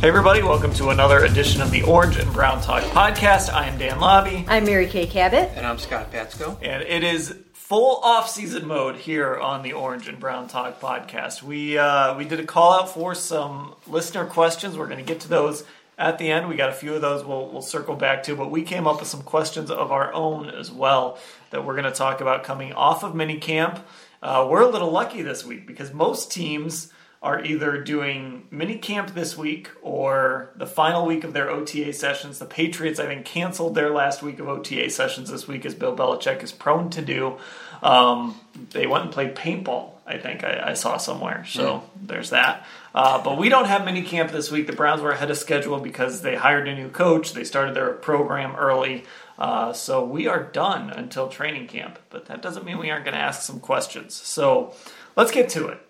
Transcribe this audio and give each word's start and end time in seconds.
Hey 0.00 0.06
everybody, 0.08 0.42
welcome 0.44 0.72
to 0.74 0.90
another 0.90 1.24
edition 1.24 1.60
of 1.60 1.72
the 1.72 1.82
Orange 1.82 2.18
and 2.18 2.32
Brown 2.32 2.62
Talk 2.62 2.84
podcast. 2.84 3.52
I 3.52 3.66
am 3.66 3.78
Dan 3.78 3.98
Labbe, 3.98 4.44
I'm 4.46 4.64
Mary 4.64 4.86
Kay 4.86 5.06
Cabot. 5.06 5.50
And 5.56 5.66
I'm 5.66 5.78
Scott 5.78 6.12
Patsko. 6.12 6.56
and 6.62 6.84
it 6.84 7.02
is 7.02 7.34
full 7.52 7.96
off-season 8.04 8.66
mode 8.68 8.94
here 8.94 9.36
on 9.36 9.62
the 9.62 9.72
Orange 9.72 10.06
and 10.06 10.20
Brown 10.20 10.46
Talk 10.46 10.80
podcast. 10.80 11.42
We 11.42 11.78
uh, 11.78 12.16
we 12.16 12.24
did 12.24 12.38
a 12.38 12.46
call 12.46 12.74
out 12.74 12.90
for 12.90 13.14
some 13.16 13.74
listener 13.88 14.24
questions. 14.24 14.78
We're 14.78 14.86
going 14.86 14.98
to 14.98 15.04
get 15.04 15.20
to 15.22 15.28
those 15.28 15.64
at 15.98 16.18
the 16.18 16.30
end. 16.30 16.48
We 16.48 16.54
got 16.54 16.70
a 16.70 16.74
few 16.74 16.94
of 16.94 17.00
those 17.00 17.24
we'll, 17.24 17.48
we'll 17.48 17.60
circle 17.60 17.96
back 17.96 18.22
to, 18.24 18.36
but 18.36 18.52
we 18.52 18.62
came 18.62 18.86
up 18.86 19.00
with 19.00 19.08
some 19.08 19.22
questions 19.22 19.68
of 19.68 19.90
our 19.90 20.12
own 20.12 20.48
as 20.48 20.70
well 20.70 21.18
that 21.50 21.64
we're 21.64 21.74
going 21.74 21.90
to 21.92 21.98
talk 21.98 22.20
about 22.20 22.44
coming 22.44 22.72
off 22.72 23.02
of 23.02 23.14
minicamp. 23.14 23.80
Uh, 24.22 24.46
we're 24.48 24.62
a 24.62 24.68
little 24.68 24.92
lucky 24.92 25.22
this 25.22 25.44
week 25.44 25.66
because 25.66 25.92
most 25.92 26.30
teams 26.30 26.92
are 27.20 27.44
either 27.44 27.82
doing 27.82 28.46
mini 28.50 28.78
camp 28.78 29.12
this 29.12 29.36
week 29.36 29.70
or 29.82 30.50
the 30.54 30.66
final 30.66 31.04
week 31.04 31.24
of 31.24 31.32
their 31.32 31.50
OTA 31.50 31.92
sessions. 31.92 32.38
The 32.38 32.46
Patriots, 32.46 33.00
I 33.00 33.06
think, 33.06 33.26
canceled 33.26 33.74
their 33.74 33.90
last 33.90 34.22
week 34.22 34.38
of 34.38 34.48
OTA 34.48 34.90
sessions 34.90 35.30
this 35.30 35.48
week, 35.48 35.66
as 35.66 35.74
Bill 35.74 35.96
Belichick 35.96 36.44
is 36.44 36.52
prone 36.52 36.90
to 36.90 37.02
do. 37.02 37.38
Um, 37.82 38.38
they 38.70 38.86
went 38.86 39.04
and 39.04 39.12
played 39.12 39.34
paintball, 39.34 39.90
I 40.06 40.18
think 40.18 40.44
I, 40.44 40.70
I 40.70 40.74
saw 40.74 40.96
somewhere. 40.96 41.44
So 41.44 41.82
there's 42.00 42.30
that. 42.30 42.64
Uh, 42.94 43.22
but 43.22 43.36
we 43.36 43.48
don't 43.48 43.66
have 43.66 43.84
mini 43.84 44.02
camp 44.02 44.30
this 44.30 44.50
week. 44.50 44.68
The 44.68 44.72
Browns 44.72 45.02
were 45.02 45.10
ahead 45.10 45.30
of 45.30 45.38
schedule 45.38 45.80
because 45.80 46.22
they 46.22 46.36
hired 46.36 46.68
a 46.68 46.74
new 46.74 46.88
coach. 46.88 47.32
They 47.32 47.44
started 47.44 47.74
their 47.74 47.92
program 47.92 48.54
early. 48.56 49.04
Uh, 49.38 49.72
so 49.72 50.04
we 50.04 50.26
are 50.28 50.42
done 50.42 50.90
until 50.90 51.28
training 51.28 51.66
camp. 51.66 51.98
But 52.10 52.26
that 52.26 52.42
doesn't 52.42 52.64
mean 52.64 52.78
we 52.78 52.90
aren't 52.90 53.04
going 53.04 53.14
to 53.14 53.20
ask 53.20 53.42
some 53.42 53.60
questions. 53.60 54.14
So 54.14 54.74
let's 55.16 55.30
get 55.30 55.48
to 55.50 55.68
it. 55.68 55.80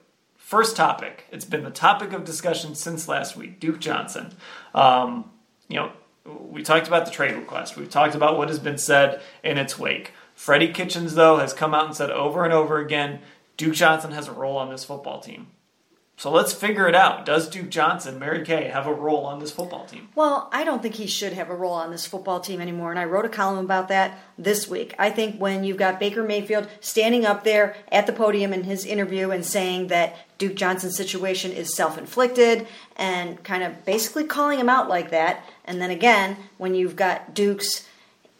First 0.48 0.76
topic. 0.76 1.26
It's 1.30 1.44
been 1.44 1.62
the 1.62 1.70
topic 1.70 2.14
of 2.14 2.24
discussion 2.24 2.74
since 2.74 3.06
last 3.06 3.36
week. 3.36 3.60
Duke 3.60 3.80
Johnson. 3.80 4.32
Um, 4.74 5.30
you 5.68 5.76
know, 5.76 5.92
we 6.24 6.62
talked 6.62 6.88
about 6.88 7.04
the 7.04 7.10
trade 7.10 7.34
request. 7.36 7.76
We've 7.76 7.90
talked 7.90 8.14
about 8.14 8.38
what 8.38 8.48
has 8.48 8.58
been 8.58 8.78
said 8.78 9.20
in 9.44 9.58
its 9.58 9.78
wake. 9.78 10.12
Freddie 10.34 10.72
Kitchens, 10.72 11.16
though, 11.16 11.36
has 11.36 11.52
come 11.52 11.74
out 11.74 11.84
and 11.84 11.94
said 11.94 12.10
over 12.10 12.44
and 12.44 12.54
over 12.54 12.78
again 12.78 13.20
Duke 13.58 13.74
Johnson 13.74 14.12
has 14.12 14.26
a 14.26 14.32
role 14.32 14.56
on 14.56 14.70
this 14.70 14.84
football 14.84 15.20
team. 15.20 15.48
So 16.18 16.32
let's 16.32 16.52
figure 16.52 16.88
it 16.88 16.96
out. 16.96 17.24
Does 17.24 17.48
Duke 17.48 17.70
Johnson, 17.70 18.18
Mary 18.18 18.44
Kay, 18.44 18.64
have 18.64 18.88
a 18.88 18.92
role 18.92 19.24
on 19.24 19.38
this 19.38 19.52
football 19.52 19.86
team? 19.86 20.08
Well, 20.16 20.48
I 20.52 20.64
don't 20.64 20.82
think 20.82 20.96
he 20.96 21.06
should 21.06 21.32
have 21.32 21.48
a 21.48 21.54
role 21.54 21.74
on 21.74 21.92
this 21.92 22.06
football 22.06 22.40
team 22.40 22.60
anymore, 22.60 22.90
and 22.90 22.98
I 22.98 23.04
wrote 23.04 23.24
a 23.24 23.28
column 23.28 23.64
about 23.64 23.86
that 23.86 24.18
this 24.36 24.66
week. 24.66 24.96
I 24.98 25.10
think 25.10 25.40
when 25.40 25.62
you've 25.62 25.76
got 25.76 26.00
Baker 26.00 26.24
Mayfield 26.24 26.66
standing 26.80 27.24
up 27.24 27.44
there 27.44 27.76
at 27.92 28.08
the 28.08 28.12
podium 28.12 28.52
in 28.52 28.64
his 28.64 28.84
interview 28.84 29.30
and 29.30 29.46
saying 29.46 29.86
that 29.88 30.16
Duke 30.38 30.56
Johnson's 30.56 30.96
situation 30.96 31.52
is 31.52 31.76
self 31.76 31.96
inflicted 31.96 32.66
and 32.96 33.40
kind 33.44 33.62
of 33.62 33.84
basically 33.84 34.24
calling 34.24 34.58
him 34.58 34.68
out 34.68 34.88
like 34.88 35.10
that, 35.10 35.44
and 35.64 35.80
then 35.80 35.92
again, 35.92 36.36
when 36.56 36.74
you've 36.74 36.96
got 36.96 37.32
Duke's 37.32 37.86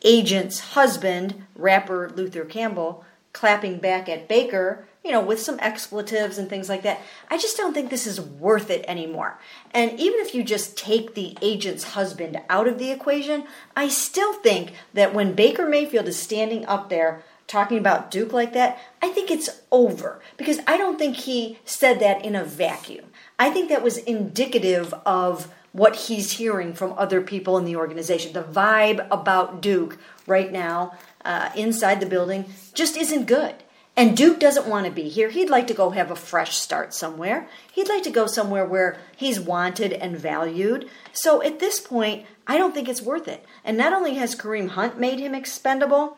agent's 0.03 0.59
husband, 0.59 1.47
rapper 1.55 2.11
Luther 2.11 2.45
Campbell, 2.45 3.05
clapping 3.33 3.79
back 3.79 4.09
at 4.09 4.27
Baker, 4.27 4.88
you 5.05 5.13
know, 5.13 5.21
with 5.21 5.41
some 5.41 5.59
expletives 5.61 6.39
and 6.39 6.49
things 6.49 6.69
like 6.69 6.83
that. 6.83 7.01
I 7.31 7.39
just 7.39 7.57
don't 7.57 7.73
think 7.73 7.89
this 7.89 8.07
is 8.07 8.21
worth 8.21 8.69
it 8.71 8.85
anymore. 8.89 9.39
And 9.73 9.99
even 9.99 10.21
if 10.21 10.35
you 10.35 10.43
just 10.43 10.77
take 10.77 11.15
the 11.15 11.37
agent's 11.41 11.85
husband 11.85 12.41
out 12.51 12.69
of 12.69 12.79
the 12.79 12.91
equation, 12.91 13.45
I 13.77 13.89
still 13.89 14.35
think 14.35 14.73
that 14.95 15.15
when 15.15 15.35
Baker 15.35 15.69
Mayfield 15.69 16.09
is 16.09 16.19
standing 16.19 16.67
up 16.67 16.89
there 16.89 17.23
talking 17.47 17.79
about 17.79 18.11
Duke 18.11 18.33
like 18.33 18.53
that, 18.53 18.79
I 19.01 19.09
think 19.09 19.31
it's 19.31 19.49
over 19.73 20.21
because 20.37 20.59
I 20.67 20.77
don't 20.77 20.99
think 20.99 21.17
he 21.17 21.59
said 21.65 22.01
that 22.01 22.25
in 22.25 22.35
a 22.35 22.45
vacuum. 22.45 23.07
I 23.39 23.51
think 23.51 23.69
that 23.71 23.83
was 23.83 23.99
indicative 23.99 24.93
of 25.07 25.53
what 25.73 25.97
he's 25.97 26.33
hearing 26.33 26.75
from 26.75 26.93
other 26.97 27.21
people 27.21 27.57
in 27.57 27.65
the 27.65 27.77
organization. 27.77 28.33
The 28.33 28.43
vibe 28.43 29.07
about 29.11 29.63
Duke 29.63 29.99
right 30.27 30.51
now 30.51 30.93
uh, 31.25 31.51
inside 31.55 32.01
the 32.01 32.07
building 32.07 32.47
just 32.75 32.97
isn't 32.97 33.27
good. 33.27 33.55
And 33.99 34.17
Duke 34.17 34.39
doesn't 34.39 34.69
want 34.69 34.87
to 34.87 34.93
be 34.93 35.09
here. 35.09 35.29
He'd 35.29 35.51
like 35.51 35.67
to 35.67 35.75
go 35.75 35.91
have 35.91 36.13
a 36.13 36.15
fresh 36.15 36.57
start 36.57 36.95
somewhere. 36.95 37.49
He'd 37.73 37.89
like 37.89 38.05
to 38.05 38.11
go 38.11 38.29
somewhere 38.29 38.65
where 38.65 38.97
he's 39.17 39.41
wanted 39.41 39.93
and 39.93 40.17
valued. 40.17 40.89
So 41.13 41.43
at 41.43 41.59
this 41.59 41.81
point, 41.81 42.25
I 42.47 42.59
don't 42.59 42.73
think 42.73 42.89
it's 42.89 43.03
worth 43.03 43.27
it. 43.27 43.45
And 43.65 43.77
not 43.77 43.93
only 43.93 44.15
has 44.15 44.37
Kareem 44.37 44.69
Hunt 44.69 45.01
made 45.01 45.19
him 45.19 45.35
expendable, 45.35 46.17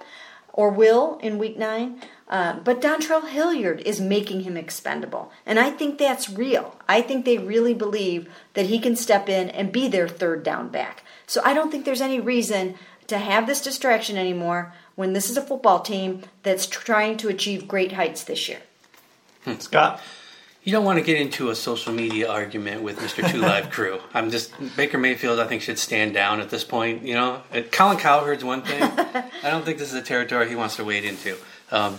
or 0.52 0.68
will 0.68 1.18
in 1.22 1.38
week 1.38 1.56
nine, 1.56 2.02
uh, 2.28 2.58
but 2.58 2.82
Dontrell 2.82 3.26
Hilliard 3.26 3.80
is 3.80 3.98
making 3.98 4.42
him 4.42 4.58
expendable. 4.58 5.32
And 5.46 5.58
I 5.58 5.70
think 5.70 5.96
that's 5.96 6.28
real. 6.28 6.76
I 6.86 7.00
think 7.00 7.24
they 7.24 7.38
really 7.38 7.72
believe 7.72 8.28
that 8.52 8.66
he 8.66 8.78
can 8.78 8.94
step 8.94 9.26
in 9.30 9.48
and 9.48 9.72
be 9.72 9.88
their 9.88 10.06
third 10.06 10.42
down 10.42 10.68
back. 10.68 11.02
So 11.26 11.40
I 11.46 11.54
don't 11.54 11.70
think 11.70 11.86
there's 11.86 12.02
any 12.02 12.20
reason 12.20 12.74
to 13.10 13.18
have 13.18 13.46
this 13.46 13.60
distraction 13.60 14.16
anymore 14.16 14.72
when 14.94 15.12
this 15.12 15.30
is 15.30 15.36
a 15.36 15.42
football 15.42 15.80
team 15.80 16.22
that's 16.42 16.66
trying 16.66 17.16
to 17.18 17.28
achieve 17.28 17.68
great 17.68 17.92
heights 17.92 18.24
this 18.24 18.48
year. 18.48 18.58
Scott? 19.58 20.00
You 20.62 20.72
don't 20.72 20.84
want 20.84 20.98
to 20.98 21.04
get 21.04 21.18
into 21.18 21.48
a 21.48 21.54
social 21.54 21.92
media 21.92 22.30
argument 22.30 22.82
with 22.82 22.98
Mr. 22.98 23.28
Two 23.30 23.38
Live 23.38 23.70
Crew. 23.76 23.98
I'm 24.12 24.30
just 24.30 24.52
Baker 24.76 24.98
Mayfield. 24.98 25.40
I 25.40 25.46
think 25.46 25.62
should 25.62 25.78
stand 25.78 26.12
down 26.12 26.40
at 26.40 26.50
this 26.50 26.64
point. 26.64 27.02
You 27.02 27.14
know, 27.14 27.42
Uh, 27.52 27.62
Colin 27.72 27.96
Cowherd's 27.96 28.44
one 28.44 28.62
thing. 28.62 28.82
I 29.42 29.50
don't 29.50 29.64
think 29.64 29.78
this 29.78 29.88
is 29.88 29.94
a 29.94 30.02
territory 30.02 30.48
he 30.48 30.56
wants 30.56 30.76
to 30.76 30.84
wade 30.84 31.04
into. 31.04 31.36
Um, 31.70 31.98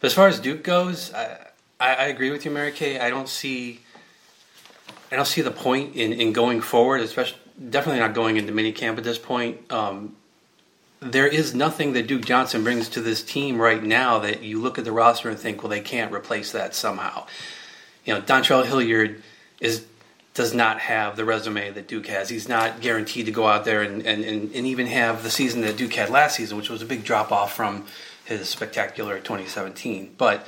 but 0.00 0.06
as 0.06 0.14
far 0.14 0.28
as 0.28 0.40
Duke 0.40 0.64
goes, 0.64 1.12
I, 1.12 1.36
I, 1.78 1.94
I 1.94 2.04
agree 2.04 2.30
with 2.30 2.44
you, 2.46 2.50
Mary 2.50 2.72
Kay. 2.72 2.98
I 2.98 3.10
don't 3.10 3.28
see, 3.28 3.80
I 5.10 5.16
don't 5.16 5.26
see 5.26 5.42
the 5.42 5.50
point 5.50 5.94
in, 5.94 6.12
in 6.14 6.32
going 6.32 6.62
forward, 6.62 7.02
especially 7.02 7.38
definitely 7.68 8.00
not 8.00 8.14
going 8.14 8.38
into 8.38 8.52
minicamp 8.52 8.96
at 8.96 9.04
this 9.04 9.18
point. 9.18 9.70
Um, 9.70 10.16
there 11.02 11.26
is 11.26 11.54
nothing 11.54 11.94
that 11.94 12.06
Duke 12.06 12.24
Johnson 12.24 12.62
brings 12.62 12.88
to 12.90 13.00
this 13.00 13.22
team 13.22 13.60
right 13.60 13.82
now 13.82 14.20
that 14.20 14.42
you 14.42 14.60
look 14.60 14.78
at 14.78 14.84
the 14.84 14.92
roster 14.92 15.28
and 15.28 15.38
think, 15.38 15.62
well, 15.62 15.70
they 15.70 15.80
can't 15.80 16.12
replace 16.12 16.52
that 16.52 16.74
somehow. 16.74 17.26
You 18.04 18.14
know, 18.14 18.20
Dontrell 18.20 18.64
Hilliard 18.64 19.22
is 19.60 19.84
does 20.34 20.54
not 20.54 20.78
have 20.80 21.16
the 21.16 21.24
resume 21.26 21.70
that 21.72 21.86
Duke 21.86 22.06
has. 22.06 22.30
He's 22.30 22.48
not 22.48 22.80
guaranteed 22.80 23.26
to 23.26 23.32
go 23.32 23.46
out 23.46 23.66
there 23.66 23.82
and, 23.82 24.06
and, 24.06 24.24
and, 24.24 24.50
and 24.54 24.66
even 24.66 24.86
have 24.86 25.22
the 25.22 25.30
season 25.30 25.60
that 25.60 25.76
Duke 25.76 25.92
had 25.92 26.08
last 26.08 26.36
season, 26.36 26.56
which 26.56 26.70
was 26.70 26.80
a 26.80 26.86
big 26.86 27.04
drop 27.04 27.30
off 27.30 27.54
from 27.54 27.84
his 28.24 28.48
spectacular 28.48 29.18
2017. 29.18 30.14
But 30.16 30.46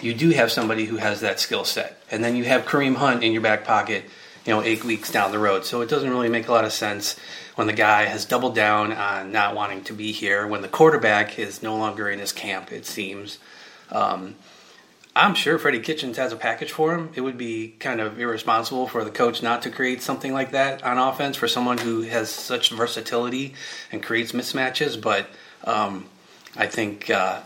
you 0.00 0.14
do 0.14 0.30
have 0.30 0.52
somebody 0.52 0.84
who 0.84 0.98
has 0.98 1.20
that 1.22 1.40
skill 1.40 1.64
set. 1.64 2.00
And 2.12 2.22
then 2.22 2.36
you 2.36 2.44
have 2.44 2.64
Kareem 2.64 2.94
Hunt 2.94 3.24
in 3.24 3.32
your 3.32 3.42
back 3.42 3.64
pocket, 3.64 4.04
you 4.46 4.52
know, 4.52 4.62
eight 4.62 4.84
weeks 4.84 5.10
down 5.10 5.32
the 5.32 5.38
road. 5.40 5.64
So 5.64 5.80
it 5.80 5.88
doesn't 5.88 6.10
really 6.10 6.28
make 6.28 6.46
a 6.46 6.52
lot 6.52 6.64
of 6.64 6.72
sense 6.72 7.18
when 7.54 7.66
the 7.66 7.72
guy 7.72 8.04
has 8.04 8.24
doubled 8.24 8.54
down 8.54 8.92
on 8.92 9.32
not 9.32 9.54
wanting 9.54 9.84
to 9.84 9.92
be 9.92 10.12
here, 10.12 10.46
when 10.46 10.62
the 10.62 10.68
quarterback 10.68 11.38
is 11.38 11.62
no 11.62 11.76
longer 11.76 12.08
in 12.08 12.18
his 12.18 12.32
camp, 12.32 12.72
it 12.72 12.86
seems. 12.86 13.38
Um, 13.90 14.34
I'm 15.16 15.36
sure 15.36 15.58
Freddie 15.58 15.78
Kitchens 15.78 16.16
has 16.16 16.32
a 16.32 16.36
package 16.36 16.72
for 16.72 16.92
him. 16.92 17.10
It 17.14 17.20
would 17.20 17.38
be 17.38 17.74
kind 17.78 18.00
of 18.00 18.18
irresponsible 18.18 18.88
for 18.88 19.04
the 19.04 19.12
coach 19.12 19.42
not 19.42 19.62
to 19.62 19.70
create 19.70 20.02
something 20.02 20.32
like 20.32 20.50
that 20.50 20.82
on 20.82 20.98
offense 20.98 21.36
for 21.36 21.46
someone 21.46 21.78
who 21.78 22.02
has 22.02 22.30
such 22.30 22.70
versatility 22.70 23.54
and 23.92 24.02
creates 24.02 24.32
mismatches. 24.32 25.00
But 25.00 25.28
um, 25.62 26.06
I 26.56 26.66
think 26.66 27.10
uh, 27.10 27.42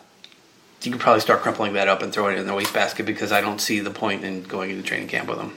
you 0.83 0.93
could 0.93 1.01
probably 1.01 1.21
start 1.21 1.43
crumpling 1.43 1.75
that 1.75 1.89
up 1.89 2.01
and 2.01 2.11
throwing 2.11 2.37
it 2.37 2.41
in 2.41 2.47
the 2.47 2.55
wastebasket 2.55 3.05
because 3.05 3.33
I 3.33 3.43
don't 3.43 3.61
see 3.61 3.81
the 3.81 3.91
point 3.91 4.25
in 4.25 4.45
going 4.45 4.71
into 4.71 4.83
training 4.83 5.09
camp 5.09 5.29
with 5.29 5.39
him. 5.39 5.53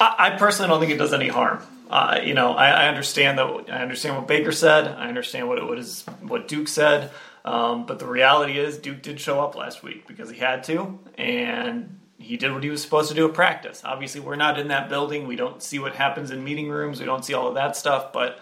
I, 0.00 0.14
I 0.18 0.30
personally 0.38 0.70
don't 0.70 0.80
think 0.80 0.92
it 0.92 0.98
does 0.98 1.12
any 1.12 1.28
harm. 1.28 1.62
Uh, 1.88 2.20
you 2.22 2.34
know, 2.34 2.52
I, 2.52 2.68
I, 2.68 2.88
understand 2.88 3.38
that. 3.38 3.46
I 3.70 3.80
understand 3.80 4.16
what 4.16 4.28
Baker 4.28 4.52
said. 4.52 4.86
I 4.86 5.08
understand 5.08 5.48
what 5.48 5.58
it 5.58 5.64
was, 5.64 6.04
what 6.20 6.46
Duke 6.46 6.68
said. 6.68 7.10
Um, 7.46 7.86
but 7.86 7.98
the 7.98 8.06
reality 8.06 8.58
is, 8.58 8.76
Duke 8.76 9.00
did 9.00 9.18
show 9.18 9.40
up 9.40 9.54
last 9.54 9.82
week 9.82 10.06
because 10.06 10.28
he 10.28 10.36
had 10.38 10.64
to, 10.64 10.98
and 11.16 11.98
he 12.18 12.36
did 12.36 12.52
what 12.52 12.62
he 12.62 12.68
was 12.68 12.82
supposed 12.82 13.08
to 13.08 13.14
do 13.14 13.26
at 13.26 13.32
practice. 13.32 13.80
Obviously, 13.84 14.20
we're 14.20 14.36
not 14.36 14.58
in 14.58 14.68
that 14.68 14.90
building. 14.90 15.26
We 15.26 15.36
don't 15.36 15.62
see 15.62 15.78
what 15.78 15.94
happens 15.94 16.30
in 16.30 16.44
meeting 16.44 16.68
rooms. 16.68 17.00
We 17.00 17.06
don't 17.06 17.24
see 17.24 17.32
all 17.32 17.48
of 17.48 17.54
that 17.54 17.74
stuff. 17.74 18.12
But 18.12 18.38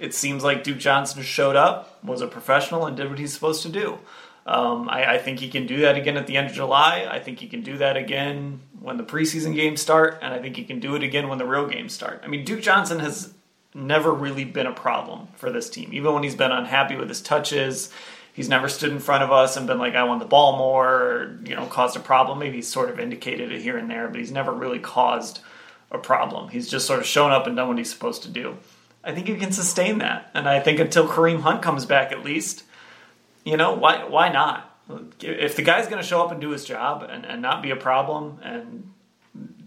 it 0.00 0.12
seems 0.12 0.42
like 0.42 0.64
Duke 0.64 0.78
Johnson 0.78 1.22
showed 1.22 1.54
up, 1.54 2.02
was 2.02 2.22
a 2.22 2.26
professional, 2.26 2.86
and 2.86 2.96
did 2.96 3.08
what 3.08 3.20
he's 3.20 3.32
supposed 3.32 3.62
to 3.62 3.68
do. 3.68 4.00
Um, 4.46 4.88
I, 4.88 5.14
I, 5.14 5.18
think 5.18 5.38
he 5.38 5.48
can 5.48 5.66
do 5.66 5.82
that 5.82 5.96
again 5.96 6.16
at 6.16 6.26
the 6.26 6.36
end 6.36 6.48
of 6.48 6.54
July. 6.54 7.06
I 7.08 7.20
think 7.20 7.40
he 7.40 7.46
can 7.46 7.62
do 7.62 7.76
that 7.78 7.96
again 7.96 8.60
when 8.80 8.96
the 8.96 9.04
preseason 9.04 9.54
games 9.54 9.82
start, 9.82 10.18
and 10.22 10.32
I 10.32 10.38
think 10.38 10.56
he 10.56 10.64
can 10.64 10.80
do 10.80 10.94
it 10.96 11.02
again 11.02 11.28
when 11.28 11.38
the 11.38 11.46
real 11.46 11.66
games 11.66 11.92
start. 11.92 12.22
I 12.24 12.26
mean, 12.26 12.44
Duke 12.44 12.62
Johnson 12.62 13.00
has 13.00 13.34
never 13.74 14.12
really 14.12 14.44
been 14.44 14.66
a 14.66 14.72
problem 14.72 15.28
for 15.36 15.52
this 15.52 15.68
team, 15.68 15.90
even 15.92 16.14
when 16.14 16.22
he's 16.22 16.34
been 16.34 16.52
unhappy 16.52 16.96
with 16.96 17.08
his 17.08 17.20
touches. 17.20 17.92
He's 18.32 18.48
never 18.48 18.68
stood 18.68 18.90
in 18.90 18.98
front 18.98 19.22
of 19.22 19.30
us 19.30 19.56
and 19.56 19.66
been 19.66 19.78
like, 19.78 19.94
"I 19.94 20.04
want 20.04 20.20
the 20.20 20.26
ball 20.26 20.56
more," 20.56 20.88
or 20.88 21.38
you 21.44 21.54
know, 21.54 21.66
caused 21.66 21.96
a 21.96 22.00
problem. 22.00 22.38
Maybe 22.38 22.56
he's 22.56 22.68
sort 22.68 22.88
of 22.88 22.98
indicated 22.98 23.52
it 23.52 23.60
here 23.60 23.76
and 23.76 23.90
there, 23.90 24.08
but 24.08 24.18
he's 24.18 24.32
never 24.32 24.52
really 24.52 24.78
caused 24.78 25.40
a 25.90 25.98
problem. 25.98 26.48
He's 26.48 26.68
just 26.68 26.86
sort 26.86 27.00
of 27.00 27.06
shown 27.06 27.32
up 27.32 27.46
and 27.46 27.56
done 27.56 27.68
what 27.68 27.78
he's 27.78 27.92
supposed 27.92 28.22
to 28.22 28.28
do. 28.30 28.56
I 29.02 29.12
think 29.12 29.28
he 29.28 29.36
can 29.36 29.52
sustain 29.52 29.98
that, 29.98 30.30
and 30.34 30.48
I 30.48 30.60
think 30.60 30.78
until 30.78 31.06
Kareem 31.06 31.40
Hunt 31.40 31.62
comes 31.62 31.84
back, 31.84 32.12
at 32.12 32.24
least 32.24 32.64
you 33.44 33.56
know, 33.56 33.74
why 33.74 34.04
why 34.04 34.30
not? 34.30 34.66
If 35.20 35.54
the 35.54 35.62
guy's 35.62 35.86
going 35.86 36.02
to 36.02 36.06
show 36.06 36.20
up 36.20 36.32
and 36.32 36.40
do 36.40 36.50
his 36.50 36.64
job 36.64 37.06
and, 37.08 37.24
and 37.24 37.40
not 37.40 37.62
be 37.62 37.70
a 37.70 37.76
problem 37.76 38.40
and 38.42 38.90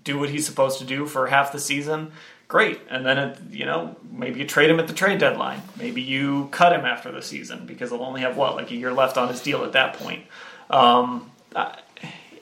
do 0.04 0.20
what 0.20 0.30
he's 0.30 0.46
supposed 0.46 0.80
to 0.80 0.86
do 0.86 1.06
for 1.06 1.28
half 1.28 1.54
the 1.54 1.60
season, 1.60 2.12
great. 2.50 2.82
And 2.90 3.06
then, 3.06 3.18
it, 3.18 3.38
you 3.50 3.66
know, 3.66 3.96
maybe 4.12 4.42
you 4.42 4.46
trade 4.46 4.70
him 4.70 4.82
at 4.82 4.88
the 4.88 4.94
trade 4.94 5.20
deadline. 5.20 5.62
Maybe 5.78 6.02
you 6.02 6.50
cut 6.52 6.74
him 6.74 6.86
after 6.86 7.10
the 7.10 7.22
season 7.22 7.66
because 7.66 7.90
he'll 7.90 8.04
only 8.04 8.20
have, 8.20 8.36
what, 8.36 8.56
like 8.56 8.70
a 8.72 8.76
year 8.76 8.92
left 8.92 9.18
on 9.18 9.30
his 9.30 9.42
deal 9.42 9.64
at 9.64 9.72
that 9.72 9.94
point. 9.94 10.26
Um, 10.70 11.32
I, 11.56 11.80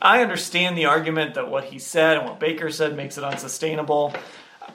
I 0.01 0.24
understand 0.24 0.75
the 0.75 0.86
argument 0.86 1.36
that 1.36 1.51
what 1.51 1.66
he 1.66 1.77
said 1.77 2.18
and 2.18 2.25
what 2.25 2.39
Baker 2.39 2.72
said 2.72 2.98
makes 2.98 3.16
it 3.19 3.24
unsustainable. 3.24 4.16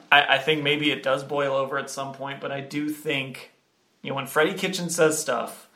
I, 0.09 0.35
I 0.35 0.37
think 0.37 0.63
maybe 0.63 0.91
it 0.91 1.03
does 1.03 1.25
boil 1.25 1.53
over 1.53 1.77
at 1.77 1.89
some 1.89 2.13
point, 2.13 2.39
but 2.39 2.53
I 2.53 2.61
do 2.61 2.87
think, 2.89 3.51
you 4.01 4.11
know, 4.11 4.15
when 4.15 4.27
Freddie 4.27 4.53
Kitchen 4.53 4.89
says 4.89 5.19
stuff, 5.19 5.66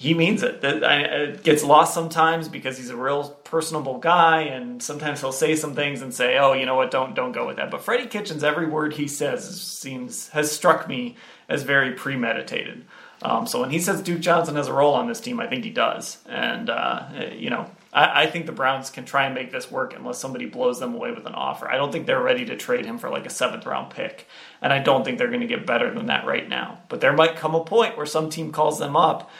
he 0.00 0.14
means 0.14 0.42
it. 0.42 0.60
It 0.64 1.42
gets 1.42 1.62
lost 1.62 1.92
sometimes 1.92 2.48
because 2.48 2.78
he's 2.78 2.88
a 2.88 2.96
real 2.96 3.28
personable 3.44 3.98
guy, 3.98 4.40
and 4.44 4.82
sometimes 4.82 5.20
he'll 5.20 5.30
say 5.30 5.54
some 5.54 5.74
things 5.74 6.00
and 6.00 6.14
say, 6.14 6.38
"Oh, 6.38 6.54
you 6.54 6.64
know 6.64 6.74
what? 6.74 6.90
Don't 6.90 7.14
don't 7.14 7.32
go 7.32 7.46
with 7.46 7.56
that." 7.56 7.70
But 7.70 7.82
Freddie 7.82 8.06
Kitchens, 8.06 8.42
every 8.42 8.66
word 8.66 8.94
he 8.94 9.06
says 9.06 9.60
seems 9.60 10.30
has 10.30 10.50
struck 10.50 10.88
me 10.88 11.16
as 11.50 11.64
very 11.64 11.92
premeditated. 11.92 12.86
Um, 13.20 13.46
so 13.46 13.60
when 13.60 13.68
he 13.68 13.78
says 13.78 14.00
Duke 14.00 14.20
Johnson 14.20 14.56
has 14.56 14.68
a 14.68 14.72
role 14.72 14.94
on 14.94 15.06
this 15.06 15.20
team, 15.20 15.38
I 15.38 15.46
think 15.46 15.64
he 15.64 15.70
does, 15.70 16.16
and 16.26 16.70
uh, 16.70 17.04
you 17.36 17.50
know, 17.50 17.70
I, 17.92 18.22
I, 18.22 18.26
think 18.26 18.46
the 18.46 18.52
Browns 18.52 18.88
can 18.88 19.04
try 19.04 19.26
and 19.26 19.34
make 19.34 19.52
this 19.52 19.70
work 19.70 19.94
unless 19.94 20.18
somebody 20.18 20.46
blows 20.46 20.80
them 20.80 20.94
away 20.94 21.10
with 21.10 21.26
an 21.26 21.34
offer. 21.34 21.70
I 21.70 21.76
don't 21.76 21.92
think 21.92 22.06
they're 22.06 22.22
ready 22.22 22.46
to 22.46 22.56
trade 22.56 22.86
him 22.86 22.96
for 22.96 23.10
like 23.10 23.26
a 23.26 23.30
seventh 23.30 23.66
round 23.66 23.90
pick, 23.90 24.26
and 24.62 24.72
I 24.72 24.78
don't 24.78 25.04
think 25.04 25.18
they're 25.18 25.28
going 25.28 25.42
to 25.42 25.46
get 25.46 25.66
better 25.66 25.92
than 25.92 26.06
that 26.06 26.24
right 26.24 26.48
now. 26.48 26.78
But 26.88 27.02
there 27.02 27.12
might 27.12 27.36
come 27.36 27.54
a 27.54 27.62
point 27.62 27.98
where 27.98 28.06
some 28.06 28.30
team 28.30 28.50
calls 28.50 28.78
them 28.78 28.96
up 28.96 29.30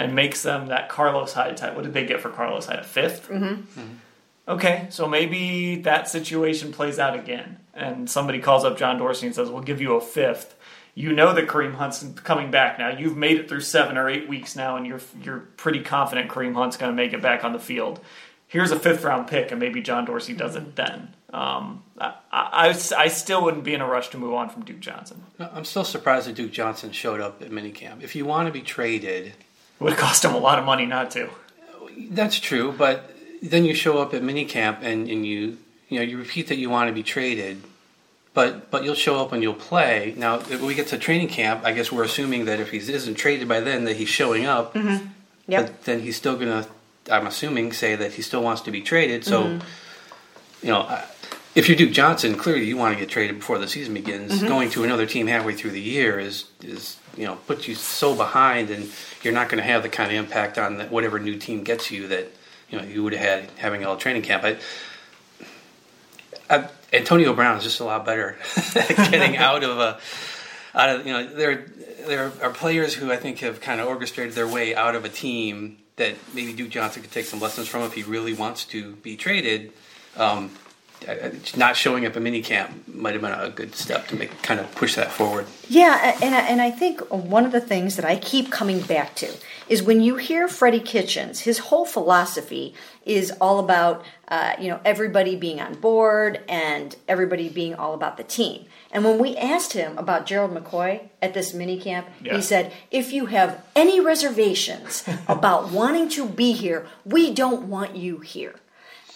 and 0.00 0.14
makes 0.14 0.42
them 0.42 0.68
that 0.68 0.88
Carlos 0.88 1.34
Hyde 1.34 1.58
type. 1.58 1.74
What 1.74 1.84
did 1.84 1.92
they 1.92 2.06
get 2.06 2.22
for 2.22 2.30
Carlos 2.30 2.64
Hyde? 2.64 2.78
A 2.78 2.82
5th 2.82 3.20
mm-hmm. 3.26 3.44
mm-hmm. 3.44 3.94
Okay, 4.48 4.86
so 4.90 5.06
maybe 5.06 5.76
that 5.82 6.08
situation 6.08 6.72
plays 6.72 6.98
out 6.98 7.14
again, 7.14 7.58
and 7.72 8.10
somebody 8.10 8.40
calls 8.40 8.64
up 8.64 8.76
John 8.76 8.98
Dorsey 8.98 9.26
and 9.26 9.34
says, 9.34 9.48
"We'll 9.48 9.62
give 9.62 9.80
you 9.80 9.94
a 9.94 10.00
fifth. 10.00 10.56
You 10.94 11.12
know 11.12 11.32
that 11.34 11.46
Kareem 11.46 11.74
Hunt's 11.74 12.04
coming 12.24 12.50
back 12.50 12.76
now. 12.76 12.88
You've 12.88 13.16
made 13.16 13.38
it 13.38 13.48
through 13.48 13.60
seven 13.60 13.96
or 13.96 14.08
eight 14.08 14.28
weeks 14.28 14.56
now, 14.56 14.76
and 14.76 14.84
you're 14.84 15.02
you're 15.22 15.40
pretty 15.56 15.82
confident 15.82 16.30
Kareem 16.30 16.54
Hunt's 16.54 16.76
going 16.76 16.90
to 16.90 16.96
make 16.96 17.12
it 17.12 17.22
back 17.22 17.44
on 17.44 17.52
the 17.52 17.60
field. 17.60 18.00
Here's 18.48 18.72
a 18.72 18.80
fifth 18.80 19.04
round 19.04 19.28
pick, 19.28 19.52
and 19.52 19.60
maybe 19.60 19.82
John 19.82 20.04
Dorsey 20.04 20.32
does 20.32 20.56
it 20.56 20.74
then. 20.74 21.14
Um, 21.32 21.84
I, 22.00 22.14
I, 22.32 22.68
I, 22.98 23.06
still 23.06 23.44
wouldn't 23.44 23.62
be 23.62 23.74
in 23.74 23.80
a 23.80 23.86
rush 23.86 24.08
to 24.08 24.18
move 24.18 24.34
on 24.34 24.48
from 24.48 24.64
Duke 24.64 24.80
Johnson. 24.80 25.22
I'm 25.38 25.64
still 25.64 25.84
surprised 25.84 26.26
that 26.26 26.34
Duke 26.34 26.50
Johnson 26.50 26.90
showed 26.90 27.20
up 27.20 27.40
at 27.40 27.50
minicamp. 27.52 28.02
If 28.02 28.16
you 28.16 28.24
want 28.24 28.48
to 28.48 28.52
be 28.52 28.62
traded, 28.62 29.34
it 29.80 29.84
would 29.84 29.96
cost 29.96 30.24
him 30.24 30.34
a 30.34 30.38
lot 30.38 30.58
of 30.58 30.64
money 30.64 30.86
not 30.86 31.10
to. 31.12 31.30
That's 32.10 32.38
true, 32.38 32.72
but 32.76 33.10
then 33.42 33.64
you 33.64 33.74
show 33.74 33.98
up 33.98 34.12
at 34.14 34.22
minicamp 34.22 34.82
and, 34.82 35.08
and 35.08 35.26
you 35.26 35.58
you 35.88 35.98
know 35.98 36.02
you 36.02 36.18
repeat 36.18 36.48
that 36.48 36.56
you 36.56 36.70
want 36.70 36.88
to 36.88 36.94
be 36.94 37.02
traded, 37.02 37.62
but 38.34 38.70
but 38.70 38.84
you'll 38.84 38.94
show 38.94 39.20
up 39.20 39.32
and 39.32 39.42
you'll 39.42 39.54
play. 39.54 40.14
Now 40.16 40.38
when 40.38 40.64
we 40.64 40.74
get 40.74 40.88
to 40.88 40.98
training 40.98 41.28
camp, 41.28 41.64
I 41.64 41.72
guess 41.72 41.90
we're 41.90 42.04
assuming 42.04 42.44
that 42.44 42.60
if 42.60 42.70
he 42.70 42.78
isn't 42.78 43.14
traded 43.14 43.48
by 43.48 43.60
then, 43.60 43.84
that 43.84 43.96
he's 43.96 44.08
showing 44.08 44.46
up. 44.46 44.74
Mm-hmm. 44.74 45.06
Yep. 45.48 45.66
But 45.66 45.84
then 45.84 46.00
he's 46.00 46.16
still 46.16 46.36
gonna, 46.36 46.66
I'm 47.10 47.26
assuming, 47.26 47.72
say 47.72 47.96
that 47.96 48.12
he 48.12 48.22
still 48.22 48.42
wants 48.42 48.62
to 48.62 48.70
be 48.70 48.82
traded. 48.82 49.24
So, 49.24 49.42
mm-hmm. 49.42 50.66
you 50.66 50.72
know, 50.72 51.02
if 51.54 51.68
you're 51.68 51.76
Duke 51.76 51.92
Johnson, 51.92 52.36
clearly 52.36 52.64
you 52.64 52.76
want 52.76 52.94
to 52.94 53.00
get 53.00 53.08
traded 53.08 53.38
before 53.38 53.58
the 53.58 53.66
season 53.66 53.94
begins. 53.94 54.32
Mm-hmm. 54.32 54.46
Going 54.46 54.70
to 54.70 54.84
another 54.84 55.06
team 55.06 55.26
halfway 55.26 55.54
through 55.54 55.72
the 55.72 55.80
year 55.80 56.18
is 56.18 56.46
is 56.62 56.96
you 57.16 57.26
know 57.26 57.36
puts 57.46 57.66
you 57.66 57.74
so 57.74 58.14
behind, 58.14 58.70
and 58.70 58.90
you're 59.22 59.34
not 59.34 59.48
going 59.48 59.58
to 59.58 59.64
have 59.64 59.82
the 59.82 59.88
kind 59.88 60.10
of 60.10 60.16
impact 60.16 60.58
on 60.58 60.78
the, 60.78 60.84
whatever 60.86 61.18
new 61.18 61.36
team 61.36 61.64
gets 61.64 61.90
you 61.90 62.08
that 62.08 62.28
you 62.68 62.78
know 62.78 62.84
you 62.84 63.02
would 63.02 63.12
have 63.12 63.22
had 63.22 63.50
having 63.56 63.84
a 63.84 63.96
training 63.96 64.22
camp. 64.22 64.44
I, 64.44 64.58
I, 66.48 66.68
Antonio 66.92 67.34
Brown 67.34 67.58
is 67.58 67.64
just 67.64 67.80
a 67.80 67.84
lot 67.84 68.04
better 68.04 68.36
getting 68.74 69.36
out 69.36 69.64
of 69.64 69.78
a 69.78 69.98
out 70.74 70.88
of 70.88 71.06
you 71.06 71.12
know 71.12 71.26
there 71.26 71.66
there 72.06 72.32
are 72.42 72.50
players 72.50 72.94
who 72.94 73.10
I 73.10 73.16
think 73.16 73.40
have 73.40 73.60
kind 73.60 73.80
of 73.80 73.88
orchestrated 73.88 74.34
their 74.34 74.48
way 74.48 74.74
out 74.74 74.94
of 74.94 75.04
a 75.04 75.08
team 75.08 75.78
that 75.96 76.14
maybe 76.32 76.52
Duke 76.52 76.70
Johnson 76.70 77.02
could 77.02 77.10
take 77.10 77.26
some 77.26 77.40
lessons 77.40 77.66
from 77.66 77.82
if 77.82 77.92
he 77.92 78.04
really 78.04 78.32
wants 78.32 78.64
to 78.66 78.94
be 78.96 79.16
traded. 79.16 79.72
Um, 80.16 80.50
not 81.56 81.76
showing 81.76 82.06
up 82.06 82.16
at 82.16 82.22
minicamp 82.22 82.70
might 82.88 83.14
have 83.14 83.22
been 83.22 83.32
a 83.32 83.50
good 83.50 83.74
step 83.74 84.06
to 84.08 84.16
make 84.16 84.42
kind 84.42 84.60
of 84.60 84.72
push 84.74 84.94
that 84.96 85.10
forward. 85.10 85.46
Yeah, 85.68 86.16
and 86.22 86.34
and 86.34 86.60
I 86.60 86.70
think 86.70 87.00
one 87.10 87.44
of 87.44 87.52
the 87.52 87.60
things 87.60 87.96
that 87.96 88.04
I 88.04 88.16
keep 88.16 88.50
coming 88.50 88.80
back 88.80 89.14
to 89.16 89.32
is 89.68 89.82
when 89.82 90.00
you 90.00 90.16
hear 90.16 90.48
Freddie 90.48 90.80
Kitchens, 90.80 91.40
his 91.40 91.58
whole 91.58 91.86
philosophy 91.86 92.74
is 93.04 93.32
all 93.40 93.58
about 93.58 94.04
uh, 94.28 94.54
you 94.60 94.68
know 94.68 94.80
everybody 94.84 95.36
being 95.36 95.60
on 95.60 95.74
board 95.74 96.40
and 96.48 96.96
everybody 97.08 97.48
being 97.48 97.74
all 97.74 97.94
about 97.94 98.16
the 98.16 98.24
team. 98.24 98.66
And 98.92 99.04
when 99.04 99.18
we 99.18 99.36
asked 99.36 99.72
him 99.72 99.96
about 99.96 100.26
Gerald 100.26 100.52
McCoy 100.52 101.08
at 101.22 101.32
this 101.32 101.52
minicamp, 101.52 102.06
yeah. 102.22 102.36
he 102.36 102.42
said, 102.42 102.72
"If 102.90 103.12
you 103.12 103.26
have 103.26 103.64
any 103.74 104.00
reservations 104.00 105.04
about 105.28 105.70
wanting 105.70 106.08
to 106.10 106.26
be 106.28 106.52
here, 106.52 106.86
we 107.04 107.32
don't 107.32 107.68
want 107.68 107.96
you 107.96 108.18
here." 108.18 108.56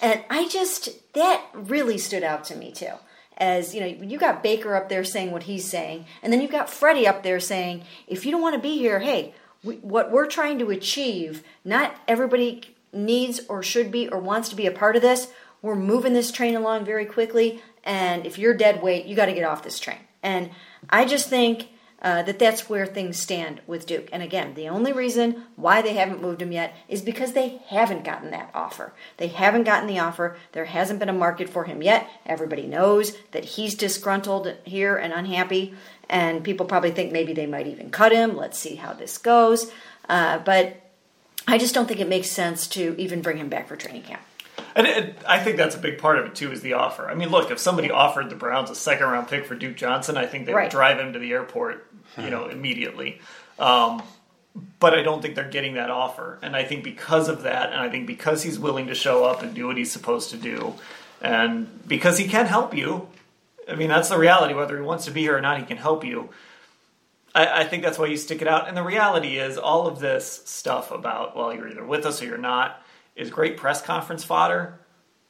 And 0.04 0.22
I 0.28 0.48
just, 0.48 1.14
that 1.14 1.46
really 1.54 1.96
stood 1.96 2.22
out 2.22 2.44
to 2.44 2.56
me 2.56 2.72
too. 2.72 2.92
As 3.38 3.74
you 3.74 3.80
know, 3.80 3.86
you 3.86 4.18
got 4.18 4.42
Baker 4.42 4.76
up 4.76 4.90
there 4.90 5.02
saying 5.02 5.30
what 5.30 5.44
he's 5.44 5.64
saying, 5.64 6.04
and 6.22 6.30
then 6.30 6.42
you've 6.42 6.50
got 6.50 6.68
Freddie 6.68 7.06
up 7.06 7.22
there 7.22 7.40
saying, 7.40 7.84
if 8.06 8.26
you 8.26 8.30
don't 8.30 8.42
want 8.42 8.54
to 8.54 8.60
be 8.60 8.76
here, 8.76 8.98
hey, 8.98 9.32
we, 9.64 9.76
what 9.76 10.12
we're 10.12 10.26
trying 10.26 10.58
to 10.58 10.70
achieve, 10.70 11.42
not 11.64 11.96
everybody 12.06 12.76
needs 12.92 13.40
or 13.48 13.62
should 13.62 13.90
be 13.90 14.06
or 14.06 14.18
wants 14.18 14.50
to 14.50 14.56
be 14.56 14.66
a 14.66 14.70
part 14.70 14.94
of 14.94 15.00
this. 15.00 15.28
We're 15.62 15.74
moving 15.74 16.12
this 16.12 16.30
train 16.30 16.54
along 16.54 16.84
very 16.84 17.06
quickly, 17.06 17.62
and 17.82 18.26
if 18.26 18.38
you're 18.38 18.54
dead 18.54 18.82
weight, 18.82 19.06
you 19.06 19.16
got 19.16 19.26
to 19.26 19.32
get 19.32 19.44
off 19.44 19.62
this 19.62 19.80
train. 19.80 20.00
And 20.22 20.50
I 20.90 21.06
just 21.06 21.30
think 21.30 21.68
uh, 22.04 22.22
that 22.22 22.38
that's 22.38 22.68
where 22.68 22.84
things 22.84 23.18
stand 23.18 23.62
with 23.66 23.86
Duke. 23.86 24.10
And 24.12 24.22
again, 24.22 24.52
the 24.52 24.68
only 24.68 24.92
reason 24.92 25.44
why 25.56 25.80
they 25.80 25.94
haven't 25.94 26.20
moved 26.20 26.42
him 26.42 26.52
yet 26.52 26.76
is 26.86 27.00
because 27.00 27.32
they 27.32 27.62
haven't 27.68 28.04
gotten 28.04 28.30
that 28.30 28.50
offer. 28.52 28.92
They 29.16 29.28
haven't 29.28 29.64
gotten 29.64 29.88
the 29.88 29.98
offer. 29.98 30.36
There 30.52 30.66
hasn't 30.66 30.98
been 30.98 31.08
a 31.08 31.14
market 31.14 31.48
for 31.48 31.64
him 31.64 31.82
yet. 31.82 32.06
Everybody 32.26 32.66
knows 32.66 33.16
that 33.30 33.46
he's 33.46 33.74
disgruntled 33.74 34.54
here 34.64 34.96
and 34.96 35.14
unhappy. 35.14 35.74
And 36.10 36.44
people 36.44 36.66
probably 36.66 36.90
think 36.90 37.10
maybe 37.10 37.32
they 37.32 37.46
might 37.46 37.68
even 37.68 37.88
cut 37.88 38.12
him. 38.12 38.36
Let's 38.36 38.58
see 38.58 38.74
how 38.74 38.92
this 38.92 39.16
goes. 39.16 39.72
Uh, 40.06 40.40
but 40.40 40.76
I 41.48 41.56
just 41.56 41.74
don't 41.74 41.86
think 41.86 42.00
it 42.00 42.08
makes 42.08 42.30
sense 42.30 42.66
to 42.68 42.94
even 42.98 43.22
bring 43.22 43.38
him 43.38 43.48
back 43.48 43.66
for 43.66 43.76
training 43.76 44.02
camp. 44.02 44.20
And 44.76 44.86
it, 44.86 45.16
I 45.26 45.38
think 45.38 45.56
that's 45.56 45.76
a 45.76 45.78
big 45.78 45.98
part 45.98 46.18
of 46.18 46.26
it 46.26 46.34
too, 46.34 46.50
is 46.50 46.60
the 46.60 46.72
offer. 46.72 47.08
I 47.08 47.14
mean, 47.14 47.28
look, 47.28 47.50
if 47.50 47.58
somebody 47.58 47.90
offered 47.90 48.28
the 48.28 48.36
Browns 48.36 48.70
a 48.70 48.74
second 48.74 49.06
round 49.06 49.28
pick 49.28 49.46
for 49.46 49.54
Duke 49.54 49.76
Johnson, 49.76 50.16
I 50.16 50.26
think 50.26 50.46
they 50.46 50.52
right. 50.52 50.64
would 50.64 50.72
drive 50.72 50.98
him 50.98 51.12
to 51.12 51.18
the 51.18 51.32
airport, 51.32 51.86
you 52.18 52.30
know, 52.30 52.48
immediately. 52.48 53.20
Um, 53.58 54.02
but 54.78 54.94
I 54.94 55.02
don't 55.02 55.22
think 55.22 55.34
they're 55.34 55.48
getting 55.48 55.74
that 55.74 55.90
offer, 55.90 56.38
and 56.42 56.54
I 56.54 56.64
think 56.64 56.84
because 56.84 57.28
of 57.28 57.42
that, 57.42 57.72
and 57.72 57.80
I 57.80 57.88
think 57.88 58.06
because 58.06 58.42
he's 58.42 58.58
willing 58.58 58.86
to 58.86 58.94
show 58.94 59.24
up 59.24 59.42
and 59.42 59.52
do 59.54 59.66
what 59.66 59.76
he's 59.76 59.90
supposed 59.90 60.30
to 60.30 60.36
do, 60.36 60.74
and 61.20 61.86
because 61.88 62.18
he 62.18 62.28
can 62.28 62.46
help 62.46 62.74
you. 62.76 63.08
I 63.68 63.74
mean, 63.76 63.88
that's 63.88 64.10
the 64.10 64.18
reality. 64.18 64.54
Whether 64.54 64.76
he 64.76 64.82
wants 64.82 65.06
to 65.06 65.10
be 65.10 65.22
here 65.22 65.36
or 65.36 65.40
not, 65.40 65.58
he 65.58 65.64
can 65.64 65.76
help 65.76 66.04
you. 66.04 66.30
I, 67.34 67.62
I 67.62 67.64
think 67.64 67.82
that's 67.82 67.98
why 67.98 68.06
you 68.06 68.16
stick 68.16 68.42
it 68.42 68.48
out. 68.48 68.68
And 68.68 68.76
the 68.76 68.82
reality 68.82 69.38
is, 69.38 69.58
all 69.58 69.88
of 69.88 69.98
this 69.98 70.42
stuff 70.44 70.90
about 70.90 71.36
well, 71.36 71.52
you're 71.52 71.68
either 71.68 71.84
with 71.84 72.06
us 72.06 72.22
or 72.22 72.26
you're 72.26 72.38
not 72.38 72.83
is 73.16 73.30
great 73.30 73.56
press 73.56 73.82
conference 73.82 74.24
fodder, 74.24 74.80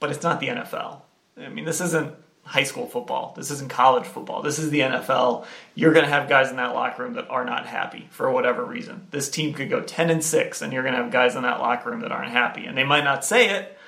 but 0.00 0.10
it's 0.10 0.22
not 0.22 0.40
the 0.40 0.48
NFL. 0.48 1.02
I 1.36 1.48
mean, 1.48 1.64
this 1.64 1.80
isn't 1.80 2.14
high 2.44 2.62
school 2.62 2.86
football. 2.86 3.32
This 3.36 3.50
isn't 3.50 3.70
college 3.70 4.04
football. 4.04 4.42
This 4.42 4.58
is 4.58 4.70
the 4.70 4.80
NFL. 4.80 5.46
You're 5.74 5.92
going 5.92 6.04
to 6.04 6.10
have 6.10 6.28
guys 6.28 6.50
in 6.50 6.56
that 6.56 6.74
locker 6.74 7.02
room 7.02 7.14
that 7.14 7.28
are 7.30 7.44
not 7.44 7.66
happy 7.66 8.06
for 8.10 8.30
whatever 8.30 8.64
reason. 8.64 9.06
This 9.10 9.30
team 9.30 9.54
could 9.54 9.70
go 9.70 9.80
10 9.80 10.10
and 10.10 10.22
6 10.22 10.62
and 10.62 10.72
you're 10.72 10.82
going 10.82 10.94
to 10.94 11.02
have 11.02 11.10
guys 11.10 11.36
in 11.36 11.42
that 11.42 11.60
locker 11.60 11.90
room 11.90 12.00
that 12.00 12.12
aren't 12.12 12.32
happy. 12.32 12.66
And 12.66 12.76
they 12.76 12.84
might 12.84 13.04
not 13.04 13.24
say 13.24 13.48
it, 13.50 13.78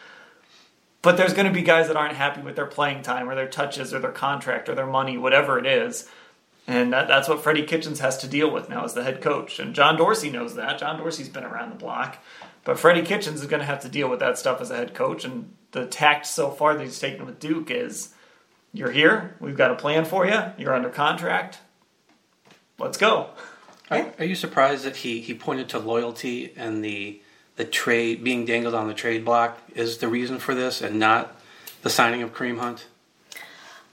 but 1.02 1.16
there's 1.16 1.34
going 1.34 1.46
to 1.46 1.52
be 1.52 1.62
guys 1.62 1.88
that 1.88 1.96
aren't 1.96 2.16
happy 2.16 2.40
with 2.40 2.56
their 2.56 2.66
playing 2.66 3.02
time 3.02 3.28
or 3.28 3.34
their 3.34 3.48
touches 3.48 3.92
or 3.92 3.98
their 3.98 4.10
contract 4.10 4.68
or 4.68 4.74
their 4.74 4.86
money, 4.86 5.18
whatever 5.18 5.58
it 5.58 5.66
is. 5.66 6.08
And 6.66 6.92
that, 6.92 7.06
that's 7.06 7.28
what 7.28 7.42
Freddie 7.42 7.62
Kitchens 7.62 8.00
has 8.00 8.18
to 8.18 8.28
deal 8.28 8.50
with 8.50 8.68
now 8.68 8.84
as 8.84 8.94
the 8.94 9.04
head 9.04 9.20
coach. 9.20 9.60
And 9.60 9.74
John 9.74 9.96
Dorsey 9.96 10.30
knows 10.30 10.56
that. 10.56 10.80
John 10.80 10.98
Dorsey's 10.98 11.28
been 11.28 11.44
around 11.44 11.70
the 11.70 11.76
block. 11.76 12.18
But 12.66 12.80
Freddie 12.80 13.02
Kitchens 13.02 13.40
is 13.40 13.46
going 13.46 13.60
to 13.60 13.66
have 13.66 13.82
to 13.82 13.88
deal 13.88 14.10
with 14.10 14.18
that 14.18 14.38
stuff 14.38 14.60
as 14.60 14.72
a 14.72 14.76
head 14.76 14.92
coach. 14.92 15.24
And 15.24 15.54
the 15.70 15.86
tact 15.86 16.26
so 16.26 16.50
far 16.50 16.74
that 16.74 16.82
he's 16.82 16.98
taken 16.98 17.24
with 17.24 17.38
Duke 17.38 17.70
is 17.70 18.12
you're 18.72 18.90
here. 18.90 19.36
We've 19.38 19.56
got 19.56 19.70
a 19.70 19.76
plan 19.76 20.04
for 20.04 20.26
you. 20.26 20.42
You're 20.58 20.74
under 20.74 20.90
contract. 20.90 21.58
Let's 22.76 22.98
go. 22.98 23.30
Are, 23.88 24.12
are 24.18 24.24
you 24.24 24.34
surprised 24.34 24.84
that 24.84 24.96
he, 24.96 25.20
he 25.20 25.32
pointed 25.32 25.68
to 25.70 25.78
loyalty 25.78 26.52
and 26.56 26.84
the 26.84 27.22
the 27.54 27.64
trade 27.64 28.22
being 28.22 28.44
dangled 28.44 28.74
on 28.74 28.86
the 28.86 28.92
trade 28.92 29.24
block 29.24 29.58
is 29.74 29.96
the 29.96 30.08
reason 30.08 30.38
for 30.38 30.54
this 30.54 30.82
and 30.82 30.98
not 30.98 31.40
the 31.80 31.88
signing 31.88 32.20
of 32.20 32.34
Kareem 32.34 32.58
Hunt? 32.58 32.86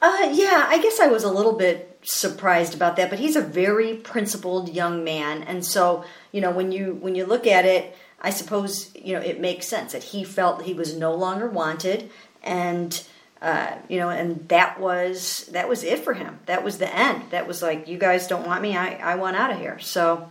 Uh, 0.01 0.29
yeah, 0.33 0.65
I 0.67 0.81
guess 0.81 0.99
I 0.99 1.07
was 1.07 1.23
a 1.23 1.31
little 1.31 1.53
bit 1.53 1.97
surprised 2.01 2.73
about 2.73 2.97
that, 2.97 3.09
but 3.09 3.19
he's 3.19 3.37
a 3.37 3.41
very 3.41 3.95
principled 3.95 4.67
young 4.67 5.05
man, 5.05 5.43
and 5.43 5.65
so 5.65 6.03
you 6.33 6.41
know 6.41 6.51
when 6.51 6.73
you 6.73 6.95
when 6.95 7.15
you 7.15 7.25
look 7.25 7.47
at 7.47 7.63
it, 7.63 7.95
I 8.23 8.29
suppose 8.29 8.91
you 8.95 9.13
know 9.13 9.21
it 9.21 9.39
makes 9.39 9.67
sense 9.67 9.91
that 9.91 10.03
he 10.03 10.23
felt 10.23 10.63
he 10.63 10.73
was 10.73 10.95
no 10.95 11.13
longer 11.13 11.47
wanted, 11.47 12.09
and 12.41 13.03
uh, 13.41 13.75
you 13.89 13.99
know, 13.99 14.09
and 14.09 14.47
that 14.47 14.79
was 14.79 15.49
that 15.51 15.67
was 15.67 15.83
it 15.83 15.99
for 15.99 16.13
him. 16.13 16.39
That 16.45 16.63
was 16.63 16.77
the 16.77 16.95
end. 16.95 17.23
That 17.31 17.45
was 17.45 17.61
like, 17.61 17.89
you 17.89 17.97
guys 17.97 18.27
don't 18.27 18.47
want 18.47 18.61
me. 18.61 18.77
I 18.77 18.95
I 18.95 19.15
want 19.15 19.35
out 19.35 19.51
of 19.51 19.59
here. 19.59 19.79
So. 19.79 20.29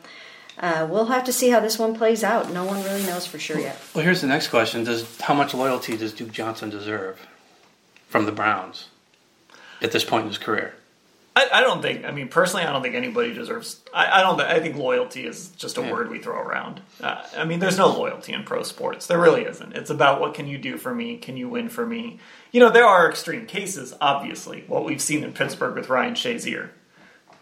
Uh, 0.58 0.86
we'll 0.88 1.06
have 1.06 1.24
to 1.24 1.32
see 1.32 1.48
how 1.48 1.60
this 1.60 1.78
one 1.78 1.94
plays 1.94 2.22
out. 2.22 2.52
No 2.52 2.66
one 2.66 2.84
really 2.84 3.02
knows 3.04 3.26
for 3.26 3.38
sure 3.38 3.58
yet. 3.58 3.80
Well, 3.94 4.04
here's 4.04 4.20
the 4.20 4.26
next 4.26 4.48
question: 4.48 4.84
Does 4.84 5.18
how 5.18 5.32
much 5.32 5.54
loyalty 5.54 5.96
does 5.96 6.12
Duke 6.12 6.30
Johnson 6.30 6.68
deserve 6.68 7.26
from 8.06 8.26
the 8.26 8.32
Browns 8.32 8.88
at 9.80 9.92
this 9.92 10.04
point 10.04 10.24
in 10.24 10.28
his 10.28 10.36
career? 10.36 10.74
I, 11.34 11.48
I 11.50 11.60
don't 11.62 11.80
think. 11.80 12.04
I 12.04 12.10
mean, 12.10 12.28
personally, 12.28 12.66
I 12.66 12.72
don't 12.72 12.82
think 12.82 12.94
anybody 12.94 13.32
deserves. 13.32 13.80
I, 13.94 14.20
I 14.20 14.22
don't. 14.22 14.38
I 14.40 14.60
think 14.60 14.76
loyalty 14.76 15.26
is 15.26 15.48
just 15.50 15.78
a 15.78 15.80
Yeah. 15.80 15.90
word 15.92 16.10
we 16.10 16.18
throw 16.18 16.38
around. 16.38 16.82
Uh, 17.00 17.22
I 17.36 17.44
mean, 17.46 17.58
there's 17.58 17.78
no 17.78 17.88
loyalty 17.88 18.34
in 18.34 18.44
pro 18.44 18.62
sports. 18.64 19.06
There 19.06 19.18
really 19.18 19.42
isn't. 19.44 19.72
It's 19.74 19.88
about 19.90 20.20
what 20.20 20.34
can 20.34 20.46
you 20.46 20.58
do 20.58 20.76
for 20.76 20.94
me? 20.94 21.16
Can 21.16 21.38
you 21.38 21.48
win 21.48 21.70
for 21.70 21.86
me? 21.86 22.18
You 22.50 22.60
know, 22.60 22.68
there 22.70 22.84
are 22.84 23.08
extreme 23.08 23.46
cases. 23.46 23.94
Obviously, 24.00 24.64
what 24.66 24.84
we've 24.84 25.00
seen 25.00 25.24
in 25.24 25.32
Pittsburgh 25.32 25.74
with 25.74 25.88
Ryan 25.88 26.14
Shazier. 26.14 26.68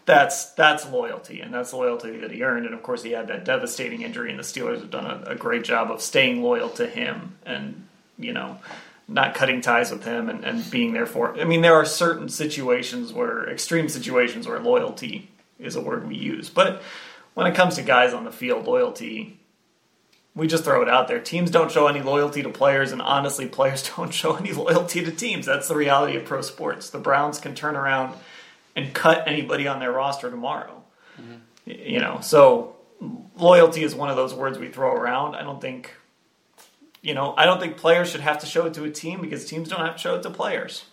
That's 0.05 0.51
that's 0.53 0.89
loyalty, 0.89 1.41
and 1.41 1.53
that's 1.53 1.73
loyalty 1.73 2.17
that 2.19 2.31
he 2.31 2.43
earned. 2.43 2.65
And 2.65 2.73
of 2.73 2.81
course, 2.83 3.03
he 3.03 3.11
had 3.11 3.27
that 3.27 3.45
devastating 3.45 4.01
injury, 4.01 4.29
and 4.31 4.39
the 4.39 4.43
Steelers 4.43 4.79
have 4.79 4.89
done 4.89 5.05
a, 5.05 5.31
a 5.31 5.35
great 5.35 5.63
job 5.63 5.91
of 5.91 6.01
staying 6.01 6.41
loyal 6.41 6.69
to 6.71 6.87
him, 6.87 7.35
and 7.45 7.87
you 8.17 8.33
know, 8.33 8.57
not 9.13 9.35
cutting 9.35 9.61
ties 9.61 9.91
with 9.91 10.03
him 10.03 10.29
and, 10.29 10.43
and 10.45 10.69
being 10.71 10.93
there 10.93 11.05
for. 11.05 11.33
Him. 11.33 11.39
I 11.39 11.43
mean, 11.45 11.61
there 11.61 11.75
are 11.75 11.85
certain 11.85 12.29
situations 12.29 13.11
where 13.13 13.49
extreme 13.49 13.89
situations 13.89 14.47
where 14.47 14.59
loyalty 14.59 15.29
is 15.59 15.75
a 15.75 15.81
word 15.81 16.07
we 16.07 16.15
use, 16.15 16.49
but 16.49 16.81
when 17.33 17.47
it 17.47 17.55
comes 17.55 17.75
to 17.75 17.81
guys 17.81 18.13
on 18.13 18.23
the 18.25 18.31
field, 18.31 18.65
loyalty. 18.65 19.37
We 20.33 20.47
just 20.47 20.63
throw 20.63 20.81
it 20.81 20.87
out 20.87 21.09
there. 21.09 21.19
Teams 21.19 21.51
don't 21.51 21.69
show 21.69 21.87
any 21.87 22.01
loyalty 22.01 22.41
to 22.41 22.47
players, 22.49 22.93
and 22.93 23.01
honestly, 23.01 23.47
players 23.59 23.89
don't 23.97 24.13
show 24.13 24.35
any 24.35 24.53
loyalty 24.53 25.03
to 25.03 25.11
teams. 25.11 25.45
That's 25.45 25.67
the 25.67 25.75
reality 25.75 26.15
of 26.15 26.23
pro 26.23 26.41
sports. 26.41 26.89
The 26.89 26.99
Browns 26.99 27.37
can 27.37 27.53
turn 27.53 27.75
around 27.75 28.15
and 28.73 28.93
cut 28.93 29.27
anybody 29.27 29.67
on 29.67 29.79
their 29.79 29.91
roster 29.91 30.29
tomorrow. 30.31 30.83
Mm-hmm. 31.19 31.33
Y- 31.67 31.79
You 31.85 31.99
know, 31.99 32.19
so 32.21 32.77
loyalty 33.37 33.83
is 33.83 33.93
one 33.93 34.09
of 34.09 34.15
those 34.15 34.33
words 34.33 34.57
we 34.57 34.69
throw 34.69 34.93
around. 34.93 35.35
I 35.35 35.43
don't 35.43 35.59
think, 35.59 35.93
you 37.01 37.13
know, 37.13 37.33
I 37.35 37.45
don't 37.45 37.59
think 37.59 37.77
players 37.77 38.09
should 38.11 38.21
have 38.21 38.39
to 38.39 38.45
show 38.45 38.65
it 38.65 38.73
to 38.75 38.83
a 38.83 38.91
team 38.91 39.21
because 39.21 39.45
teams 39.45 39.69
don't 39.69 39.79
have 39.79 39.95
to 39.95 40.01
show 40.01 40.15
it 40.15 40.23
to 40.23 40.29
players. 40.29 40.85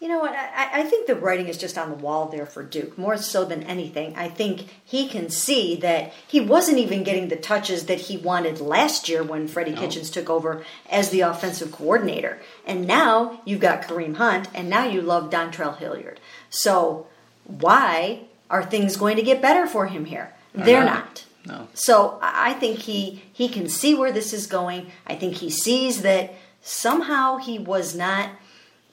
You 0.00 0.06
know 0.06 0.20
what? 0.20 0.32
I, 0.32 0.80
I 0.80 0.82
think 0.84 1.08
the 1.08 1.16
writing 1.16 1.48
is 1.48 1.58
just 1.58 1.76
on 1.76 1.90
the 1.90 1.96
wall 1.96 2.26
there 2.26 2.46
for 2.46 2.62
Duke, 2.62 2.96
more 2.96 3.16
so 3.16 3.44
than 3.44 3.64
anything. 3.64 4.14
I 4.16 4.28
think 4.28 4.66
he 4.84 5.08
can 5.08 5.28
see 5.28 5.74
that 5.76 6.12
he 6.26 6.40
wasn't 6.40 6.78
even 6.78 7.02
getting 7.02 7.28
the 7.28 7.36
touches 7.36 7.86
that 7.86 8.02
he 8.02 8.16
wanted 8.16 8.60
last 8.60 9.08
year 9.08 9.24
when 9.24 9.48
Freddie 9.48 9.72
Kitchens 9.72 10.10
took 10.10 10.30
over 10.30 10.64
as 10.88 11.10
the 11.10 11.22
offensive 11.22 11.72
coordinator. 11.72 12.38
And 12.64 12.86
now 12.86 13.40
you've 13.44 13.60
got 13.60 13.82
Kareem 13.82 14.16
Hunt, 14.16 14.48
and 14.54 14.70
now 14.70 14.86
you 14.86 15.02
love 15.02 15.30
Dontrell 15.30 15.76
Hilliard. 15.76 16.20
So 16.48 17.08
why 17.44 18.20
are 18.48 18.64
things 18.64 18.96
going 18.96 19.16
to 19.16 19.22
get 19.22 19.42
better 19.42 19.66
for 19.66 19.86
him 19.86 20.04
here? 20.04 20.32
They're 20.54 20.84
not. 20.84 21.24
No. 21.48 21.68
So 21.74 22.18
I 22.22 22.50
I 22.50 22.52
think 22.54 22.78
he 22.78 23.22
he 23.32 23.48
can 23.48 23.68
see 23.68 23.94
where 23.94 24.12
this 24.12 24.32
is 24.32 24.46
going. 24.46 24.90
I 25.06 25.14
think 25.14 25.34
he 25.34 25.50
sees 25.50 26.02
that 26.02 26.34
somehow 26.62 27.36
he 27.36 27.58
was 27.58 27.94
not, 27.94 28.30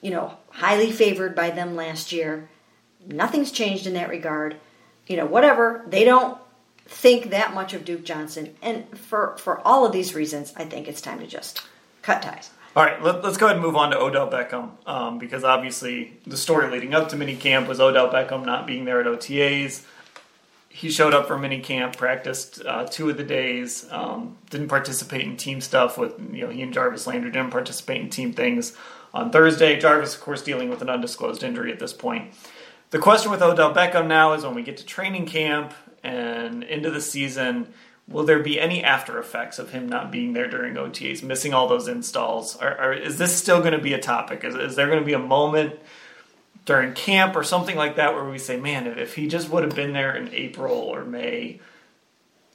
you 0.00 0.10
know, 0.10 0.36
highly 0.50 0.92
favored 0.92 1.34
by 1.34 1.50
them 1.50 1.76
last 1.76 2.12
year. 2.12 2.48
Nothing's 3.06 3.52
changed 3.52 3.86
in 3.86 3.94
that 3.94 4.08
regard. 4.08 4.56
You 5.06 5.16
know, 5.16 5.26
whatever. 5.26 5.84
They 5.88 6.04
don't 6.04 6.38
think 6.86 7.30
that 7.30 7.54
much 7.54 7.74
of 7.74 7.84
Duke 7.84 8.04
Johnson. 8.04 8.54
And 8.62 8.98
for 8.98 9.36
for 9.38 9.60
all 9.66 9.86
of 9.86 9.92
these 9.92 10.14
reasons, 10.14 10.52
I 10.56 10.64
think 10.64 10.88
it's 10.88 11.00
time 11.00 11.20
to 11.20 11.26
just 11.26 11.62
cut 12.02 12.22
ties. 12.22 12.50
All 12.74 12.84
right, 12.84 13.02
let, 13.02 13.24
us 13.24 13.38
go 13.38 13.46
ahead 13.46 13.56
and 13.56 13.64
move 13.64 13.74
on 13.74 13.90
to 13.92 13.98
Odell 13.98 14.30
Beckham 14.30 14.68
um, 14.86 15.18
because 15.18 15.44
obviously 15.44 16.18
the 16.26 16.36
story 16.36 16.70
leading 16.70 16.92
up 16.92 17.08
to 17.08 17.16
minicamp 17.16 17.68
was 17.68 17.80
Odell 17.80 18.10
Beckham 18.10 18.44
not 18.44 18.66
being 18.66 18.84
there 18.84 19.00
at 19.00 19.06
OTAs. 19.06 19.82
He 20.76 20.90
showed 20.90 21.14
up 21.14 21.26
for 21.26 21.38
mini 21.38 21.60
camp, 21.60 21.96
practiced 21.96 22.62
uh, 22.66 22.84
two 22.84 23.08
of 23.08 23.16
the 23.16 23.24
days, 23.24 23.86
um, 23.90 24.36
didn't 24.50 24.68
participate 24.68 25.22
in 25.22 25.38
team 25.38 25.62
stuff 25.62 25.96
with 25.96 26.12
you 26.30 26.44
know 26.44 26.50
he 26.50 26.60
and 26.60 26.70
Jarvis 26.70 27.06
Landry 27.06 27.30
didn't 27.30 27.50
participate 27.50 28.02
in 28.02 28.10
team 28.10 28.34
things 28.34 28.76
on 29.14 29.30
Thursday. 29.30 29.80
Jarvis, 29.80 30.14
of 30.14 30.20
course, 30.20 30.42
dealing 30.42 30.68
with 30.68 30.82
an 30.82 30.90
undisclosed 30.90 31.42
injury 31.42 31.72
at 31.72 31.78
this 31.78 31.94
point. 31.94 32.34
The 32.90 32.98
question 32.98 33.30
with 33.30 33.40
Odell 33.40 33.72
Beckham 33.72 34.06
now 34.06 34.34
is 34.34 34.44
when 34.44 34.54
we 34.54 34.62
get 34.62 34.76
to 34.76 34.84
training 34.84 35.24
camp 35.24 35.72
and 36.04 36.62
into 36.62 36.90
the 36.90 37.00
season, 37.00 37.72
will 38.06 38.24
there 38.24 38.40
be 38.40 38.60
any 38.60 38.84
after 38.84 39.18
effects 39.18 39.58
of 39.58 39.70
him 39.70 39.88
not 39.88 40.12
being 40.12 40.34
there 40.34 40.46
during 40.46 40.74
OTAs, 40.74 41.22
missing 41.22 41.54
all 41.54 41.68
those 41.68 41.88
installs? 41.88 42.54
Or, 42.60 42.78
or 42.78 42.92
is 42.92 43.16
this 43.16 43.34
still 43.34 43.60
going 43.60 43.72
to 43.72 43.78
be 43.78 43.94
a 43.94 43.98
topic? 43.98 44.44
Is, 44.44 44.54
is 44.54 44.76
there 44.76 44.88
going 44.88 45.00
to 45.00 45.06
be 45.06 45.14
a 45.14 45.18
moment 45.18 45.80
during 46.66 46.92
camp 46.92 47.36
or 47.36 47.42
something 47.42 47.76
like 47.76 47.96
that 47.96 48.12
where 48.12 48.24
we 48.24 48.38
say, 48.38 48.58
man, 48.58 48.86
if 48.86 49.14
he 49.14 49.28
just 49.28 49.48
would 49.48 49.62
have 49.62 49.74
been 49.74 49.92
there 49.92 50.14
in 50.14 50.28
April 50.34 50.74
or 50.74 51.04
May, 51.04 51.60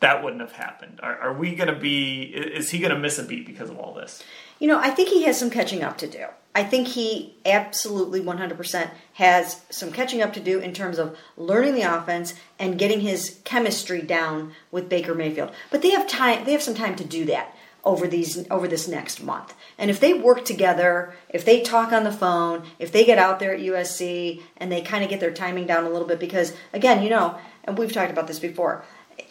that 0.01 0.24
wouldn't 0.24 0.41
have 0.41 0.51
happened? 0.51 1.00
Are, 1.01 1.18
are 1.18 1.34
we 1.34 1.56
going 1.56 1.74
to 1.74 1.80
be, 1.80 2.24
is 2.24 2.70
he 2.70 2.80
going 2.80 2.94
to 2.94 3.00
miss 3.00 3.18
a 3.18 3.24
beat 3.24 3.48
because 3.48 3.70
of 3.70 3.80
all 3.80 3.94
this? 3.94 4.22
You 4.60 4.68
know, 4.68 4.80
I 4.80 4.89
think 4.89 5.10
he 5.10 5.24
has 5.24 5.39
some 5.39 5.50
catching 5.50 5.82
up 5.82 5.98
to 6.00 6.08
do. 6.08 6.25
I 6.53 6.65
think 6.65 6.89
he 6.89 7.36
absolutely 7.46 8.20
100% 8.22 8.89
has 9.13 9.62
some 9.70 9.91
catching 9.91 10.22
up 10.22 10.34
to 10.34 10.41
do 10.41 10.60
in 10.60 10.74
terms 10.74 11.00
of 11.00 11.18
learning 11.38 11.75
the 11.75 11.84
offense 11.84 12.34
and 12.60 12.77
getting 12.77 13.00
his 13.00 13.39
chemistry 13.46 14.01
down 14.01 14.51
with 14.70 14.89
Baker 14.89 15.15
Mayfield. 15.15 15.51
But 15.70 15.82
they 15.82 15.91
have 15.91 16.08
time 16.08 16.44
they 16.44 16.51
have 16.51 16.62
some 16.62 16.75
time 16.75 16.98
to 16.98 17.06
do 17.06 17.24
that 17.25 17.56
over 17.83 18.07
these 18.07 18.50
over 18.50 18.67
this 18.67 18.88
next 18.88 19.23
month. 19.23 19.53
And 19.77 19.89
if 19.89 20.00
they 20.00 20.13
work 20.13 20.45
together, 20.45 21.13
if 21.29 21.45
they 21.45 21.61
talk 21.61 21.91
on 21.91 22.03
the 22.03 22.11
phone, 22.11 22.63
if 22.79 22.91
they 22.91 23.05
get 23.05 23.17
out 23.17 23.39
there 23.39 23.53
at 23.53 23.59
USC 23.59 24.41
and 24.57 24.71
they 24.71 24.81
kind 24.81 25.03
of 25.03 25.09
get 25.09 25.19
their 25.19 25.33
timing 25.33 25.65
down 25.67 25.85
a 25.85 25.89
little 25.89 26.07
bit 26.07 26.19
because 26.19 26.53
again, 26.73 27.03
you 27.03 27.09
know, 27.09 27.38
and 27.63 27.77
we've 27.77 27.91
talked 27.91 28.11
about 28.11 28.27
this 28.27 28.39
before, 28.39 28.83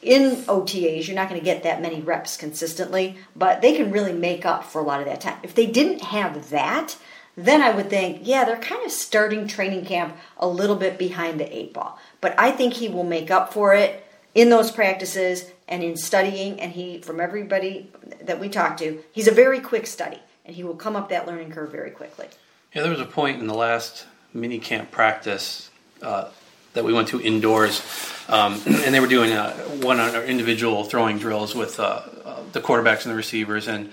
in 0.03 0.37
OTAs, 0.45 1.07
you're 1.07 1.17
not 1.17 1.29
going 1.29 1.41
to 1.41 1.45
get 1.45 1.63
that 1.63 1.83
many 1.83 2.01
reps 2.01 2.37
consistently, 2.37 3.17
but 3.37 3.61
they 3.61 3.77
can 3.77 3.91
really 3.91 4.13
make 4.13 4.45
up 4.45 4.65
for 4.65 4.81
a 4.81 4.85
lot 4.85 5.01
of 5.01 5.07
that 5.07 5.21
time. 5.21 5.39
If 5.43 5.55
they 5.55 5.67
didn't 5.67 6.03
have 6.03 6.51
that, 6.51 6.97
then 7.37 7.63
I 7.63 7.71
would 7.75 7.91
think, 7.91 8.21
yeah, 8.23 8.45
they're 8.45 8.57
kind 8.57 8.85
of 8.85 8.91
starting 8.91 9.47
training 9.47 9.85
camp 9.85 10.17
a 10.39 10.49
little 10.49 10.77
bit 10.77 10.99
behind 10.99 11.39
the 11.39 11.57
eight 11.57 11.73
ball. 11.73 11.99
But 12.21 12.39
I 12.39 12.51
think 12.51 12.75
he 12.75 12.89
will 12.89 13.05
make 13.05 13.31
up 13.31 13.53
for 13.53 13.75
it 13.75 14.05
in 14.35 14.51
those 14.51 14.71
practices 14.71 15.51
and 15.71 15.83
in 15.83 15.97
studying. 15.97 16.61
And 16.61 16.73
he, 16.73 16.99
from 16.99 17.21
everybody 17.21 17.91
that 18.21 18.39
we 18.39 18.49
talk 18.49 18.77
to, 18.79 19.03
he's 19.13 19.29
a 19.29 19.33
very 19.33 19.61
quick 19.61 19.87
study 19.87 20.19
and 20.45 20.57
he 20.57 20.65
will 20.65 20.75
come 20.75 20.97
up 20.97 21.11
that 21.11 21.27
learning 21.27 21.53
curve 21.53 21.71
very 21.71 21.93
quickly. 21.93 22.27
Yeah, 22.75 22.83
there 22.83 22.91
was 22.91 23.01
a 23.01 23.07
point 23.07 23.41
in 23.41 23.47
the 23.47 23.55
last 23.55 24.07
mini 24.35 24.59
camp 24.59 24.91
practice 24.91 25.71
uh, 26.03 26.29
that 26.73 26.85
we 26.85 26.93
went 26.93 27.09
to 27.09 27.21
indoors, 27.21 27.83
um, 28.29 28.61
and 28.67 28.95
they 28.95 29.01
were 29.01 29.07
doing 29.07 29.33
uh, 29.33 29.53
one 29.83 30.01
on 30.01 30.15
individual 30.25 30.85
throwing 30.85 31.19
drills 31.19 31.55
with 31.55 31.79
uh, 31.79 32.03
uh, 32.25 32.43
the 32.53 32.61
quarterbacks 32.61 33.05
and 33.05 33.13
the 33.13 33.17
receivers. 33.17 33.69
And 33.69 33.87
you 33.87 33.93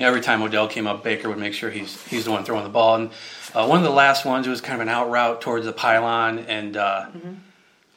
know, 0.00 0.08
every 0.08 0.20
time 0.20 0.42
Odell 0.42 0.68
came 0.68 0.86
up, 0.86 1.04
Baker 1.04 1.28
would 1.28 1.38
make 1.38 1.54
sure 1.54 1.70
he's 1.70 2.02
he's 2.06 2.24
the 2.24 2.30
one 2.30 2.44
throwing 2.44 2.64
the 2.64 2.70
ball. 2.70 2.96
And 2.96 3.10
uh, 3.54 3.66
one 3.66 3.78
of 3.78 3.84
the 3.84 3.90
last 3.90 4.24
ones 4.24 4.48
was 4.48 4.60
kind 4.60 4.80
of 4.80 4.80
an 4.80 4.88
out 4.88 5.10
route 5.10 5.40
towards 5.40 5.66
the 5.66 5.72
pylon, 5.72 6.40
and 6.40 6.76
uh, 6.76 7.06
I 7.06 7.18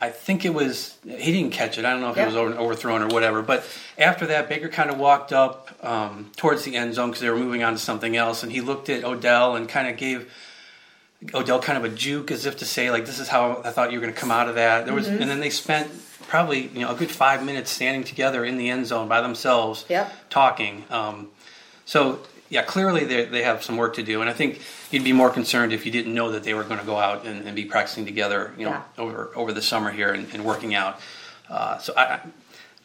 I 0.05 0.11
think 0.11 0.45
it 0.45 0.53
was 0.53 0.95
he 1.05 1.31
didn't 1.31 1.51
catch 1.51 1.77
it. 1.77 1.85
I 1.85 1.91
don't 1.91 2.01
know 2.01 2.11
if 2.11 2.17
Yeah. 2.17 2.23
it 2.23 2.27
was 2.27 2.35
over, 2.35 2.53
overthrown 2.55 3.01
or 3.01 3.07
whatever. 3.07 3.41
But 3.41 3.63
after 3.97 4.27
that, 4.27 4.47
Baker 4.49 4.69
kind 4.69 4.89
of 4.89 4.97
walked 4.97 5.33
up 5.33 5.71
um, 5.83 6.31
towards 6.37 6.63
the 6.63 6.75
end 6.75 6.93
zone 6.93 7.09
because 7.09 7.21
they 7.21 7.29
were 7.29 7.37
moving 7.37 7.63
on 7.63 7.73
to 7.73 7.79
something 7.79 8.15
else, 8.15 8.43
and 8.43 8.51
he 8.51 8.61
looked 8.61 8.89
at 8.89 9.03
Odell 9.03 9.55
and 9.55 9.67
kind 9.69 9.87
of 9.87 9.97
gave 9.97 10.31
Odell 11.33 11.59
kind 11.59 11.77
of 11.77 11.83
a 11.85 11.89
juke 11.95 12.29
as 12.31 12.45
if 12.45 12.57
to 12.57 12.65
say 12.65 12.91
like, 12.91 13.05
"This 13.05 13.19
is 13.19 13.27
how 13.27 13.61
I 13.63 13.71
thought 13.71 13.91
you 13.91 13.97
were 13.99 14.01
going 14.05 14.13
to 14.13 14.19
come 14.19 14.31
out 14.31 14.47
of 14.49 14.55
that." 14.55 14.85
There 14.85 14.93
was, 14.93 15.07
Mm-hmm. 15.07 15.21
and 15.21 15.29
then 15.31 15.39
they 15.39 15.49
spent 15.49 15.89
probably 16.27 16.67
you 16.67 16.81
know 16.81 16.91
a 16.91 16.95
good 16.95 17.11
five 17.11 17.43
minutes 17.43 17.71
standing 17.71 18.03
together 18.03 18.43
in 18.45 18.57
the 18.57 18.69
end 18.69 18.85
zone 18.87 19.07
by 19.07 19.21
themselves, 19.21 19.85
Yep. 19.89 20.29
talking. 20.29 20.83
Um, 20.89 21.29
so 21.85 22.19
yeah, 22.49 22.61
clearly 22.63 23.05
they 23.05 23.25
they 23.25 23.43
have 23.43 23.63
some 23.63 23.77
work 23.77 23.95
to 23.95 24.03
do, 24.03 24.21
and 24.21 24.29
I 24.29 24.33
think 24.33 24.61
you'd 24.91 25.03
be 25.03 25.13
more 25.13 25.29
concerned 25.29 25.73
if 25.73 25.85
you 25.85 25.91
didn't 25.91 26.13
know 26.13 26.31
that 26.31 26.43
they 26.43 26.53
were 26.53 26.63
going 26.63 26.79
to 26.79 26.85
go 26.85 26.97
out 26.97 27.25
and, 27.25 27.45
and 27.47 27.55
be 27.55 27.65
practicing 27.65 28.05
together, 28.05 28.53
you 28.57 28.65
know, 28.65 28.71
Yeah. 28.71 28.83
over 28.97 29.31
over 29.35 29.51
the 29.51 29.61
summer 29.61 29.91
here 29.91 30.13
and, 30.13 30.27
and 30.33 30.45
working 30.45 30.75
out. 30.75 30.99
Uh, 31.49 31.77
so 31.79 31.93
I, 31.97 32.01
I- 32.03 32.19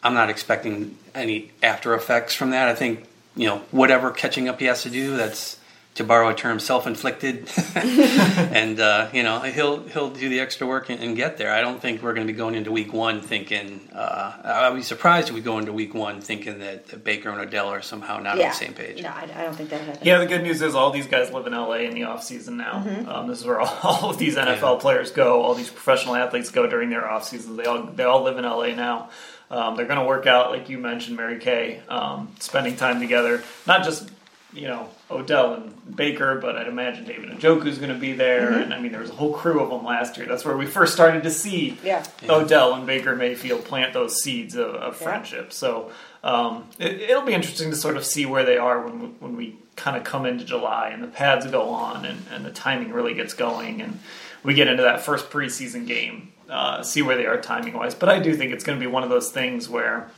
I'm 0.03 0.15
not 0.15 0.31
expecting 0.31 0.97
any 1.15 1.51
after 1.63 1.95
effects 1.95 2.35
from 2.35 2.51
that. 2.53 2.69
I 2.69 2.75
think 2.75 3.05
you 3.37 3.47
know 3.49 3.59
whatever 3.71 4.11
catching 4.11 4.49
up 4.49 4.59
he 4.59 4.65
has 4.65 4.83
to 4.85 4.91
do, 4.91 5.15
that's 5.19 5.59
to 5.95 6.05
borrow 6.05 6.29
a 6.29 6.35
term, 6.35 6.61
self-inflicted, 6.61 7.51
and 7.75 8.79
uh, 8.79 9.09
you 9.13 9.23
know 9.23 9.41
he'll 9.41 9.83
he'll 9.89 10.11
do 10.11 10.29
the 10.29 10.39
extra 10.39 10.67
work 10.67 10.89
and, 10.89 11.03
and 11.03 11.17
get 11.17 11.37
there. 11.37 11.53
I 11.53 11.61
don't 11.61 11.81
think 11.81 12.03
we're 12.03 12.15
going 12.15 12.27
to 12.27 12.33
be 12.33 12.37
going 12.37 12.55
into 12.55 12.71
week 12.71 12.93
one 12.93 13.21
thinking. 13.21 13.89
Uh, 13.93 14.33
I'd 14.45 14.75
be 14.75 14.83
surprised 14.83 15.29
if 15.29 15.35
we 15.35 15.41
go 15.41 15.59
into 15.59 15.73
week 15.73 15.93
one 15.93 16.21
thinking 16.21 16.61
that, 16.61 16.87
that 16.89 17.03
Baker 17.03 17.31
and 17.31 17.41
Odell 17.41 17.69
are 17.69 17.83
somehow 17.83 18.19
not 18.19 18.37
yeah. 18.37 18.45
on 18.45 18.49
the 18.51 18.57
same 18.57 18.75
page. 18.75 19.03
No, 19.03 19.09
I, 19.09 19.29
I 19.35 19.43
don't 19.43 19.55
think 19.55 19.71
that 19.71 19.81
happened. 19.81 20.07
Yeah, 20.07 20.19
the 20.19 20.27
good 20.27 20.43
news 20.43 20.63
is 20.63 20.75
all 20.75 20.91
these 20.93 21.09
guys 21.09 21.33
live 21.33 21.47
in 21.47 21.53
LA 21.53 21.79
in 21.79 21.95
the 21.95 22.05
off 22.05 22.23
season 22.23 22.57
now. 22.57 22.85
Mm-hmm. 22.87 23.09
Um, 23.09 23.27
this 23.27 23.41
is 23.41 23.47
where 23.47 23.61
all, 23.61 23.79
all 23.83 24.11
of 24.11 24.19
these 24.19 24.37
NFL 24.37 24.81
players 24.81 25.11
go. 25.11 25.43
All 25.43 25.55
these 25.55 25.71
professional 25.71 26.15
athletes 26.15 26.51
go 26.51 26.69
during 26.69 26.91
their 26.91 27.09
off 27.09 27.27
seasons. 27.27 27.57
They 27.57 27.65
all 27.65 27.83
they 27.83 28.05
all 28.05 28.23
live 28.23 28.39
in 28.39 28.45
LA 28.45 28.69
now. 28.69 29.11
Um, 29.51 29.77
they're 29.77 29.87
going 29.87 29.99
to 29.99 30.07
work 30.07 30.27
out, 30.27 30.53
like 30.53 30.69
you 30.69 30.79
mentioned, 30.79 31.17
Mary 31.17 31.41
Kay, 31.41 31.83
um, 31.89 32.33
spending 32.39 32.77
time 32.77 33.01
together. 33.01 33.43
Not 33.67 33.83
just 33.83 34.09
you 34.53 34.67
know 34.67 34.89
Odell 35.11 35.55
and 35.55 35.97
Baker, 35.97 36.39
but 36.41 36.57
I'd 36.57 36.67
imagine 36.69 37.05
David 37.05 37.31
and 37.31 37.41
Njoku's 37.41 37.79
going 37.79 37.93
to 37.93 37.99
be 37.99 38.13
there. 38.13 38.51
Mm-hmm. 38.51 38.63
And 38.63 38.75
I 38.75 38.81
mean, 38.81 38.93
there 38.93 39.01
was 39.01 39.11
a 39.11 39.15
whole 39.15 39.33
crew 39.33 39.61
of 39.61 39.71
them 39.71 39.85
last 39.85 40.17
year. 40.17 40.27
That's 40.27 40.45
where 40.45 40.57
we 40.57 40.67
first 40.67 40.93
started 40.93 41.23
to 41.23 41.31
see 41.31 41.79
Yeah. 41.85 42.05
Odell 42.29 42.75
and 42.75 42.87
Baker 42.87 43.15
Mayfield 43.15 43.65
plant 43.65 43.93
those 43.93 44.23
seeds 44.23 44.55
of, 44.57 44.75
of 44.75 44.95
Yeah. 45.01 45.05
friendship. 45.07 45.53
So 45.53 45.91
um, 46.25 46.69
it, 46.79 47.01
it'll 47.03 47.25
be 47.25 47.33
interesting 47.35 47.71
to 47.71 47.77
sort 47.77 47.97
of 47.97 48.05
see 48.05 48.27
where 48.27 48.45
they 48.45 48.59
are 48.59 48.85
when 48.85 49.01
we, 49.01 49.07
when 49.21 49.37
we 49.37 49.57
kind 49.77 49.97
of 49.97 50.05
come 50.05 50.27
into 50.27 50.45
July 50.45 50.91
and 50.91 51.03
the 51.03 51.09
pads 51.09 51.47
go 51.47 51.69
on 51.71 52.05
and, 52.05 52.21
and 52.33 52.45
the 52.45 52.51
timing 52.51 52.93
really 52.93 53.15
gets 53.15 53.33
going 53.35 53.81
and 53.81 53.99
we 54.43 54.55
get 54.55 54.69
into 54.69 54.83
that 54.83 55.01
first 55.03 55.31
preseason 55.31 55.87
game. 55.87 56.33
Uh, 56.49 56.83
see 56.83 57.01
where 57.01 57.17
they 57.17 57.27
are 57.27 57.41
timing 57.41 57.75
wise, 57.75 57.95
but 57.95 58.09
I 58.09 58.19
do 58.19 58.35
think 58.37 58.53
it's 58.53 58.65
going 58.65 58.77
to 58.77 58.85
be 58.85 58.91
one 58.91 59.05
of 59.05 59.09
those 59.09 59.31
things 59.31 59.69
where, 59.69 60.11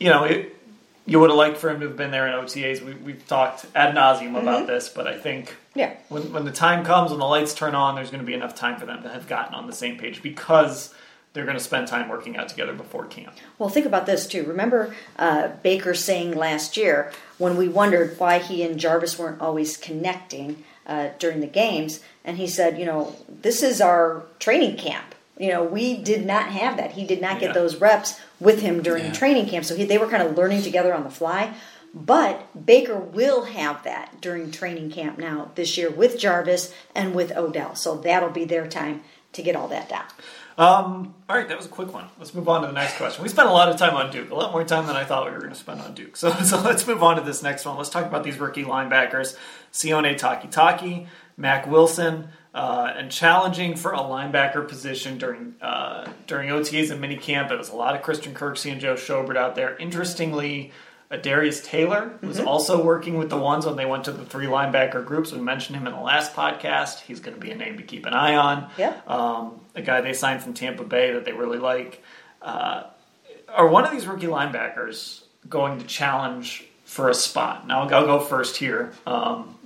you 0.00 0.08
know, 0.08 0.24
it, 0.24 0.55
you 1.06 1.20
would 1.20 1.30
have 1.30 1.36
liked 1.36 1.56
for 1.56 1.70
him 1.70 1.80
to 1.80 1.86
have 1.88 1.96
been 1.96 2.10
there 2.10 2.26
in 2.26 2.34
OTAs. 2.34 2.82
We, 2.82 2.94
we've 2.94 3.26
talked 3.26 3.64
ad 3.74 3.94
nauseum 3.94 4.36
about 4.40 4.66
this, 4.66 4.88
but 4.88 5.06
I 5.06 5.16
think 5.16 5.54
Yeah. 5.74 5.94
when, 6.08 6.32
when 6.32 6.44
the 6.44 6.50
time 6.52 6.84
comes, 6.84 7.10
when 7.10 7.20
the 7.20 7.26
lights 7.26 7.54
turn 7.54 7.74
on, 7.74 7.94
there's 7.94 8.10
going 8.10 8.22
to 8.22 8.26
be 8.26 8.34
enough 8.34 8.54
time 8.54 8.78
for 8.78 8.86
them 8.86 9.02
to 9.04 9.08
have 9.08 9.28
gotten 9.28 9.54
on 9.54 9.66
the 9.66 9.72
same 9.72 9.96
page 9.98 10.22
because 10.22 10.92
they're 11.32 11.44
going 11.44 11.56
to 11.56 11.62
spend 11.62 11.86
time 11.86 12.08
working 12.08 12.36
out 12.36 12.48
together 12.48 12.72
before 12.72 13.04
camp. 13.06 13.32
Well, 13.58 13.68
think 13.68 13.86
about 13.86 14.06
this 14.06 14.26
too. 14.26 14.44
Remember 14.44 14.94
uh, 15.18 15.48
Baker 15.62 15.94
saying 15.94 16.32
last 16.32 16.76
year 16.76 17.12
when 17.38 17.56
we 17.56 17.68
wondered 17.68 18.18
why 18.18 18.38
he 18.38 18.62
and 18.62 18.78
Jarvis 18.78 19.18
weren't 19.18 19.40
always 19.40 19.76
connecting 19.76 20.64
uh, 20.86 21.10
during 21.18 21.40
the 21.40 21.46
games, 21.46 22.00
and 22.24 22.36
he 22.38 22.46
said, 22.46 22.78
you 22.78 22.84
know, 22.86 23.14
this 23.42 23.62
is 23.62 23.80
our 23.80 24.22
training 24.38 24.76
camp. 24.76 25.14
You 25.38 25.50
know, 25.50 25.62
we 25.64 25.98
did 25.98 26.24
not 26.24 26.48
have 26.48 26.78
that. 26.78 26.92
He 26.92 27.04
did 27.04 27.20
not 27.20 27.38
get 27.38 27.48
Yeah. 27.48 27.52
those 27.52 27.76
reps 27.76 28.18
with 28.40 28.60
him 28.60 28.82
during 28.82 29.06
Yeah. 29.06 29.12
training 29.12 29.48
camp, 29.48 29.64
so 29.64 29.74
he, 29.76 29.84
they 29.84 29.98
were 29.98 30.08
kind 30.08 30.22
of 30.22 30.36
learning 30.36 30.62
together 30.62 30.94
on 30.94 31.04
the 31.04 31.10
fly. 31.10 31.54
But 31.94 32.66
Baker 32.66 32.98
will 32.98 33.44
have 33.44 33.82
that 33.84 34.20
during 34.20 34.50
training 34.50 34.90
camp 34.90 35.18
now 35.18 35.50
this 35.54 35.78
year 35.78 35.88
with 35.88 36.18
Jarvis 36.18 36.74
and 36.94 37.14
with 37.14 37.34
Odell. 37.36 37.74
So 37.74 37.96
that'll 37.96 38.28
be 38.30 38.44
their 38.44 38.66
time 38.66 39.02
to 39.32 39.42
get 39.42 39.56
all 39.56 39.68
that 39.68 39.88
down. 39.88 40.04
Um, 40.58 41.14
all 41.28 41.36
right, 41.36 41.46
that 41.48 41.56
was 41.56 41.66
a 41.66 41.70
quick 41.70 41.92
one. 41.92 42.08
Let's 42.18 42.34
move 42.34 42.48
on 42.48 42.62
to 42.62 42.66
the 42.66 42.72
next 42.72 42.96
question. 42.96 43.22
We 43.22 43.28
spent 43.28 43.48
a 43.48 43.52
lot 43.52 43.68
of 43.68 43.76
time 43.76 43.94
on 43.94 44.10
Duke, 44.10 44.30
a 44.30 44.34
lot 44.34 44.52
more 44.52 44.64
time 44.64 44.86
than 44.86 44.96
I 44.96 45.04
thought 45.04 45.26
we 45.26 45.32
were 45.32 45.38
going 45.38 45.50
to 45.52 45.56
spend 45.58 45.80
on 45.80 45.94
Duke. 45.94 46.16
So, 46.16 46.32
so 46.42 46.60
let's 46.60 46.86
move 46.86 47.02
on 47.02 47.16
to 47.16 47.22
this 47.22 47.42
next 47.42 47.64
one. 47.66 47.76
Let's 47.76 47.90
talk 47.90 48.06
about 48.06 48.24
these 48.24 48.38
rookie 48.38 48.64
linebackers, 48.64 49.36
Sione 49.72 50.18
Takitaki, 50.18 51.06
Mac 51.36 51.66
Wilson, 51.66 52.28
uh, 52.56 52.90
and 52.96 53.10
challenging 53.10 53.76
for 53.76 53.92
a 53.92 53.98
linebacker 53.98 54.66
position 54.66 55.18
during 55.18 55.54
uh, 55.60 56.10
during 56.26 56.48
OTAs 56.48 56.90
and 56.90 57.04
minicamp. 57.04 57.50
It 57.50 57.58
was 57.58 57.68
a 57.68 57.76
lot 57.76 57.94
of 57.94 58.00
Christian 58.00 58.32
Kirksey 58.32 58.72
and 58.72 58.80
Joe 58.80 58.94
Schobert 58.94 59.36
out 59.36 59.56
there. 59.56 59.76
Interestingly, 59.76 60.72
uh, 61.10 61.18
Darius 61.18 61.60
Taylor 61.60 62.18
was 62.22 62.40
also 62.40 62.82
working 62.82 63.18
with 63.18 63.28
the 63.28 63.36
ones 63.36 63.66
when 63.66 63.76
they 63.76 63.84
went 63.84 64.04
to 64.04 64.12
the 64.12 64.24
three 64.24 64.46
linebacker 64.46 65.04
groups. 65.04 65.32
We 65.32 65.40
mentioned 65.40 65.76
him 65.76 65.86
in 65.86 65.92
the 65.92 66.00
last 66.00 66.32
podcast. 66.32 67.00
He's 67.00 67.20
going 67.20 67.34
to 67.34 67.40
be 67.40 67.50
a 67.50 67.54
name 67.54 67.76
to 67.76 67.82
keep 67.82 68.06
an 68.06 68.14
eye 68.14 68.36
on. 68.36 68.70
Yep. 68.78 69.10
Um, 69.10 69.60
a 69.74 69.82
guy 69.82 70.00
they 70.00 70.14
signed 70.14 70.42
from 70.42 70.54
Tampa 70.54 70.84
Bay 70.84 71.12
that 71.12 71.26
they 71.26 71.32
really 71.32 71.58
like. 71.58 72.02
Uh, 72.40 72.84
are 73.50 73.68
one 73.68 73.84
of 73.84 73.92
these 73.92 74.06
rookie 74.06 74.28
linebackers 74.28 75.24
going 75.46 75.78
to 75.78 75.84
challenge 75.84 76.64
for 76.86 77.10
a 77.10 77.14
spot? 77.14 77.66
Now, 77.66 77.82
I'll 77.82 78.06
go 78.06 78.18
first 78.18 78.56
here 78.56 78.94
um, 79.06 79.56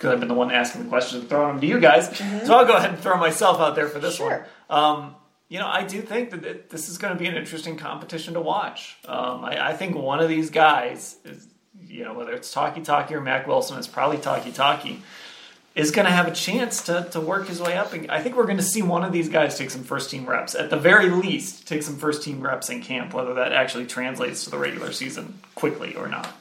because 0.00 0.14
I've 0.14 0.18
been 0.20 0.28
the 0.30 0.34
one 0.34 0.50
asking 0.50 0.84
the 0.84 0.88
questions 0.88 1.20
and 1.20 1.28
throwing 1.28 1.48
them 1.52 1.60
to 1.60 1.66
you 1.66 1.78
guys. 1.78 2.16
So 2.46 2.54
I'll 2.56 2.64
go 2.64 2.74
ahead 2.74 2.88
and 2.88 2.98
throw 2.98 3.18
myself 3.18 3.60
out 3.60 3.74
there 3.76 3.86
for 3.86 3.98
this 3.98 4.16
Sure. 4.16 4.46
one. 4.68 4.78
Um, 4.80 5.14
you 5.50 5.58
know, 5.58 5.66
I 5.66 5.82
do 5.84 6.00
think 6.00 6.30
that 6.30 6.42
it, 6.46 6.70
this 6.70 6.88
is 6.88 6.96
going 6.96 7.12
to 7.12 7.18
be 7.18 7.26
an 7.26 7.36
interesting 7.36 7.76
competition 7.76 8.32
to 8.32 8.40
watch. 8.40 8.96
Um, 9.06 9.44
I, 9.44 9.72
I 9.72 9.72
think 9.74 9.94
one 9.96 10.20
of 10.20 10.30
these 10.30 10.48
guys 10.48 11.16
is, 11.26 11.46
you 11.86 12.04
know, 12.04 12.14
whether 12.14 12.32
it's 12.32 12.54
Takitaki 12.54 13.10
or 13.10 13.20
Mack 13.20 13.46
Wilson, 13.46 13.76
it's 13.76 13.86
probably 13.88 14.16
Takitaki, 14.16 15.00
is 15.74 15.90
going 15.90 16.06
to 16.06 16.12
have 16.12 16.26
a 16.26 16.32
chance 16.32 16.84
to, 16.84 17.06
to 17.10 17.20
work 17.20 17.48
his 17.48 17.60
way 17.60 17.76
up. 17.76 17.92
And 17.92 18.10
I 18.10 18.22
think 18.22 18.36
we're 18.36 18.46
going 18.46 18.56
to 18.56 18.62
see 18.62 18.80
one 18.80 19.04
of 19.04 19.12
these 19.12 19.28
guys 19.28 19.58
take 19.58 19.70
some 19.70 19.82
first 19.84 20.10
team 20.10 20.24
reps. 20.24 20.54
At 20.54 20.70
the 20.70 20.78
very 20.78 21.10
least, 21.10 21.68
take 21.68 21.82
some 21.82 21.96
first 21.96 22.22
team 22.22 22.40
reps 22.40 22.70
in 22.70 22.80
camp, 22.80 23.12
whether 23.12 23.34
that 23.34 23.52
actually 23.52 23.84
translates 23.86 24.44
to 24.44 24.50
the 24.50 24.56
regular 24.58 24.92
season 24.92 25.40
quickly 25.56 25.94
or 25.94 26.08
not. 26.08 26.32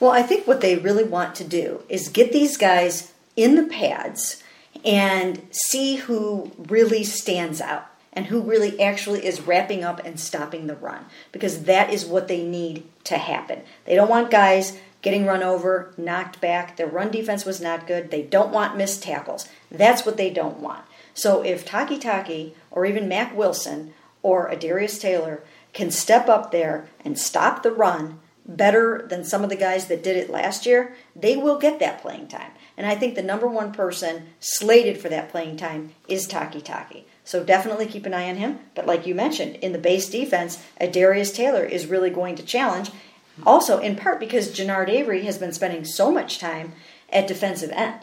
Well, 0.00 0.10
I 0.10 0.22
think 0.22 0.46
what 0.46 0.60
they 0.60 0.76
really 0.76 1.04
want 1.04 1.34
to 1.36 1.44
do 1.44 1.82
is 1.88 2.08
get 2.08 2.32
these 2.32 2.56
guys 2.56 3.12
in 3.36 3.56
the 3.56 3.64
pads 3.64 4.42
and 4.84 5.42
see 5.50 5.96
who 5.96 6.52
really 6.56 7.02
stands 7.04 7.60
out 7.60 7.86
and 8.12 8.26
who 8.26 8.40
really 8.40 8.80
actually 8.80 9.26
is 9.26 9.40
wrapping 9.40 9.84
up 9.84 10.04
and 10.04 10.18
stopping 10.18 10.66
the 10.66 10.76
run 10.76 11.04
because 11.32 11.64
that 11.64 11.92
is 11.92 12.04
what 12.04 12.28
they 12.28 12.42
need 12.42 12.84
to 13.04 13.18
happen. 13.18 13.60
They 13.84 13.94
don't 13.94 14.10
want 14.10 14.30
guys 14.30 14.78
getting 15.02 15.26
run 15.26 15.42
over, 15.42 15.92
knocked 15.96 16.40
back. 16.40 16.76
Their 16.76 16.86
run 16.86 17.10
defense 17.10 17.44
was 17.44 17.60
not 17.60 17.86
good. 17.86 18.10
They 18.10 18.22
don't 18.22 18.52
want 18.52 18.76
missed 18.76 19.02
tackles. 19.02 19.48
That's 19.70 20.04
what 20.04 20.16
they 20.16 20.30
don't 20.30 20.58
want. 20.58 20.84
So 21.14 21.42
if 21.42 21.66
Takitaki 21.66 22.52
or 22.70 22.86
even 22.86 23.08
Mack 23.08 23.36
Wilson 23.36 23.94
or 24.22 24.50
Adarius 24.50 25.00
Taylor 25.00 25.42
can 25.72 25.90
step 25.90 26.28
up 26.28 26.50
there 26.50 26.88
and 27.04 27.18
stop 27.18 27.62
the 27.62 27.72
run 27.72 28.20
better 28.48 29.06
than 29.08 29.22
some 29.22 29.44
of 29.44 29.50
the 29.50 29.56
guys 29.56 29.86
that 29.86 30.02
did 30.02 30.16
it 30.16 30.30
last 30.30 30.64
year, 30.64 30.96
they 31.14 31.36
will 31.36 31.58
get 31.58 31.78
that 31.78 32.00
playing 32.00 32.26
time. 32.28 32.50
And 32.76 32.86
I 32.86 32.94
think 32.94 33.14
the 33.14 33.22
number 33.22 33.46
one 33.46 33.72
person 33.72 34.28
slated 34.40 34.98
for 34.98 35.10
that 35.10 35.28
playing 35.30 35.58
time 35.58 35.92
is 36.08 36.26
Takitaki. 36.26 37.04
So 37.24 37.44
definitely 37.44 37.86
keep 37.86 38.06
an 38.06 38.14
eye 38.14 38.30
on 38.30 38.36
him. 38.36 38.58
But 38.74 38.86
like 38.86 39.06
you 39.06 39.14
mentioned, 39.14 39.56
in 39.56 39.72
the 39.72 39.78
base 39.78 40.08
defense, 40.08 40.62
Adarius 40.80 41.34
Taylor 41.34 41.64
is 41.64 41.86
really 41.86 42.08
going 42.08 42.36
to 42.36 42.42
challenge. 42.42 42.90
Also, 43.44 43.78
in 43.80 43.96
part 43.96 44.18
because 44.18 44.48
Genard 44.48 44.88
Avery 44.88 45.24
has 45.24 45.36
been 45.36 45.52
spending 45.52 45.84
so 45.84 46.10
much 46.10 46.38
time 46.38 46.72
at 47.12 47.28
defensive 47.28 47.70
end. 47.72 48.00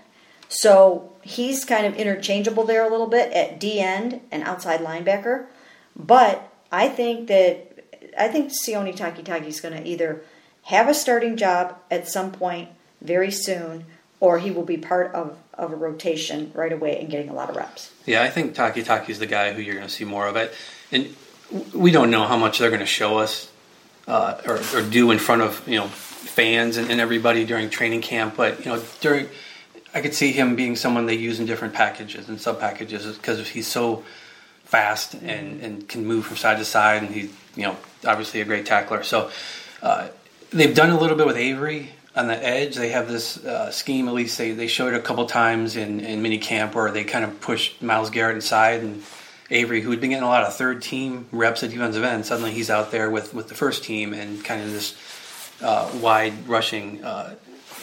So 0.48 1.12
he's 1.24 1.66
kind 1.66 1.86
of 1.86 1.96
interchangeable 1.96 2.66
there 2.66 2.86
a 2.86 2.90
little 2.90 3.08
bit 3.08 3.34
at 3.34 3.60
D 3.60 3.80
end 3.80 4.22
and 4.32 4.44
outside 4.44 4.82
linebacker. 4.82 5.48
But 5.96 6.52
I 6.72 6.88
think 6.88 7.28
that 7.28 7.84
I 8.18 8.28
think 8.28 8.52
Sione 8.52 8.96
Takitaki 8.96 9.48
is 9.48 9.60
going 9.60 9.76
to 9.76 9.88
either 9.88 10.22
have 10.66 10.90
a 10.90 10.94
starting 10.94 11.38
job 11.38 11.78
at 11.90 12.08
some 12.08 12.32
point 12.32 12.70
very 13.02 13.32
soon, 13.32 13.86
or 14.20 14.40
he 14.40 14.52
will 14.52 14.64
be 14.64 14.78
part 14.78 15.14
of, 15.14 15.38
of 15.54 15.72
a 15.72 15.76
rotation 15.76 16.52
right 16.54 16.72
away 16.72 17.00
and 17.00 17.10
getting 17.10 17.30
a 17.30 17.34
lot 17.34 17.50
of 17.50 17.56
reps. 17.56 17.92
Yeah, 18.06 18.24
I 18.24 18.30
think 18.30 18.56
Takitaki 18.56 19.10
is 19.10 19.20
the 19.20 19.28
guy 19.28 19.54
who 19.54 19.62
you're 19.62 19.76
going 19.76 19.88
to 19.88 19.94
see 19.94 20.06
more 20.06 20.28
of 20.28 20.36
it. 20.36 20.54
And 20.92 21.16
we 21.74 21.92
don't 21.92 22.10
know 22.10 22.26
how 22.26 22.38
much 22.38 22.60
they're 22.60 22.70
going 22.70 22.80
to 22.80 22.86
show 22.86 23.20
us 23.20 23.52
uh, 24.08 24.42
or, 24.46 24.60
or 24.74 24.82
do 24.82 25.12
in 25.12 25.20
front 25.20 25.42
of 25.42 25.68
you 25.68 25.78
know 25.78 25.88
fans 25.88 26.78
and, 26.78 26.90
and 26.90 27.00
everybody 27.00 27.46
during 27.46 27.70
training 27.70 28.02
camp. 28.02 28.36
But 28.38 28.66
you 28.66 28.72
know, 28.72 28.84
during 29.02 29.28
I 29.94 30.02
could 30.02 30.14
see 30.14 30.32
him 30.32 30.56
being 30.56 30.76
someone 30.76 31.06
they 31.06 31.16
use 31.16 31.40
in 31.40 31.46
different 31.46 31.74
packages 31.74 32.28
and 32.28 32.40
sub 32.40 32.60
packages 32.60 33.16
because 33.16 33.48
he's 33.48 33.68
so 33.68 34.04
fast 34.64 35.14
and, 35.14 35.62
and 35.62 35.88
can 35.88 36.06
move 36.06 36.26
from 36.26 36.38
side 36.38 36.58
to 36.58 36.66
side, 36.66 37.04
and 37.04 37.14
he's 37.14 37.34
you 37.56 37.64
know 37.64 37.78
obviously 38.06 38.42
a 38.42 38.46
great 38.46 38.66
tackler. 38.66 39.04
So 39.04 39.32
uh, 39.82 40.10
they've 40.52 40.76
done 40.76 40.90
a 40.90 41.00
little 41.00 41.18
bit 41.18 41.28
with 41.28 41.38
Avery 41.38 41.92
on 42.16 42.28
the 42.28 42.46
edge. 42.46 42.76
They 42.76 42.90
have 42.90 43.08
this 43.08 43.44
uh, 43.44 43.72
scheme. 43.72 44.08
At 44.08 44.14
least 44.14 44.38
they, 44.38 44.52
they 44.52 44.68
showed 44.68 44.94
a 44.94 45.02
couple 45.02 45.26
times 45.26 45.76
in 45.76 46.00
in 46.00 46.22
mini 46.22 46.38
camp 46.38 46.76
where 46.76 46.92
they 46.92 47.04
kind 47.04 47.26
of 47.26 47.42
pushed 47.42 47.82
Myles 47.82 48.10
Garrett 48.10 48.36
inside 48.36 48.82
and 48.82 49.04
Avery, 49.52 49.82
who 49.82 49.92
had 49.92 50.02
been 50.02 50.10
getting 50.10 50.24
a 50.24 50.28
lot 50.28 50.44
of 50.44 50.56
third 50.56 50.82
team 50.82 51.28
reps 51.32 51.62
at 51.62 51.70
defensive 51.70 52.04
end, 52.04 52.26
suddenly 52.26 52.52
he's 52.52 52.70
out 52.70 52.92
there 52.92 53.12
with, 53.12 53.34
with 53.34 53.48
the 53.48 53.54
first 53.54 53.84
team 53.84 54.14
and 54.14 54.44
kind 54.44 54.62
of 54.62 54.72
this 54.72 54.98
uh, 55.62 55.92
wide 56.02 56.48
rushing 56.48 57.04
uh, 57.04 57.36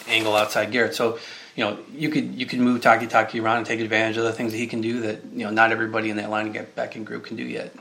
angle 0.09 0.35
outside 0.35 0.73
Garrett. 0.73 0.95
So, 0.95 1.19
you 1.55 1.65
know, 1.65 1.79
you 1.93 2.09
could 2.09 2.35
you 2.35 2.47
could 2.47 2.59
move 2.59 2.81
Takitaki 2.81 3.41
around 3.41 3.59
and 3.59 3.67
take 3.67 3.79
advantage 3.81 4.17
of 4.17 4.25
the 4.25 4.33
things 4.33 4.53
that 4.53 4.59
he 4.59 4.67
can 4.67 4.81
do 4.81 5.01
that 5.03 5.25
you 5.33 5.45
know 5.45 5.51
not 5.51 5.71
everybody 5.71 6.11
in 6.11 6.17
that 6.17 6.31
line 6.31 6.53
back 6.75 6.97
in 6.97 7.05
group 7.05 7.27
can 7.27 7.37
do 7.37 7.45
yet. 7.45 7.75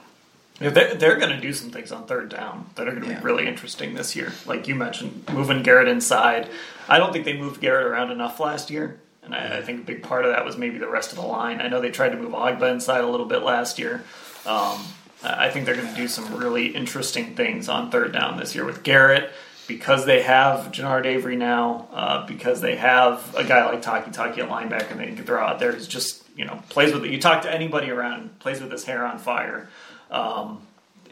Yeah, 0.62 0.70
they're, 0.70 0.96
they're 0.96 1.16
going 1.18 1.32
to 1.36 1.42
do 1.42 1.54
some 1.54 1.72
things 1.72 1.92
on 1.92 2.06
third 2.06 2.30
down 2.30 2.70
that 2.76 2.88
are 2.88 2.92
going 2.92 3.04
to 3.04 3.10
Yeah. 3.10 3.20
be 3.20 3.26
really 3.26 3.48
interesting 3.48 3.94
this 3.96 4.16
year. 4.16 4.32
Like 4.46 4.68
you 4.68 4.76
mentioned, 4.76 5.24
moving 5.34 5.64
Garrett 5.64 5.88
inside. 5.88 6.50
I 6.88 6.98
don't 7.00 7.12
think 7.12 7.26
they 7.26 7.38
moved 7.38 7.62
Garrett 7.62 7.88
around 7.88 8.12
enough 8.12 8.40
last 8.40 8.70
year, 8.70 9.00
and 9.24 9.34
I, 9.34 9.58
I 9.58 9.62
think 9.62 9.82
a 9.82 9.84
big 9.84 10.04
part 10.04 10.24
of 10.26 10.32
that 10.32 10.46
was 10.46 10.58
maybe 10.58 10.78
the 10.78 10.88
rest 10.90 11.12
of 11.12 11.18
the 11.18 11.26
line. 11.26 11.62
I 11.62 11.68
know 11.68 11.82
they 11.82 11.90
tried 11.92 12.10
to 12.10 12.18
move 12.18 12.34
Ogbah 12.34 12.72
inside 12.72 13.02
a 13.04 13.08
little 13.08 13.26
bit 13.26 13.42
last 13.44 13.80
year. 13.80 14.04
Um, 14.46 14.80
I 15.24 15.50
think 15.50 15.66
they're 15.66 15.76
going 15.76 15.88
to 15.90 15.96
do 15.96 16.08
some 16.08 16.36
really 16.36 16.68
interesting 16.76 17.36
things 17.36 17.70
on 17.70 17.92
third 17.92 18.12
down 18.12 18.38
this 18.38 18.56
year 18.56 18.66
with 18.66 18.82
Garrett 18.84 19.32
because 19.68 20.06
they 20.06 20.22
have 20.24 20.72
Genard 20.72 21.06
Avery 21.06 21.36
now, 21.36 21.88
uh, 21.94 22.26
because 22.26 22.60
they 22.62 22.76
have 22.76 23.34
a 23.36 23.44
guy 23.44 23.64
like 23.66 23.82
Takitaki, 23.84 24.40
a 24.40 24.48
linebacker 24.48 24.92
and 24.92 25.00
they 25.00 25.06
can 25.06 25.24
throw 25.24 25.40
out 25.44 25.60
there 25.60 25.72
who's 25.72 25.88
just 25.88 26.24
you 26.36 26.46
know 26.46 26.62
plays 26.70 26.92
with 26.94 27.06
it. 27.06 27.12
You 27.12 27.20
talk 27.22 27.44
to 27.44 27.54
anybody 27.54 27.90
around, 27.92 28.40
plays 28.40 28.60
with 28.62 28.72
his 28.72 28.84
hair 28.86 29.06
on 29.06 29.20
fire. 29.20 29.70
Um, 30.12 30.62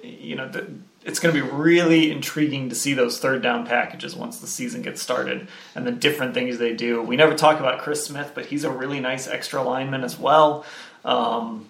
you 0.04 0.36
know, 0.36 0.50
th- 0.50 0.66
it's 1.06 1.20
going 1.20 1.34
to 1.34 1.42
be 1.42 1.50
really 1.50 2.12
intriguing 2.12 2.70
to 2.70 2.76
see 2.76 2.94
those 2.94 3.20
third 3.20 3.42
down 3.42 3.66
packages 3.66 4.16
once 4.16 4.40
the 4.40 4.48
season 4.48 4.82
gets 4.82 5.02
started 5.02 5.48
and 5.76 5.88
the 5.88 5.92
different 5.92 6.34
things 6.34 6.58
they 6.58 6.74
do. 6.74 7.02
We 7.02 7.16
never 7.16 7.36
talk 7.36 7.60
about 7.60 7.80
Chris 7.80 8.06
Smith, 8.06 8.32
but 8.36 8.46
he's 8.48 8.64
a 8.66 8.72
really 8.72 9.00
nice 9.00 9.28
extra 9.28 9.62
lineman 9.64 10.04
as 10.04 10.18
well. 10.20 10.66
Um, 11.06 11.70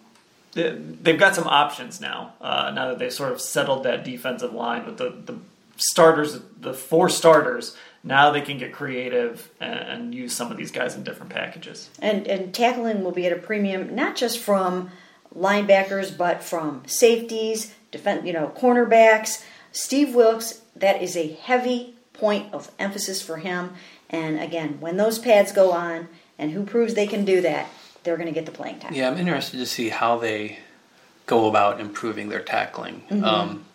they- 0.54 0.72
they've 0.72 1.20
got 1.20 1.36
some 1.36 1.48
options 1.48 2.02
now. 2.02 2.34
Uh, 2.42 2.72
now 2.74 2.88
that 2.90 3.00
they've 3.00 3.14
sort 3.14 3.32
of 3.32 3.40
settled 3.40 3.84
that 3.84 4.04
defensive 4.04 4.54
line 4.54 4.86
with 4.86 4.98
the, 4.98 5.10
the 5.26 5.38
starters, 5.78 6.40
the 6.60 6.74
four 6.74 7.08
starters. 7.10 7.76
Now 8.04 8.32
they 8.32 8.42
can 8.42 8.58
get 8.58 8.72
creative 8.74 9.50
and, 9.60 9.74
and 9.80 10.16
use 10.16 10.34
some 10.34 10.52
of 10.52 10.58
these 10.58 10.72
guys 10.72 10.96
in 10.96 11.04
different 11.04 11.32
packages. 11.32 11.90
And 12.00 12.28
and 12.28 12.54
tackling 12.54 13.04
will 13.04 13.12
be 13.12 13.26
at 13.26 13.34
a 13.34 13.36
premium 13.36 13.94
not 13.94 14.16
just 14.16 14.40
from 14.40 14.90
linebackers 15.36 16.16
but 16.16 16.44
from 16.44 16.84
safeties, 16.86 17.74
defense, 17.92 18.26
you 18.26 18.34
know, 18.34 18.52
cornerbacks. 18.56 19.44
Steve 19.72 20.16
Wilks, 20.16 20.62
that 20.76 21.02
is 21.02 21.16
a 21.16 21.34
heavy 21.34 21.96
point 22.14 22.54
of 22.54 22.72
emphasis 22.80 23.22
for 23.22 23.38
him. 23.38 23.74
And 24.10 24.40
again, 24.40 24.80
when 24.80 24.98
those 24.98 25.20
pads 25.20 25.52
go 25.52 25.72
on, 25.72 26.08
and 26.40 26.52
who 26.52 26.64
proves 26.64 26.94
they 26.96 27.06
can 27.06 27.26
do 27.26 27.42
that, 27.42 27.70
they're 28.04 28.16
going 28.16 28.28
to 28.28 28.34
get 28.34 28.46
the 28.46 28.52
playing 28.52 28.80
time. 28.80 28.94
Yeah, 28.94 29.10
I'm 29.10 29.18
interested 29.18 29.58
to 29.58 29.66
see 29.66 29.90
how 29.90 30.18
they 30.18 30.58
go 31.26 31.48
about 31.48 31.80
improving 31.80 32.30
their 32.30 32.42
tackling. 32.42 33.04
Um, 33.24 33.66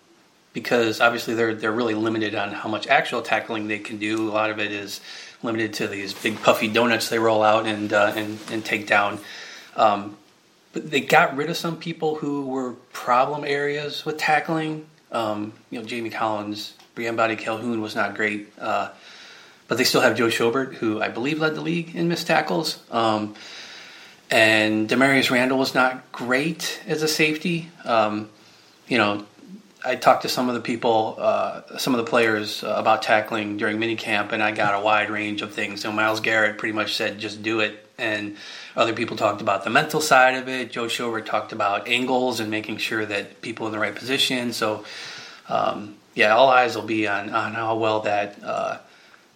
because 0.54 1.00
obviously 1.00 1.34
they're 1.34 1.54
they're 1.54 1.72
really 1.72 1.94
limited 1.94 2.34
on 2.34 2.52
how 2.52 2.68
much 2.68 2.86
actual 2.86 3.20
tackling 3.22 3.68
they 3.68 3.80
can 3.80 3.98
do. 3.98 4.30
A 4.30 4.32
lot 4.32 4.50
of 4.50 4.58
it 4.58 4.72
is 4.72 5.00
limited 5.42 5.74
to 5.74 5.88
these 5.88 6.14
big 6.14 6.40
puffy 6.40 6.68
donuts 6.68 7.10
they 7.10 7.18
roll 7.18 7.42
out 7.42 7.66
and 7.66 7.92
uh, 7.92 8.12
and 8.16 8.38
and 8.50 8.64
take 8.64 8.86
down. 8.86 9.18
Um, 9.76 10.16
they 10.74 11.00
got 11.00 11.36
rid 11.36 11.50
of 11.50 11.56
some 11.56 11.76
people 11.76 12.16
who 12.16 12.46
were 12.46 12.72
problem 12.92 13.44
areas 13.44 14.04
with 14.04 14.18
tackling. 14.18 14.86
Um, 15.12 15.52
you 15.70 15.80
know, 15.80 15.86
Jamie 15.86 16.10
Collins, 16.10 16.74
Briean 16.96 17.16
Boddy-Calhoun 17.16 17.80
was 17.80 17.94
not 17.94 18.14
great. 18.14 18.52
Uh, 18.58 18.90
but 19.68 19.78
they 19.78 19.84
still 19.84 20.00
have 20.00 20.16
Joe 20.16 20.26
Schobert, 20.26 20.74
who 20.74 21.00
I 21.00 21.08
believe 21.08 21.40
led 21.40 21.54
the 21.54 21.60
league 21.60 21.94
in 21.94 22.08
missed 22.08 22.26
tackles. 22.26 22.82
Um, 22.90 23.34
and 24.30 24.88
Damarious 24.88 25.30
Randall 25.30 25.58
was 25.58 25.74
not 25.74 26.10
great 26.12 26.82
as 26.86 27.02
a 27.02 27.08
safety. 27.08 27.70
Um, 27.84 28.28
you 28.88 28.98
know, 28.98 29.26
I 29.84 29.96
talked 29.96 30.22
to 30.22 30.28
some 30.28 30.48
of 30.48 30.54
the 30.54 30.60
people, 30.60 31.16
uh, 31.18 31.78
some 31.78 31.94
of 31.94 32.04
the 32.04 32.10
players 32.10 32.64
uh, 32.64 32.74
about 32.76 33.02
tackling 33.02 33.56
during 33.56 33.78
minicamp, 33.78 34.32
and 34.32 34.42
I 34.42 34.52
got 34.52 34.80
a 34.80 34.84
wide 34.84 35.10
range 35.10 35.42
of 35.42 35.52
things. 35.52 35.82
So 35.82 35.92
Myles 35.92 36.20
Garrett 36.20 36.58
pretty 36.58 36.72
much 36.72 36.94
said, 36.94 37.18
"Just 37.18 37.42
do 37.42 37.60
it," 37.60 37.83
and 37.98 38.36
other 38.76 38.92
people 38.92 39.16
talked 39.16 39.40
about 39.40 39.64
the 39.64 39.70
mental 39.70 40.00
side 40.00 40.34
of 40.34 40.48
it. 40.48 40.72
Joe 40.72 40.86
Schobert 40.86 41.26
talked 41.26 41.52
about 41.52 41.88
angles 41.88 42.40
and 42.40 42.50
making 42.50 42.78
sure 42.78 43.04
that 43.06 43.40
people 43.40 43.66
in 43.66 43.72
the 43.72 43.78
right 43.78 43.94
position. 43.94 44.52
So, 44.52 44.84
um, 45.48 45.96
yeah, 46.14 46.34
all 46.34 46.48
eyes 46.48 46.76
will 46.76 46.84
be 46.84 47.06
on 47.06 47.30
on 47.30 47.54
how 47.54 47.76
well 47.76 48.00
that 48.00 48.42
uh, 48.42 48.78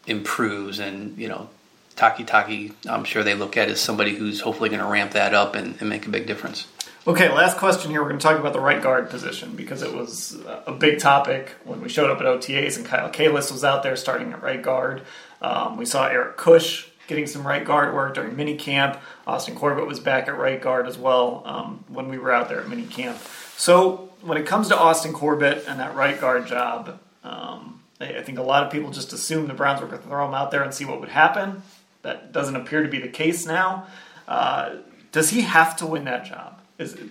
improves, 0.07 0.79
and 0.79 1.17
you 1.19 1.29
know, 1.29 1.49
Takitaki, 1.97 2.73
I'm 2.89 3.05
sure 3.05 3.23
they 3.23 3.35
look 3.35 3.57
at 3.57 3.69
as 3.69 3.81
somebody 3.81 4.15
who's 4.15 4.41
hopefully 4.41 4.69
going 4.69 4.81
to 4.81 4.87
ramp 4.87 5.13
that 5.13 5.35
up 5.35 5.55
and, 5.55 5.77
and 5.81 5.89
make 5.89 6.07
a 6.07 6.11
big 6.11 6.27
difference. 6.27 6.67
Okay, 7.07 7.29
last 7.31 7.57
question 7.57 7.91
here. 7.91 8.03
We're 8.03 8.11
going 8.11 8.21
to 8.21 8.23
talk 8.23 8.39
about 8.39 8.53
the 8.53 8.61
right 8.61 8.83
guard 8.83 9.09
position 9.09 9.57
because 9.57 9.83
it 9.83 9.95
was 9.95 10.39
a 10.67 10.73
big 10.73 10.99
topic 10.99 11.55
when 11.65 11.81
we 11.81 11.89
showed 11.89 12.11
up 12.11 12.21
at 12.21 12.27
OTAs 12.27 12.77
and 12.77 12.85
Kyle 12.85 13.11
Kalis 13.11 13.51
was 13.51 13.65
out 13.65 13.83
there 13.83 13.97
starting 13.97 14.33
at 14.33 14.43
right 14.43 14.61
guard. 14.61 15.03
Um, 15.41 15.77
we 15.77 15.87
saw 15.87 16.07
Eric 16.07 16.37
Kush 16.37 16.87
getting 17.09 17.27
some 17.27 17.45
right 17.45 17.65
guard 17.65 17.93
work 17.95 18.15
during 18.15 18.37
mini 18.37 18.55
camp. 18.55 19.01
Austin 19.27 19.57
Corbett 19.57 19.87
was 19.87 19.99
back 19.99 20.29
at 20.29 20.39
right 20.39 20.61
guard 20.61 20.87
as 20.87 20.97
well 20.97 21.43
um, 21.45 21.85
when 21.89 22.09
we 22.09 22.19
were 22.19 22.31
out 22.31 22.49
there 22.49 22.61
at 22.61 22.69
mini 22.69 22.87
camp. 22.87 23.19
So 23.57 24.11
when 24.23 24.39
it 24.39 24.47
comes 24.47 24.69
to 24.69 24.79
Austin 24.79 25.13
Corbett 25.13 25.65
and 25.67 25.81
that 25.81 25.97
right 25.97 26.21
guard 26.21 26.47
job, 26.47 27.01
um, 27.25 27.81
I 28.01 28.23
think 28.23 28.39
a 28.39 28.43
lot 28.43 28.65
of 28.65 28.71
people 28.71 28.91
just 28.91 29.13
assume 29.13 29.49
the 29.49 29.55
Browns 29.55 29.81
were 29.81 29.89
going 29.89 30.01
to 30.01 30.07
throw 30.07 30.25
him 30.29 30.35
out 30.35 30.53
there 30.53 30.63
and 30.63 30.73
see 30.73 30.85
what 30.85 31.01
would 31.01 31.09
happen. 31.09 31.63
That 32.03 32.31
doesn't 32.31 32.55
appear 32.55 32.83
to 32.83 32.89
be 32.89 33.01
the 33.01 33.09
case 33.09 33.45
now. 33.45 33.89
Uh, 34.29 34.77
does 35.11 35.31
he 35.31 35.41
have 35.41 35.77
to 35.79 35.87
win 35.87 36.05
that 36.05 36.27
job? 36.27 36.61
Is 36.79 36.95
it 36.95 37.09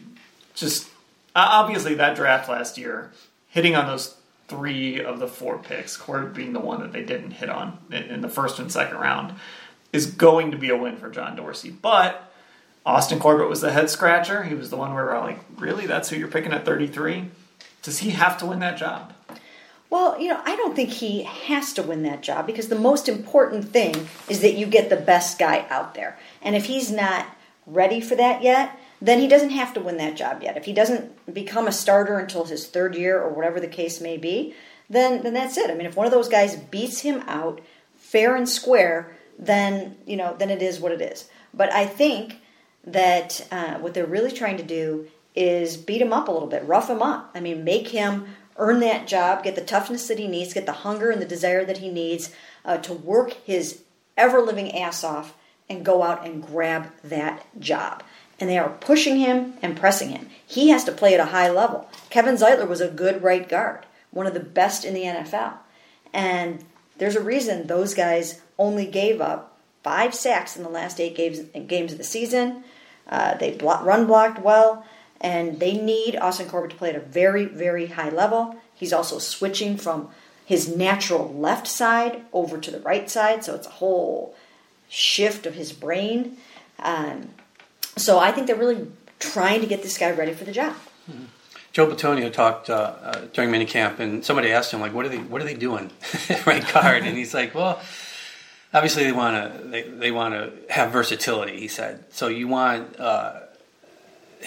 just 0.53 0.89
obviously 1.35 1.95
that 1.95 2.15
draft 2.15 2.47
last 2.47 2.77
year, 2.77 3.11
hitting 3.49 3.75
on 3.75 3.87
those 3.87 4.15
three 4.47 5.03
of 5.03 5.19
the 5.19 5.27
four 5.27 5.57
picks, 5.57 5.97
Corbett 5.97 6.33
being 6.33 6.53
the 6.53 6.59
one 6.59 6.79
that 6.79 6.93
they 6.93 7.03
didn't 7.03 7.31
hit 7.31 7.49
on 7.49 7.77
in, 7.91 8.03
in 8.03 8.21
the 8.21 8.29
first 8.29 8.59
and 8.59 8.71
second 8.71 8.97
round, 8.97 9.33
is 9.93 10.07
going 10.07 10.51
to 10.51 10.57
be 10.57 10.69
a 10.69 10.77
win 10.77 10.97
for 10.97 11.09
John 11.09 11.35
Dorsey. 11.35 11.69
But 11.69 12.31
Austin 12.85 13.19
Corbett 13.19 13.49
was 13.49 13.61
the 13.61 13.71
head 13.71 13.89
scratcher. 13.89 14.43
He 14.43 14.55
was 14.55 14.69
the 14.69 14.77
one 14.77 14.93
where 14.93 15.05
we're 15.05 15.19
like, 15.19 15.39
really? 15.57 15.85
That's 15.87 16.09
who 16.09 16.15
you're 16.15 16.27
picking 16.27 16.53
at 16.53 16.65
33? 16.65 17.29
Does 17.81 17.99
he 17.99 18.11
have 18.11 18.37
to 18.39 18.45
win 18.45 18.59
that 18.59 18.77
job? 18.77 19.13
Well, 19.89 20.19
you 20.19 20.29
know, 20.29 20.41
I 20.43 20.55
don't 20.57 20.75
think 20.75 20.89
he 20.89 21.23
has 21.23 21.73
to 21.73 21.83
win 21.83 22.03
that 22.03 22.21
job 22.21 22.45
because 22.45 22.67
the 22.67 22.75
most 22.75 23.07
important 23.07 23.69
thing 23.69 24.07
is 24.27 24.41
that 24.41 24.55
you 24.55 24.65
get 24.65 24.89
the 24.89 24.97
best 24.97 25.39
guy 25.39 25.65
out 25.69 25.93
there. 25.93 26.17
And 26.41 26.55
if 26.55 26.65
he's 26.65 26.91
not 26.91 27.25
ready 27.65 28.01
for 28.01 28.15
that 28.15 28.41
yet, 28.41 28.77
then 29.01 29.19
he 29.19 29.27
doesn't 29.27 29.51
have 29.51 29.73
to 29.75 29.79
win 29.79 29.97
that 29.97 30.15
job 30.15 30.41
yet. 30.41 30.57
If 30.57 30.65
he 30.65 30.73
doesn't 30.73 31.33
become 31.33 31.67
a 31.67 31.71
starter 31.71 32.17
until 32.17 32.45
his 32.45 32.67
third 32.67 32.95
year 32.95 33.21
or 33.21 33.29
whatever 33.29 33.59
the 33.59 33.67
case 33.67 34.01
may 34.01 34.17
be, 34.17 34.53
then 34.89 35.23
then 35.23 35.33
that's 35.33 35.57
it. 35.57 35.69
I 35.69 35.75
mean, 35.75 35.85
if 35.85 35.95
one 35.95 36.05
of 36.05 36.13
those 36.13 36.29
guys 36.29 36.55
beats 36.55 37.01
him 37.01 37.23
out 37.27 37.61
fair 37.95 38.35
and 38.35 38.47
square, 38.47 39.16
then 39.37 39.97
you 40.05 40.17
know, 40.17 40.35
then 40.37 40.49
it 40.49 40.61
is 40.61 40.79
what 40.79 40.91
it 40.91 41.01
is. 41.01 41.29
But 41.53 41.71
I 41.71 41.85
think 41.85 42.39
that 42.85 43.45
uh, 43.51 43.75
what 43.75 43.93
they're 43.93 44.05
really 44.05 44.31
trying 44.31 44.57
to 44.57 44.63
do 44.63 45.07
is 45.35 45.77
beat 45.77 46.01
him 46.01 46.13
up 46.13 46.27
a 46.27 46.31
little 46.31 46.47
bit, 46.47 46.65
rough 46.65 46.89
him 46.89 47.01
up. 47.01 47.31
I 47.35 47.39
mean, 47.39 47.63
make 47.63 47.89
him 47.89 48.27
earn 48.57 48.79
that 48.79 49.07
job, 49.07 49.43
get 49.43 49.55
the 49.55 49.61
toughness 49.61 50.07
that 50.07 50.19
he 50.19 50.27
needs, 50.27 50.53
get 50.53 50.65
the 50.65 50.71
hunger 50.71 51.11
and 51.11 51.21
the 51.21 51.25
desire 51.25 51.63
that 51.63 51.77
he 51.77 51.89
needs 51.89 52.33
uh, 52.65 52.77
to 52.77 52.93
work 52.93 53.33
his 53.45 53.83
ever 54.17 54.41
living 54.41 54.75
ass 54.75 55.03
off 55.03 55.35
and 55.69 55.85
go 55.85 56.01
out 56.01 56.25
and 56.25 56.45
grab 56.45 56.91
that 57.03 57.45
job. 57.59 58.03
And 58.39 58.49
they 58.49 58.57
are 58.57 58.69
pushing 58.69 59.17
him 59.17 59.55
and 59.61 59.77
pressing 59.77 60.09
him. 60.09 60.29
He 60.45 60.69
has 60.69 60.83
to 60.85 60.91
play 60.91 61.13
at 61.13 61.19
a 61.19 61.25
high 61.25 61.49
level. 61.49 61.89
Kevin 62.09 62.35
Zeitler 62.35 62.67
was 62.67 62.81
a 62.81 62.89
good 62.89 63.21
right 63.21 63.47
guard, 63.47 63.85
one 64.11 64.27
of 64.27 64.33
the 64.33 64.39
best 64.39 64.85
in 64.85 64.93
the 64.93 65.03
NFL. 65.03 65.53
And 66.13 66.63
there's 66.97 67.15
a 67.15 67.21
reason 67.21 67.67
those 67.67 67.93
guys 67.93 68.41
only 68.57 68.85
gave 68.85 69.21
up 69.21 69.57
five 69.83 70.13
sacks 70.13 70.57
in 70.57 70.63
the 70.63 70.69
last 70.69 70.99
eight 70.99 71.15
games, 71.15 71.39
games 71.67 71.91
of 71.91 71.97
the 71.97 72.03
season. 72.03 72.63
Uh, 73.07 73.35
they 73.35 73.51
blo- 73.51 73.83
run 73.83 74.05
blocked 74.05 74.41
well, 74.41 74.85
and 75.21 75.59
they 75.59 75.73
need 75.73 76.15
Austin 76.15 76.49
Corbett 76.49 76.71
to 76.71 76.77
play 76.77 76.89
at 76.89 76.95
a 76.95 76.99
very, 76.99 77.45
very 77.45 77.87
high 77.87 78.09
level. 78.09 78.57
He's 78.73 78.93
also 78.93 79.19
switching 79.19 79.77
from 79.77 80.09
his 80.45 80.67
natural 80.75 81.33
left 81.33 81.67
side 81.67 82.23
over 82.33 82.57
to 82.57 82.71
the 82.71 82.79
right 82.79 83.09
side, 83.09 83.43
so 83.43 83.55
it's 83.55 83.67
a 83.67 83.71
whole 83.71 84.35
shift 84.89 85.45
of 85.45 85.55
his 85.55 85.73
brain. 85.73 86.37
Um, 86.79 87.29
so 87.95 88.19
I 88.19 88.31
think 88.31 88.47
they're 88.47 88.55
really 88.55 88.87
trying 89.19 89.61
to 89.61 89.67
get 89.67 89.83
this 89.83 89.97
guy 89.97 90.11
ready 90.11 90.33
for 90.33 90.45
the 90.45 90.51
job. 90.51 90.75
Joe 91.77 91.85
Bitonio 91.85 92.33
talked 92.33 92.71
uh, 92.71 92.73
uh, 93.03 93.21
during 93.33 93.51
minicamp, 93.51 93.99
and 93.99 94.25
somebody 94.25 94.51
asked 94.51 94.73
him 94.73 94.79
like, 94.79 94.95
"What 94.95 95.05
are 95.05 95.09
they? 95.09 95.19
What 95.19 95.43
are 95.43 95.45
they 95.45 95.53
doing, 95.53 95.91
right 96.47 96.67
guard?" 96.73 97.03
and 97.03 97.15
he's 97.15 97.35
like, 97.35 97.53
"Well, 97.53 97.79
obviously 98.73 99.03
they 99.03 99.11
want 99.11 99.35
to 99.35 99.67
they, 99.67 99.83
they 99.83 100.09
want 100.09 100.33
to 100.33 100.73
have 100.73 100.89
versatility." 100.89 101.59
He 101.59 101.67
said, 101.67 102.03
"So 102.09 102.29
you 102.29 102.47
want 102.47 102.99
uh, 102.99 103.41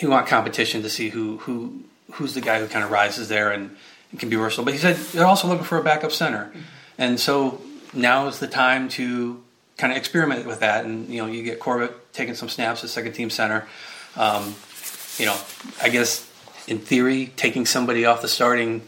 you 0.03 0.11
want 0.11 0.27
competition 0.27 0.83
to 0.83 0.91
see 0.91 1.11
who 1.11 1.37
who 1.37 1.85
who's 2.15 2.35
the 2.35 2.41
guy 2.41 2.59
who 2.59 2.67
kind 2.67 2.85
of 2.85 2.91
rises 2.91 3.29
there 3.29 3.53
and, 3.53 3.77
and 4.11 4.19
can 4.19 4.29
be 4.29 4.35
versatile." 4.35 4.65
But 4.65 4.75
he 4.75 4.81
said 4.81 4.97
they're 4.97 5.25
also 5.25 5.47
looking 5.47 5.63
for 5.63 5.79
a 5.79 5.85
backup 5.85 6.11
center, 6.11 6.53
and 6.99 7.21
so 7.21 7.63
now 7.95 8.27
is 8.27 8.41
the 8.41 8.49
time 8.49 8.89
to 8.89 9.41
kind 9.77 9.93
of 9.93 9.97
experiment 9.97 10.47
with 10.47 10.59
that. 10.59 10.85
And 10.85 11.09
you 11.09 11.23
know, 11.23 11.29
you 11.29 11.45
get 11.45 11.61
Corbett 11.61 12.13
taking 12.13 12.35
some 12.35 12.49
snaps 12.49 12.83
at 12.83 12.91
second 12.91 13.13
team 13.13 13.31
center. 13.31 13.69
Um, 14.17 14.57
you 15.17 15.27
know, 15.27 15.37
I 15.81 15.91
guess 15.91 16.29
in 16.71 16.79
theory, 16.79 17.33
taking 17.37 17.67
somebody 17.67 18.05
off 18.05 18.23
the 18.23 18.29
starting 18.29 18.83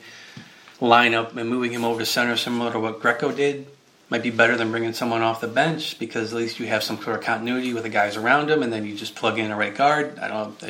lineup 0.80 1.36
and 1.36 1.50
moving 1.50 1.72
him 1.72 1.84
over 1.84 1.98
to 1.98 2.06
center, 2.06 2.36
similar 2.36 2.72
to 2.72 2.78
what 2.78 3.00
Greco 3.00 3.32
did, 3.32 3.66
might 4.08 4.22
be 4.22 4.30
better 4.30 4.56
than 4.56 4.70
bringing 4.70 4.92
someone 4.92 5.22
off 5.22 5.40
the 5.40 5.48
bench 5.48 5.98
because 5.98 6.32
at 6.32 6.38
least 6.38 6.60
you 6.60 6.66
have 6.66 6.82
some 6.82 7.00
sort 7.02 7.16
of 7.16 7.24
continuity 7.24 7.74
with 7.74 7.82
the 7.82 7.88
guys 7.88 8.16
around 8.16 8.50
him, 8.50 8.62
and 8.62 8.72
then 8.72 8.86
you 8.86 8.94
just 8.94 9.14
plug 9.14 9.38
in 9.38 9.50
a 9.50 9.56
right 9.56 9.74
guard. 9.74 10.18
I 10.18 10.28
don't 10.28 10.62
know, 10.62 10.68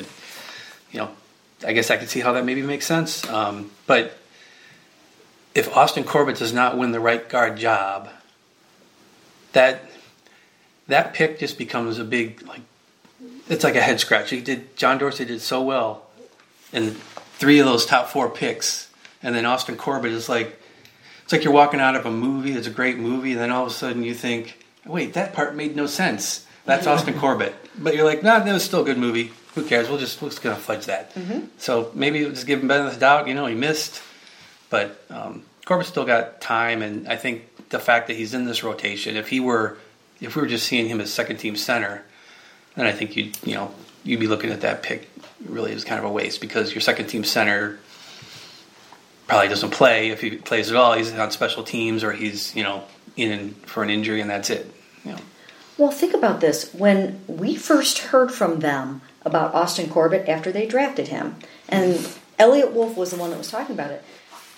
you 0.90 1.00
know, 1.00 1.10
I 1.66 1.72
guess 1.72 1.90
I 1.90 1.96
could 1.98 2.08
see 2.08 2.20
how 2.20 2.32
that 2.32 2.44
maybe 2.44 2.62
makes 2.62 2.86
sense. 2.86 3.28
Um, 3.28 3.70
but 3.86 4.18
if 5.54 5.76
Austin 5.76 6.04
Corbett 6.04 6.36
does 6.36 6.52
not 6.52 6.78
win 6.78 6.92
the 6.92 7.00
right 7.00 7.28
guard 7.28 7.58
job, 7.58 8.08
that 9.52 9.90
that 10.86 11.12
pick 11.12 11.38
just 11.38 11.58
becomes 11.58 11.98
a 11.98 12.04
big 12.04 12.46
like 12.46 12.62
it's 13.48 13.64
like 13.64 13.74
a 13.74 13.82
head 13.82 14.00
scratch. 14.00 14.30
He 14.30 14.40
did 14.40 14.76
John 14.76 14.96
Dorsey 14.96 15.26
did 15.26 15.42
so 15.42 15.62
well 15.62 16.01
in 16.72 16.94
three 17.42 17.58
of 17.58 17.66
those 17.66 17.86
top 17.86 18.08
four 18.08 18.28
picks, 18.28 18.88
and 19.22 19.34
then 19.34 19.44
Austin 19.46 19.76
Corbett 19.76 20.12
is 20.12 20.28
like 20.28 20.58
it's 21.24 21.32
like 21.32 21.44
you're 21.44 21.52
walking 21.52 21.80
out 21.80 21.96
of 21.96 22.06
a 22.06 22.10
movie. 22.10 22.52
It's 22.52 22.66
a 22.66 22.70
great 22.70 22.98
movie, 22.98 23.32
and 23.32 23.40
then 23.40 23.50
all 23.50 23.66
of 23.66 23.70
a 23.70 23.74
sudden 23.74 24.02
you 24.02 24.14
think, 24.14 24.64
wait, 24.86 25.14
that 25.14 25.32
part 25.32 25.54
made 25.54 25.76
no 25.76 25.86
sense. 25.86 26.46
That's 26.64 26.86
Austin 26.86 27.18
Corbett, 27.18 27.54
but 27.76 27.96
you're 27.96 28.04
like, 28.04 28.22
no, 28.22 28.38
nah, 28.38 28.44
that 28.44 28.52
was 28.52 28.64
still 28.64 28.82
a 28.82 28.84
good 28.84 28.98
movie. 28.98 29.32
Who 29.54 29.64
cares? 29.64 29.88
We'll 29.88 29.98
just 29.98 30.22
we're 30.22 30.28
just 30.28 30.42
gonna 30.42 30.56
fudge 30.56 30.86
that. 30.86 31.14
Mm-hmm. 31.14 31.46
So 31.58 31.90
maybe 31.94 32.20
we'll 32.20 32.30
just 32.30 32.46
give 32.46 32.60
him 32.60 32.68
benefit 32.68 32.88
of 32.88 32.94
the 32.94 33.00
doubt. 33.00 33.28
You 33.28 33.34
know, 33.34 33.46
he 33.46 33.54
missed, 33.54 34.00
but 34.70 35.04
um, 35.10 35.42
Corbett's 35.64 35.88
still 35.88 36.04
got 36.04 36.40
time, 36.40 36.82
and 36.82 37.08
I 37.08 37.16
think 37.16 37.68
the 37.70 37.78
fact 37.78 38.06
that 38.06 38.14
he's 38.14 38.34
in 38.34 38.44
this 38.44 38.62
rotation, 38.62 39.16
if 39.16 39.28
he 39.28 39.40
were, 39.40 39.76
if 40.20 40.36
we 40.36 40.42
were 40.42 40.48
just 40.48 40.66
seeing 40.66 40.88
him 40.88 41.00
as 41.00 41.12
second 41.12 41.38
team 41.38 41.56
center, 41.56 42.04
then 42.76 42.86
I 42.86 42.92
think 42.92 43.16
you 43.16 43.32
you 43.44 43.54
know 43.54 43.74
you'd 44.04 44.20
be 44.20 44.28
looking 44.28 44.50
at 44.50 44.60
that 44.62 44.82
pick 44.82 45.08
really 45.48 45.72
is 45.72 45.84
kind 45.84 45.98
of 45.98 46.04
a 46.04 46.12
waste 46.12 46.40
because 46.40 46.74
your 46.74 46.80
second 46.80 47.06
team 47.06 47.24
center 47.24 47.78
probably 49.26 49.48
doesn't 49.48 49.70
play 49.70 50.10
if 50.10 50.20
he 50.20 50.36
plays 50.36 50.70
at 50.70 50.76
all. 50.76 50.92
He's 50.94 51.12
on 51.12 51.30
special 51.30 51.62
teams 51.62 52.04
or 52.04 52.12
he's 52.12 52.54
you 52.54 52.62
know 52.62 52.84
in 53.16 53.54
for 53.66 53.82
an 53.82 53.90
injury 53.90 54.20
and 54.20 54.30
that's 54.30 54.50
it. 54.50 54.70
You 55.04 55.12
know. 55.12 55.18
Well, 55.78 55.90
think 55.90 56.14
about 56.14 56.40
this. 56.40 56.72
When 56.74 57.22
we 57.26 57.56
first 57.56 57.98
heard 57.98 58.32
from 58.32 58.60
them 58.60 59.00
about 59.24 59.54
Austin 59.54 59.88
Corbett 59.88 60.28
after 60.28 60.52
they 60.52 60.66
drafted 60.66 61.08
him, 61.08 61.36
and 61.68 62.08
Eliot 62.38 62.72
Wolf 62.72 62.96
was 62.96 63.10
the 63.10 63.16
one 63.16 63.30
that 63.30 63.38
was 63.38 63.50
talking 63.50 63.74
about 63.74 63.90
it. 63.90 64.04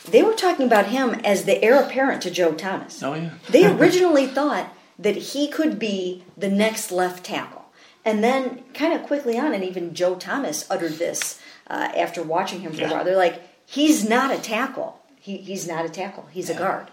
They 0.07 0.23
were 0.23 0.35
talking 0.35 0.67
about 0.67 0.87
him 0.87 1.15
as 1.25 1.45
the 1.45 1.63
heir 1.63 1.81
apparent 1.81 2.23
to 2.23 2.31
Joe 2.31 2.53
Thomas. 2.53 3.03
Oh 3.03 3.15
yeah. 3.15 3.31
they 3.49 3.67
originally 3.73 4.27
thought 4.27 4.75
that 4.99 5.17
he 5.17 5.49
could 5.49 5.79
be 5.79 6.25
the 6.37 6.49
next 6.49 6.91
left 6.91 7.25
tackle. 7.25 7.64
And 8.05 8.23
then, 8.23 8.63
kind 8.75 8.93
of 8.93 9.07
quickly 9.07 9.39
on, 9.39 9.55
and 9.55 9.65
even 9.65 9.95
Joe 9.95 10.15
Thomas 10.17 10.71
uttered 10.71 10.99
this 10.99 11.41
uh, 11.69 11.91
after 11.97 12.23
watching 12.23 12.61
him 12.61 12.73
for 12.73 12.83
yeah. 12.83 12.91
a 12.91 12.93
while. 12.93 13.05
They're 13.05 13.17
like, 13.17 13.43
he's 13.67 14.07
not 14.07 14.31
a 14.31 14.39
tackle. 14.39 15.01
He, 15.21 15.39
he's 15.39 15.67
not 15.67 15.87
a 15.87 15.89
tackle. 15.89 16.29
He's 16.31 16.51
yeah. 16.51 16.57
a 16.57 16.59
guard. 16.59 16.91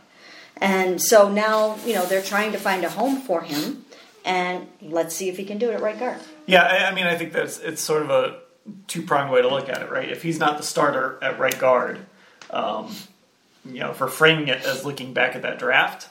And 0.57 1.01
so 1.01 1.29
now, 1.29 1.77
you 1.85 1.93
know, 1.93 2.05
they're 2.05 2.21
trying 2.21 2.51
to 2.51 2.57
find 2.57 2.83
a 2.83 2.89
home 2.89 3.17
for 3.17 3.41
him, 3.41 3.85
and 4.23 4.67
let's 4.81 5.15
see 5.15 5.27
if 5.27 5.37
he 5.37 5.43
can 5.43 5.57
do 5.57 5.69
it 5.69 5.73
at 5.73 5.81
right 5.81 5.99
guard. 5.99 6.19
Yeah, 6.45 6.63
I, 6.63 6.89
I 6.89 6.93
mean, 6.93 7.07
I 7.07 7.17
think 7.17 7.33
that's 7.33 7.59
it's 7.59 7.81
sort 7.81 8.03
of 8.03 8.09
a 8.09 8.39
two 8.87 9.01
pronged 9.01 9.31
way 9.31 9.41
to 9.41 9.49
look 9.49 9.69
at 9.69 9.81
it, 9.81 9.89
right? 9.89 10.09
If 10.09 10.21
he's 10.21 10.39
not 10.39 10.57
the 10.57 10.63
starter 10.63 11.17
at 11.21 11.39
right 11.39 11.57
guard, 11.57 11.99
um, 12.51 12.95
you 13.65 13.79
know, 13.79 13.91
if 13.91 13.99
we're 13.99 14.07
framing 14.07 14.47
it 14.49 14.63
as 14.63 14.85
looking 14.85 15.13
back 15.13 15.35
at 15.35 15.41
that 15.41 15.57
draft, 15.59 16.09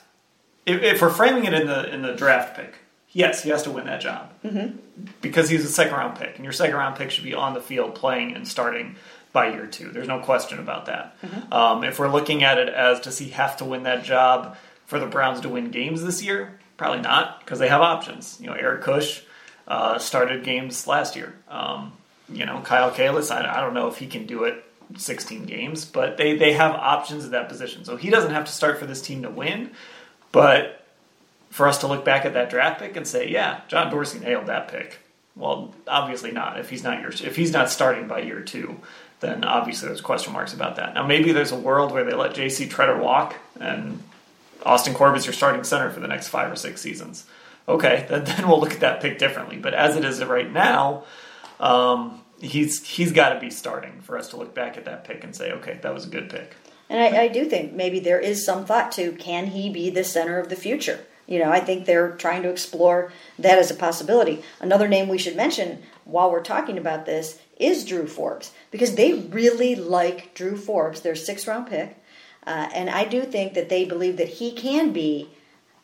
if, 0.67 0.83
if 0.83 1.01
we're 1.01 1.11
framing 1.11 1.45
it 1.45 1.55
in 1.55 1.67
the 1.67 1.93
in 1.93 2.03
the 2.03 2.15
draft 2.15 2.57
pick, 2.57 2.75
yes, 3.13 3.43
he 3.43 3.51
has 3.51 3.63
to 3.65 3.71
win 3.71 3.87
that 3.87 4.01
job 4.01 4.33
mm-hmm. 4.45 4.77
because 5.21 5.49
he's 5.49 5.65
a 5.65 5.69
second 5.69 5.95
round 5.95 6.19
pick, 6.19 6.37
and 6.37 6.45
your 6.45 6.53
second 6.53 6.77
round 6.77 6.97
pick 6.97 7.11
should 7.11 7.25
be 7.25 7.35
on 7.35 7.55
the 7.55 7.61
field 7.61 7.95
playing 7.95 8.35
and 8.35 8.47
starting 8.47 8.97
by 9.33 9.53
year 9.53 9.67
two. 9.67 9.91
There's 9.91 10.09
no 10.09 10.21
question 10.21 10.59
about 10.59 10.87
that. 10.87 11.21
Mm-hmm. 11.23 11.53
Um, 11.53 11.85
if 11.85 11.99
we're 11.99 12.11
looking 12.11 12.43
at 12.43 12.59
it 12.59 12.69
as 12.69 13.01
does 13.01 13.19
he 13.19 13.31
have 13.31 13.57
to 13.59 13.65
win 13.65 13.85
that 13.85 14.05
job 14.05 14.57
for 14.87 14.99
the 14.99 15.07
Browns 15.07 15.41
to 15.43 15.49
win 15.49 15.71
games 15.71 16.03
this 16.03 16.23
year? 16.23 16.59
Probably 16.77 17.01
not 17.01 17.41
because 17.41 17.59
they 17.59 17.69
have 17.69 17.83
options. 17.83 18.39
You 18.41 18.49
know, 18.49 18.55
Eric 18.55 18.83
Kush 18.83 19.23
uh, 19.69 19.99
started 19.99 20.45
games 20.45 20.87
last 20.87 21.15
year. 21.15 21.35
Um, 21.49 21.93
you 22.29 22.47
know, 22.47 22.61
Kyle 22.61 22.91
Kalis, 22.91 23.31
I, 23.31 23.59
I 23.59 23.61
don't 23.61 23.75
know 23.75 23.89
if 23.89 23.99
he 23.99 24.07
can 24.07 24.27
do 24.27 24.45
it 24.45 24.65
16 24.97 25.45
games, 25.45 25.85
but 25.85 26.17
they, 26.17 26.37
they 26.37 26.53
have 26.53 26.75
options 26.75 27.25
at 27.25 27.33
that 27.33 27.49
position. 27.49 27.85
So 27.85 27.97
he 27.97 28.11
doesn't 28.11 28.33
have 28.33 28.47
to 28.47 28.53
start 28.53 28.79
for 28.79 28.87
this 28.87 29.03
team 29.03 29.23
to 29.23 29.31
win, 29.31 29.71
but 30.33 30.80
for 31.51 31.67
us 31.69 31.79
to 31.79 31.87
look 31.87 32.05
back 32.05 32.25
at 32.25 32.35
that 32.35 32.51
draft 32.51 32.81
pick 32.81 32.97
and 32.97 33.07
say, 33.07 33.29
yeah, 33.29 33.61
John 33.69 33.91
Dorsey 33.91 34.21
nailed 34.21 34.47
that 34.47 34.69
pick. 34.69 34.99
Well, 35.37 35.75
obviously 35.87 36.33
not. 36.33 36.59
If 36.59 36.71
he's 36.71 36.83
not 36.83 37.01
your, 37.01 37.11
if 37.11 37.37
he's 37.37 37.53
not 37.53 37.71
starting 37.71 38.09
by 38.09 38.21
year 38.21 38.41
two, 38.41 38.81
then 39.21 39.45
obviously 39.45 39.89
there's 39.89 40.01
question 40.01 40.33
marks 40.33 40.55
about 40.55 40.77
that. 40.77 40.95
Now 40.95 41.07
maybe 41.07 41.33
there's 41.33 41.53
a 41.53 41.59
world 41.59 41.93
where 41.93 42.05
they 42.05 42.15
let 42.15 42.35
J.C. 42.35 42.67
Tretter 42.67 43.01
walk 43.01 43.37
and 43.59 44.03
Austin 44.65 44.95
Corbett's 44.95 45.27
your 45.27 45.33
starting 45.33 45.65
center 45.65 45.91
for 45.91 46.01
the 46.01 46.09
next 46.09 46.29
five 46.29 46.51
or 46.51 46.57
six 46.57 46.81
seasons. 46.81 47.27
Okay, 47.69 48.07
then, 48.09 48.25
then 48.25 48.49
we'll 48.49 48.61
look 48.61 48.73
at 48.73 48.81
that 48.81 49.01
pick 49.01 49.19
differently. 49.19 49.57
But 49.57 49.75
as 49.75 49.97
it 49.97 50.05
is 50.05 50.23
right 50.25 50.51
now, 50.51 51.05
um, 51.59 52.21
he's 52.41 52.87
he's 52.87 53.13
got 53.13 53.31
to 53.35 53.41
be 53.41 53.51
starting 53.51 54.01
for 54.01 54.19
us 54.19 54.29
to 54.31 54.37
look 54.37 54.55
back 54.55 54.77
at 54.77 54.85
that 54.87 55.05
pick 55.05 55.25
and 55.25 55.35
say, 55.35 55.53
okay, 55.53 55.79
that 55.83 55.93
was 55.93 56.07
a 56.07 56.09
good 56.09 56.31
pick. 56.31 56.57
And 56.89 57.01
I, 57.01 57.23
I 57.23 57.29
do 57.29 57.45
think 57.45 57.73
maybe 57.73 58.01
there 58.01 58.19
is 58.19 58.45
some 58.45 58.65
thought 58.65 58.93
to 58.93 59.13
can 59.13 59.47
he 59.49 59.71
be 59.71 59.91
the 59.91 60.05
center 60.05 60.39
of 60.39 60.49
the 60.49 60.57
future? 60.57 61.01
You 61.31 61.39
know, 61.39 61.51
I 61.51 61.61
think 61.61 61.87
they're 61.87 62.11
trying 62.11 62.43
to 62.43 62.51
explore 62.51 63.13
that 63.39 63.61
as 63.61 63.71
a 63.71 63.75
possibility. 63.75 64.43
Another 64.59 64.89
name 64.89 65.09
we 65.09 65.17
should 65.17 65.37
mention 65.37 65.81
while 66.05 66.29
we're 66.29 66.43
talking 66.43 66.77
about 66.77 67.07
this 67.07 67.39
is 67.57 67.85
Drew 67.85 68.09
Forbes 68.09 68.51
because 68.73 68.97
they 68.97 69.13
really 69.13 69.77
like 69.77 70.35
Drew 70.35 70.57
Forbes, 70.57 71.03
their 71.03 71.15
sixth 71.15 71.47
round 71.47 71.69
pick. 71.69 71.97
Uh, 72.45 72.69
and 72.75 72.91
I 72.91 73.05
do 73.05 73.23
think 73.23 73.55
that 73.55 73.69
they 73.69 73.85
believe 73.85 74.17
that 74.17 74.27
he 74.27 74.51
can 74.51 74.93
be 74.93 75.29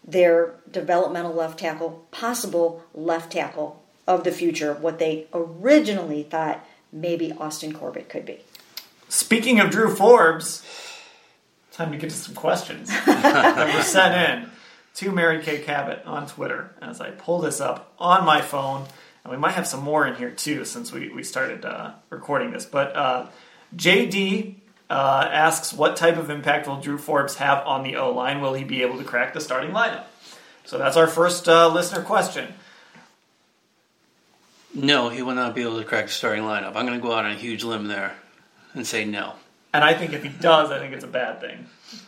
their 0.04 0.54
developmental 0.68 1.32
left 1.32 1.60
tackle, 1.60 2.04
possible 2.10 2.82
left 2.92 3.30
tackle 3.30 3.80
of 4.04 4.24
the 4.24 4.32
future, 4.32 4.74
what 4.74 4.98
they 4.98 5.28
originally 5.32 6.24
thought 6.24 6.66
maybe 6.92 7.32
Austin 7.32 7.72
Corbett 7.72 8.08
could 8.08 8.26
be. 8.26 8.40
Speaking 9.08 9.60
of 9.60 9.70
Drew 9.70 9.94
Forbes, 9.94 10.64
time 11.70 11.92
to 11.92 11.98
get 11.98 12.10
to 12.10 12.16
some 12.16 12.34
questions 12.34 12.88
that 12.88 13.72
were 13.72 13.82
sent 13.82 14.44
in 14.44 14.50
to 14.96 15.12
Mary 15.12 15.42
Kay 15.42 15.60
Cabot 15.60 16.02
on 16.06 16.26
Twitter 16.26 16.74
as 16.80 17.00
I 17.00 17.10
pull 17.10 17.40
this 17.40 17.60
up 17.60 17.92
on 17.98 18.24
my 18.24 18.40
phone. 18.40 18.86
And 19.24 19.30
we 19.30 19.36
might 19.36 19.52
have 19.52 19.66
some 19.66 19.82
more 19.82 20.06
in 20.06 20.14
here 20.14 20.30
too 20.30 20.64
since 20.64 20.92
we, 20.92 21.10
we 21.10 21.22
started 21.22 21.64
uh, 21.64 21.92
recording 22.10 22.50
this. 22.50 22.64
But 22.64 22.96
uh, 22.96 23.26
JD 23.76 24.54
uh, 24.88 25.28
asks, 25.30 25.72
What 25.72 25.96
type 25.96 26.16
of 26.16 26.30
impact 26.30 26.66
will 26.66 26.80
Drew 26.80 26.96
Forbes 26.96 27.36
have 27.36 27.66
on 27.66 27.82
the 27.82 27.96
O 27.96 28.12
line? 28.12 28.40
Will 28.40 28.54
he 28.54 28.64
be 28.64 28.82
able 28.82 28.98
to 28.98 29.04
crack 29.04 29.34
the 29.34 29.40
starting 29.40 29.70
lineup? 29.70 30.04
So 30.64 30.78
that's 30.78 30.96
our 30.96 31.06
first 31.06 31.48
uh, 31.48 31.68
listener 31.68 32.02
question. 32.02 32.54
No, 34.74 35.08
he 35.10 35.22
will 35.22 35.34
not 35.34 35.54
be 35.54 35.62
able 35.62 35.78
to 35.78 35.84
crack 35.84 36.06
the 36.06 36.12
starting 36.12 36.44
lineup. 36.44 36.74
I'm 36.74 36.86
going 36.86 36.98
to 36.98 37.06
go 37.06 37.12
out 37.12 37.24
on 37.24 37.32
a 37.32 37.36
huge 37.36 37.64
limb 37.64 37.88
there 37.88 38.16
and 38.74 38.86
say 38.86 39.04
no. 39.04 39.34
And 39.76 39.84
I 39.84 39.92
think 39.92 40.14
if 40.14 40.22
he 40.22 40.30
does, 40.30 40.70
I 40.70 40.78
think 40.78 40.94
it's 40.94 41.04
a 41.04 41.06
bad 41.08 41.38
thing 41.38 41.66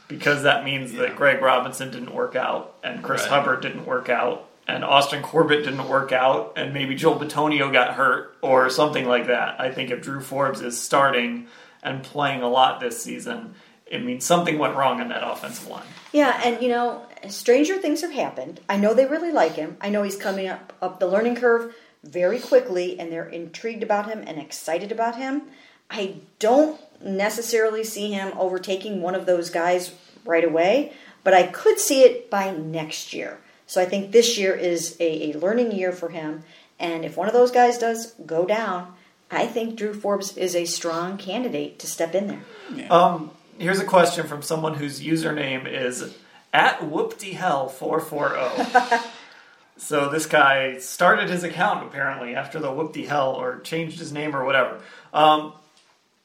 because 0.09 0.45
that 0.45 0.65
means 0.65 0.91
yeah. 0.91 1.03
that 1.03 1.17
Greg 1.17 1.43
Robinson 1.43 1.91
didn't 1.91 2.15
work 2.15 2.35
out 2.35 2.75
and 2.83 3.03
Chris 3.03 3.21
right. 3.25 3.31
Hubbard 3.31 3.61
didn't 3.61 3.85
work 3.85 4.09
out 4.09 4.49
and 4.67 4.83
Austin 4.83 5.23
Corbett 5.23 5.65
didn't 5.65 5.87
work 5.87 6.11
out 6.11 6.55
and 6.57 6.73
maybe 6.73 6.95
Joel 6.95 7.21
Bitonio 7.21 7.71
got 7.71 7.93
hurt 7.93 8.39
or 8.41 8.71
something 8.71 9.05
like 9.07 9.27
that. 9.27 9.61
I 9.61 9.71
think 9.71 9.91
if 9.91 10.01
Drew 10.01 10.23
Forbes 10.23 10.63
is 10.63 10.81
starting 10.81 11.47
and 11.83 12.03
playing 12.03 12.41
a 12.41 12.49
lot 12.49 12.81
this 12.81 13.03
season, 13.03 13.55
it 13.85 14.03
means 14.03 14.25
something 14.25 14.59
went 14.59 14.75
wrong 14.75 15.03
in 15.03 15.09
that 15.09 15.23
offensive 15.23 15.69
line. 15.69 15.85
Yeah, 16.15 16.41
and 16.43 16.63
you 16.63 16.71
know, 16.71 17.05
stranger 17.29 17.77
things 17.77 18.01
have 18.01 18.13
happened. 18.13 18.63
I 18.67 18.79
know 18.79 18.95
they 18.95 19.05
really 19.05 19.31
like 19.31 19.57
him. 19.57 19.77
I 19.83 19.91
know 19.91 20.05
he's 20.05 20.17
coming 20.17 20.49
up 20.49 20.73
up 20.81 21.01
the 21.01 21.07
learning 21.07 21.37
curve 21.37 21.75
very 22.03 22.39
quickly 22.39 22.99
and 22.99 23.13
they're 23.13 23.29
intrigued 23.29 23.83
about 23.83 24.09
him 24.09 24.25
and 24.27 24.39
excited 24.39 24.91
about 24.91 25.17
him. 25.17 25.43
I 25.91 26.17
don't 26.39 26.81
necessarily 27.03 27.85
see 27.85 28.13
him 28.13 28.33
overtaking 28.37 29.01
one 29.01 29.15
of 29.15 29.27
those 29.27 29.51
guys 29.51 29.95
right 30.25 30.45
away, 30.45 30.93
but 31.25 31.35
I 31.35 31.45
could 31.45 31.79
see 31.79 32.03
it 32.03 32.31
by 32.31 32.51
next 32.51 33.13
year. 33.13 33.39
So 33.67 33.81
I 33.81 33.85
think 33.85 34.13
this 34.13 34.39
year 34.39 34.55
is 34.55 34.97
a, 34.99 35.31
a 35.31 35.39
learning 35.39 35.73
year 35.73 35.93
for 35.93 36.09
him. 36.09 36.45
And 36.79 37.05
if 37.05 37.17
one 37.17 37.29
of 37.29 37.35
those 37.35 37.51
guys 37.51 37.79
does 37.79 38.13
go 38.25 38.47
down, 38.47 38.95
I 39.31 39.47
think 39.47 39.77
Drew 39.77 39.93
Forbes 39.93 40.37
is 40.37 40.57
a 40.57 40.65
strong 40.65 41.19
candidate 41.19 41.79
to 41.81 41.87
step 41.87 42.15
in 42.15 42.29
there. 42.29 42.41
Yeah. 42.75 42.89
Um, 42.89 43.31
here's 43.59 43.81
a 43.81 43.85
question 43.85 44.27
from 44.27 44.43
someone 44.43 44.75
whose 44.75 45.01
username 45.01 45.71
is 45.71 46.15
at 46.53 46.81
whoopdehell440. 46.81 49.03
so 49.77 50.09
this 50.09 50.27
guy 50.27 50.79
started 50.79 51.29
his 51.29 51.45
account 51.45 51.87
apparently 51.87 52.35
after 52.35 52.59
the 52.59 52.69
whoopdehell 52.69 53.35
or 53.35 53.61
changed 53.61 53.99
his 53.99 54.13
name 54.13 54.35
or 54.35 54.45
whatever. 54.45 54.81
Um, 55.13 55.53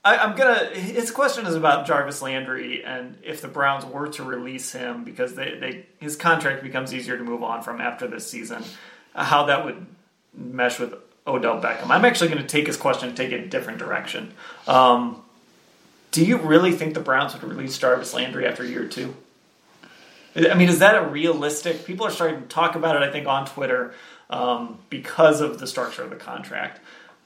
I, 0.04 0.18
am 0.18 0.36
gonna. 0.36 0.66
His 0.66 1.12
question 1.12 1.46
is 1.46 1.56
about 1.56 1.88
Jarvis 1.88 2.22
Landry 2.22 2.84
and 2.84 3.18
if 3.24 3.42
the 3.42 3.48
Browns 3.48 3.86
were 3.86 4.10
to 4.10 4.24
release 4.24 4.74
him 4.74 5.04
because 5.04 5.36
they, 5.36 5.58
they 5.58 5.86
his 6.00 6.16
contract 6.16 6.62
becomes 6.62 6.94
easier 6.94 7.18
to 7.18 7.24
move 7.24 7.42
on 7.42 7.64
from 7.64 7.80
after 7.80 8.08
this 8.08 8.28
season, 8.28 8.64
how 9.16 9.46
that 9.46 9.64
would 9.64 9.86
mesh 10.34 10.80
with 10.80 10.94
Odell 11.26 11.62
Beckham. 11.62 11.90
I'm 11.90 12.04
actually 12.04 12.30
going 12.30 12.42
to 12.42 12.48
take 12.48 12.68
his 12.68 12.76
question 12.76 13.10
and 13.10 13.18
take 13.18 13.32
it 13.32 13.46
a 13.46 13.48
different 13.48 13.80
direction. 13.80 14.34
Um, 14.68 15.24
do 16.12 16.24
you 16.24 16.38
really 16.38 16.74
think 16.74 16.96
the 16.96 17.00
Browns 17.00 17.34
would 17.34 17.44
release 17.44 17.78
Jarvis 17.78 18.14
Landry 18.14 18.46
after 18.46 18.66
year 18.66 18.86
two? 18.86 19.16
I 20.36 20.56
mean, 20.56 20.68
is 20.68 20.80
that 20.80 20.96
a 20.96 21.08
realistic? 21.08 21.86
People 21.86 22.06
are 22.06 22.12
starting 22.12 22.42
to 22.42 22.48
talk 22.48 22.76
about 22.76 22.96
it. 22.96 23.04
I 23.04 23.12
think 23.12 23.28
on 23.28 23.46
Twitter 23.46 23.94
um, 24.30 24.80
because 24.90 25.42
of 25.42 25.60
the 25.60 25.68
structure 25.68 26.04
of 26.04 26.10
the 26.10 26.16
contract. 26.16 26.82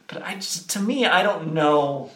But 0.08 0.22
I 0.22 0.36
just, 0.36 0.70
to 0.72 0.80
me, 0.80 1.06
I 1.06 1.24
don't 1.24 1.54
know 1.54 2.12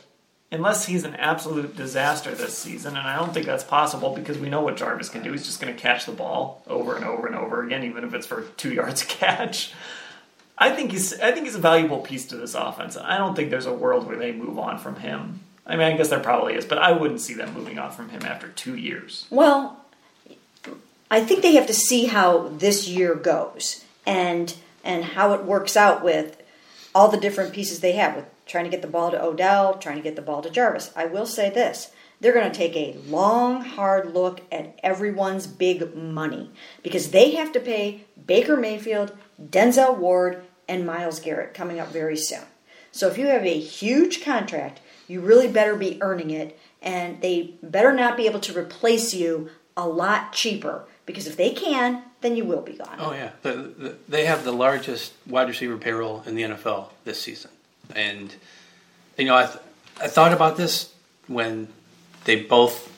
unless 0.52 0.86
he's 0.86 1.06
an 1.06 1.16
absolute 1.16 1.76
disaster 1.76 2.36
this 2.36 2.58
season, 2.58 2.98
and 2.98 3.08
I 3.08 3.16
don't 3.16 3.34
think 3.34 3.46
that's 3.46 3.64
possible 3.64 4.14
because 4.14 4.38
we 4.38 4.50
know 4.50 4.62
what 4.62 4.78
Jarvis 4.78 5.10
can 5.10 5.24
do. 5.24 5.32
He's 5.32 5.46
just 5.46 5.62
going 5.62 5.74
to 5.74 5.80
catch 5.80 6.06
the 6.06 6.12
ball 6.12 6.64
over 6.68 6.96
and 6.96 7.06
over 7.06 7.26
and 7.28 7.36
over 7.36 7.64
again, 7.64 7.84
even 7.84 8.04
if 8.04 8.14
it's 8.14 8.28
for 8.28 8.44
two 8.58 8.74
yards 8.74 9.04
a 9.04 9.06
catch. 9.06 9.74
I 10.58 10.70
think 10.70 10.92
he's 10.92 11.20
I 11.20 11.32
think 11.32 11.46
he's 11.46 11.56
a 11.56 11.60
valuable 11.60 12.00
piece 12.00 12.28
to 12.28 12.38
this 12.38 12.54
offense. 12.54 12.96
I 12.96 13.18
don't 13.18 13.36
think 13.36 13.50
there's 13.50 13.66
a 13.66 13.74
world 13.74 14.06
where 14.06 14.18
they 14.18 14.32
move 14.32 14.60
on 14.60 14.78
from 14.78 14.98
him. 14.98 15.40
I 15.66 15.76
mean, 15.76 15.88
I 15.88 15.98
guess 15.98 16.10
there 16.10 16.20
probably 16.20 16.54
is, 16.54 16.66
but 16.66 16.78
I 16.78 16.92
wouldn't 16.92 17.22
see 17.22 17.34
them 17.34 17.54
moving 17.54 17.80
on 17.80 17.92
from 17.92 18.10
him 18.10 18.24
after 18.24 18.50
two 18.50 18.76
years. 18.76 19.26
Well, 19.30 19.84
I 21.10 21.22
think 21.22 21.42
they 21.42 21.56
have 21.56 21.68
to 21.68 21.74
see 21.74 22.06
how 22.06 22.50
this 22.50 22.88
year 22.88 23.16
goes 23.16 23.84
and 24.06 24.54
and 24.84 25.04
how 25.04 25.34
it 25.34 25.46
works 25.46 25.76
out 25.76 26.04
with 26.04 26.42
all 26.94 27.08
the 27.08 27.20
different 27.20 27.54
pieces 27.54 27.80
they 27.80 27.94
have 27.94 28.16
with 28.16 28.41
trying 28.52 28.66
to 28.66 28.70
get 28.70 28.82
the 28.82 28.88
ball 28.88 29.12
to 29.12 29.24
Odell, 29.24 29.76
trying 29.76 29.96
to 29.96 30.04
get 30.04 30.16
the 30.16 30.22
ball 30.22 30.42
to 30.42 30.50
Jarvis. 30.50 30.92
I 30.96 31.06
will 31.06 31.26
say 31.26 31.50
this. 31.50 31.92
They're 32.20 32.34
going 32.34 32.52
to 32.52 32.58
take 32.58 32.76
a 32.76 32.98
long, 33.08 33.64
hard 33.64 34.14
look 34.14 34.42
at 34.52 34.78
everyone's 34.84 35.48
big 35.48 35.96
money 35.96 36.52
because 36.84 37.10
they 37.10 37.32
have 37.32 37.52
to 37.54 37.60
pay 37.60 38.06
Baker 38.28 38.58
Mayfield, 38.58 39.18
Denzel 39.42 39.98
Ward, 39.98 40.44
and 40.68 40.86
Myles 40.86 41.20
Garrett 41.20 41.54
coming 41.54 41.80
up 41.80 41.88
very 41.88 42.18
soon. 42.18 42.44
So 42.92 43.08
if 43.08 43.18
you 43.18 43.28
have 43.28 43.46
a 43.46 43.60
huge 43.60 44.24
contract, 44.24 44.82
you 45.08 45.22
really 45.22 45.48
better 45.48 45.76
be 45.76 45.98
earning 46.02 46.30
it, 46.30 46.60
and 46.82 47.22
they 47.22 47.56
better 47.64 47.94
not 47.94 48.18
be 48.18 48.28
able 48.28 48.40
to 48.42 48.58
replace 48.58 49.14
you 49.14 49.50
a 49.76 49.88
lot 49.88 50.34
cheaper 50.34 50.86
because 51.06 51.26
if 51.26 51.38
they 51.38 51.52
can, 51.52 52.04
then 52.22 52.36
you 52.36 52.46
will 52.46 52.62
be 52.62 52.74
gone. 52.74 52.98
Oh 53.00 53.14
yeah, 53.14 53.32
the, 53.42 53.54
the, 53.54 53.96
they 54.08 54.26
have 54.26 54.44
the 54.44 54.52
largest 54.52 55.14
wide 55.26 55.48
receiver 55.48 55.78
payroll 55.78 56.24
in 56.26 56.36
the 56.36 56.44
NFL 56.44 56.90
this 57.04 57.20
season, 57.20 57.52
and 57.96 58.34
you 59.18 59.26
know 59.26 59.36
I 59.36 59.46
th- 59.46 59.60
I 60.02 60.08
thought 60.08 60.34
about 60.34 60.58
this 60.58 60.94
when 61.28 61.68
they 62.26 62.42
both. 62.42 62.90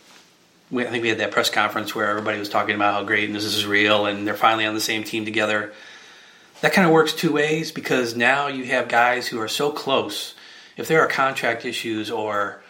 I 0.71 0.85
think 0.85 1.03
we 1.03 1.09
had 1.09 1.19
that 1.19 1.31
press 1.31 1.51
conference 1.51 1.93
where 1.93 2.09
everybody 2.09 2.39
was 2.39 2.49
talking 2.49 2.73
about 2.73 2.95
how 2.95 3.03
great 3.03 3.25
and 3.25 3.35
this 3.35 3.43
is 3.43 3.65
real, 3.65 4.05
and 4.07 4.25
they're 4.25 4.33
finally 4.33 4.65
on 4.65 4.73
the 4.73 4.81
same 4.81 5.03
team 5.03 5.23
together. 5.23 5.73
That 6.61 6.73
kind 6.73 6.87
of 6.87 6.93
works 6.93 7.13
two 7.13 7.33
ways 7.33 7.71
because 7.71 8.15
now 8.15 8.47
you 8.47 8.63
have 8.65 8.87
guys 8.87 9.27
who 9.27 9.39
are 9.39 9.47
so 9.47 9.71
close. 9.71 10.33
If 10.77 10.87
there 10.87 11.01
are 11.01 11.07
contract 11.07 11.65
issues 11.65 12.09
or 12.09 12.63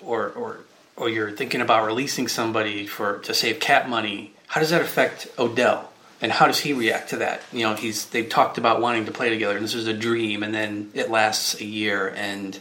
or 0.00 0.30
or 0.30 0.60
or 0.96 1.08
you're 1.08 1.30
thinking 1.30 1.60
about 1.60 1.86
releasing 1.86 2.28
somebody 2.28 2.86
for 2.86 3.18
to 3.18 3.34
save 3.34 3.60
cap 3.60 3.88
money, 3.88 4.32
how 4.46 4.60
does 4.60 4.70
that 4.70 4.80
affect 4.80 5.28
Odell? 5.38 5.87
And 6.20 6.32
how 6.32 6.46
does 6.46 6.58
he 6.58 6.72
react 6.72 7.10
to 7.10 7.16
that? 7.18 7.42
You 7.52 7.62
know, 7.62 7.74
he's 7.74 8.06
they've 8.06 8.28
talked 8.28 8.58
about 8.58 8.80
wanting 8.80 9.06
to 9.06 9.12
play 9.12 9.30
together, 9.30 9.56
and 9.56 9.64
this 9.64 9.74
is 9.74 9.86
a 9.86 9.92
dream, 9.92 10.42
and 10.42 10.54
then 10.54 10.90
it 10.94 11.10
lasts 11.10 11.60
a 11.60 11.64
year, 11.64 12.12
and 12.16 12.58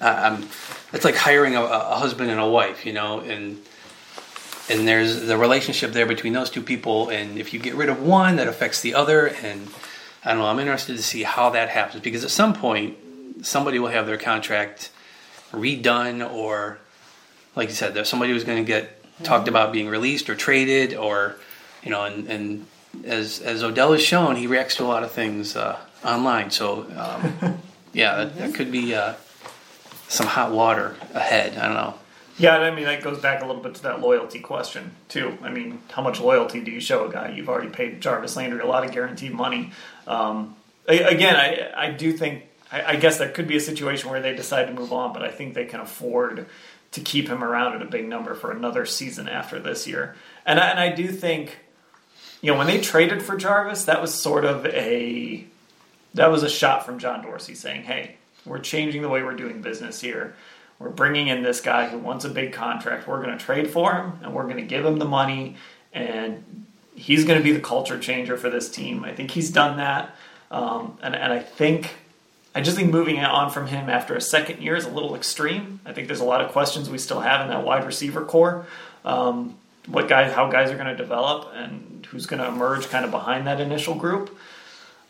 uh, 0.00 0.36
um, 0.38 0.48
it's 0.92 1.04
like 1.04 1.16
hiring 1.16 1.56
a, 1.56 1.62
a 1.62 1.96
husband 1.96 2.30
and 2.30 2.38
a 2.40 2.48
wife, 2.48 2.86
you 2.86 2.92
know, 2.92 3.20
and 3.20 3.60
and 4.68 4.86
there's 4.86 5.22
the 5.22 5.36
relationship 5.36 5.92
there 5.92 6.06
between 6.06 6.32
those 6.32 6.48
two 6.48 6.62
people, 6.62 7.08
and 7.08 7.38
if 7.38 7.52
you 7.52 7.58
get 7.58 7.74
rid 7.74 7.88
of 7.88 8.00
one, 8.00 8.36
that 8.36 8.46
affects 8.46 8.80
the 8.82 8.94
other, 8.94 9.26
and 9.26 9.68
I 10.24 10.30
don't 10.30 10.38
know. 10.38 10.46
I'm 10.46 10.60
interested 10.60 10.96
to 10.96 11.02
see 11.02 11.24
how 11.24 11.50
that 11.50 11.70
happens 11.70 12.02
because 12.02 12.22
at 12.22 12.30
some 12.30 12.54
point, 12.54 12.96
somebody 13.44 13.80
will 13.80 13.88
have 13.88 14.06
their 14.06 14.18
contract 14.18 14.90
redone 15.52 16.32
or 16.32 16.78
like 17.56 17.68
you 17.68 17.74
said, 17.74 17.94
there's 17.94 18.08
somebody 18.08 18.32
who's 18.32 18.44
going 18.44 18.64
to 18.64 18.66
get 18.66 18.96
talked 19.24 19.48
about 19.48 19.72
being 19.72 19.88
released 19.88 20.30
or 20.30 20.34
traded, 20.34 20.94
or 20.94 21.36
you 21.82 21.90
know, 21.90 22.04
and, 22.04 22.28
and 22.28 22.66
as 23.04 23.40
as 23.40 23.62
Odell 23.62 23.92
has 23.92 24.02
shown, 24.02 24.36
he 24.36 24.46
reacts 24.46 24.76
to 24.76 24.84
a 24.84 24.86
lot 24.86 25.02
of 25.02 25.12
things 25.12 25.56
uh, 25.56 25.78
online. 26.04 26.50
So 26.50 26.86
um, 26.96 27.58
yeah, 27.92 28.16
that, 28.16 28.36
that, 28.36 28.54
could 28.54 28.72
be 28.72 28.94
uh, 28.94 29.14
some 30.08 30.26
hot 30.26 30.52
water 30.52 30.96
ahead. 31.14 31.56
I 31.56 31.66
don't 31.66 31.74
know. 31.74 31.94
Yeah, 32.38 32.56
I 32.56 32.70
mean 32.70 32.84
that 32.84 33.02
goes 33.02 33.18
back 33.18 33.42
a 33.42 33.46
little 33.46 33.62
bit 33.62 33.74
to 33.76 33.82
that 33.84 34.00
loyalty 34.00 34.40
question 34.40 34.92
too. 35.08 35.36
I 35.42 35.50
mean, 35.50 35.80
how 35.90 36.02
much 36.02 36.20
loyalty 36.20 36.60
do 36.60 36.70
you 36.70 36.80
show 36.80 37.06
a 37.06 37.12
guy? 37.12 37.30
You've 37.30 37.48
already 37.48 37.68
paid 37.68 38.00
Jarvis 38.00 38.36
Landry 38.36 38.60
a 38.60 38.66
lot 38.66 38.84
of 38.84 38.92
guaranteed 38.92 39.32
money. 39.32 39.72
Um, 40.06 40.56
again, 40.86 41.36
I 41.36 41.70
I 41.88 41.90
do 41.90 42.12
think 42.12 42.44
I, 42.72 42.92
I 42.92 42.96
guess 42.96 43.18
there 43.18 43.28
could 43.28 43.46
be 43.46 43.56
a 43.56 43.60
situation 43.60 44.10
where 44.10 44.20
they 44.20 44.34
decide 44.34 44.66
to 44.66 44.72
move 44.72 44.92
on, 44.92 45.12
but 45.12 45.22
I 45.22 45.30
think 45.30 45.54
they 45.54 45.66
can 45.66 45.80
afford 45.80 46.46
to 46.92 47.00
keep 47.00 47.28
him 47.28 47.44
around 47.44 47.74
at 47.74 47.82
a 47.82 47.86
big 47.86 48.08
number 48.08 48.34
for 48.34 48.50
another 48.50 48.84
season 48.84 49.28
after 49.28 49.60
this 49.60 49.86
year. 49.86 50.16
And 50.44 50.58
I, 50.58 50.70
and 50.70 50.80
I 50.80 50.90
do 50.90 51.08
think, 51.08 51.58
you 52.40 52.52
know, 52.52 52.58
when 52.58 52.66
they 52.66 52.80
traded 52.80 53.22
for 53.22 53.36
Jarvis, 53.36 53.84
that 53.84 54.00
was 54.00 54.14
sort 54.14 54.44
of 54.44 54.66
a 54.66 55.44
that 56.14 56.30
was 56.30 56.42
a 56.42 56.48
shot 56.48 56.84
from 56.84 56.98
John 56.98 57.22
Dorsey 57.22 57.54
saying, 57.54 57.82
"Hey, 57.84 58.16
we're 58.44 58.58
changing 58.58 59.02
the 59.02 59.08
way 59.08 59.22
we're 59.22 59.36
doing 59.36 59.60
business 59.60 60.00
here. 60.00 60.34
We're 60.78 60.88
bringing 60.88 61.28
in 61.28 61.42
this 61.42 61.60
guy 61.60 61.88
who 61.88 61.98
wants 61.98 62.24
a 62.24 62.30
big 62.30 62.52
contract. 62.52 63.06
We're 63.06 63.22
going 63.22 63.36
to 63.36 63.44
trade 63.44 63.70
for 63.70 63.92
him, 63.94 64.18
and 64.22 64.32
we're 64.32 64.44
going 64.44 64.56
to 64.56 64.62
give 64.62 64.84
him 64.84 64.98
the 64.98 65.04
money, 65.04 65.56
and 65.92 66.66
he's 66.94 67.24
going 67.24 67.38
to 67.38 67.44
be 67.44 67.52
the 67.52 67.60
culture 67.60 67.98
changer 67.98 68.36
for 68.38 68.48
this 68.48 68.70
team. 68.70 69.04
I 69.04 69.12
think 69.14 69.30
he's 69.30 69.50
done 69.50 69.76
that, 69.76 70.16
um, 70.50 70.98
and 71.02 71.14
and 71.14 71.32
I 71.32 71.40
think 71.40 71.94
I 72.54 72.62
just 72.62 72.76
think 72.76 72.90
moving 72.90 73.20
on 73.20 73.50
from 73.50 73.66
him 73.66 73.88
after 73.88 74.14
a 74.16 74.20
second 74.20 74.62
year 74.62 74.74
is 74.74 74.84
a 74.86 74.90
little 74.90 75.14
extreme. 75.14 75.80
I 75.84 75.92
think 75.92 76.08
there's 76.08 76.20
a 76.20 76.24
lot 76.24 76.40
of 76.40 76.50
questions 76.50 76.90
we 76.90 76.98
still 76.98 77.20
have 77.20 77.42
in 77.42 77.48
that 77.48 77.64
wide 77.64 77.84
receiver 77.84 78.24
corps. 78.24 78.66
Um, 79.04 79.56
what 79.86 80.08
guys, 80.08 80.32
how 80.32 80.50
guys 80.50 80.70
are 80.70 80.76
going 80.76 80.86
to 80.86 80.96
develop, 80.96 81.52
and 81.54 82.06
who's 82.10 82.26
going 82.26 82.42
to 82.42 82.48
emerge 82.48 82.88
kind 82.88 83.04
of 83.04 83.10
behind 83.10 83.46
that 83.46 83.60
initial 83.60 83.94
group. 83.94 84.36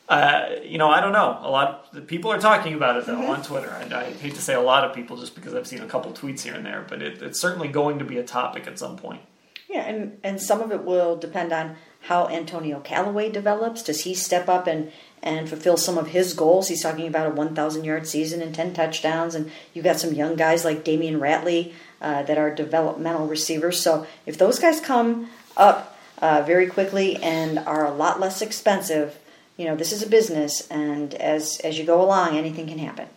Uh, 0.08 0.56
you 0.64 0.76
know, 0.76 0.90
I 0.90 1.00
don't 1.00 1.12
know. 1.12 1.38
A 1.40 1.50
lot 1.50 1.88
of 1.94 2.06
people 2.08 2.32
are 2.32 2.40
talking 2.40 2.74
about 2.74 2.96
it 2.96 3.06
though 3.06 3.14
mm-hmm. 3.14 3.30
on 3.30 3.42
Twitter. 3.44 3.70
I, 3.70 4.00
I, 4.00 4.10
hate 4.10 4.34
to 4.34 4.42
say 4.42 4.54
a 4.54 4.60
lot 4.60 4.84
of 4.84 4.92
people 4.92 5.16
just 5.16 5.36
because 5.36 5.54
I've 5.54 5.68
seen 5.68 5.82
a 5.82 5.86
couple 5.86 6.10
tweets 6.12 6.40
here 6.40 6.54
and 6.54 6.66
there, 6.66 6.84
but 6.88 7.00
it, 7.00 7.22
it's 7.22 7.40
certainly 7.40 7.68
going 7.68 8.00
to 8.00 8.04
be 8.04 8.18
a 8.18 8.24
topic 8.24 8.66
at 8.66 8.76
some 8.76 8.96
point. 8.96 9.20
Yeah, 9.68 9.82
and 9.82 10.18
and 10.24 10.42
some 10.42 10.60
of 10.62 10.72
it 10.72 10.82
will 10.82 11.16
depend 11.16 11.52
on 11.52 11.76
how 12.00 12.26
Antonio 12.28 12.80
Callaway 12.80 13.30
develops. 13.30 13.84
Does 13.84 14.02
he 14.02 14.14
step 14.14 14.48
up 14.48 14.66
and 14.66 14.90
and 15.22 15.48
fulfill 15.48 15.76
some 15.76 15.98
of 15.98 16.08
his 16.08 16.32
goals. 16.32 16.68
He's 16.68 16.82
talking 16.82 17.06
about 17.06 17.26
a 17.26 17.34
1,000 17.34 17.84
yard 17.84 18.06
season 18.06 18.40
and 18.42 18.54
10 18.54 18.74
touchdowns, 18.74 19.34
and 19.34 19.50
you've 19.74 19.84
got 19.84 20.00
some 20.00 20.14
young 20.14 20.34
guys 20.34 20.64
like 20.64 20.84
Damion 20.84 21.18
Ratley 21.18 21.72
uh, 22.00 22.22
that 22.24 22.38
are 22.38 22.54
developmental 22.54 23.26
receivers. 23.26 23.82
So 23.82 24.06
if 24.26 24.38
those 24.38 24.58
guys 24.58 24.80
come 24.80 25.28
up 25.56 25.98
uh, 26.18 26.42
very 26.46 26.66
quickly 26.66 27.16
and 27.16 27.58
are 27.58 27.86
a 27.86 27.92
lot 27.92 28.20
less 28.20 28.42
expensive, 28.42 29.18
you 29.56 29.66
know 29.66 29.76
this 29.76 29.92
is 29.92 30.02
a 30.02 30.08
business, 30.08 30.66
and 30.70 31.12
as 31.14 31.60
as 31.60 31.78
you 31.78 31.84
go 31.84 32.02
along, 32.02 32.38
anything 32.38 32.66
can 32.66 32.78
happen. 32.78 33.08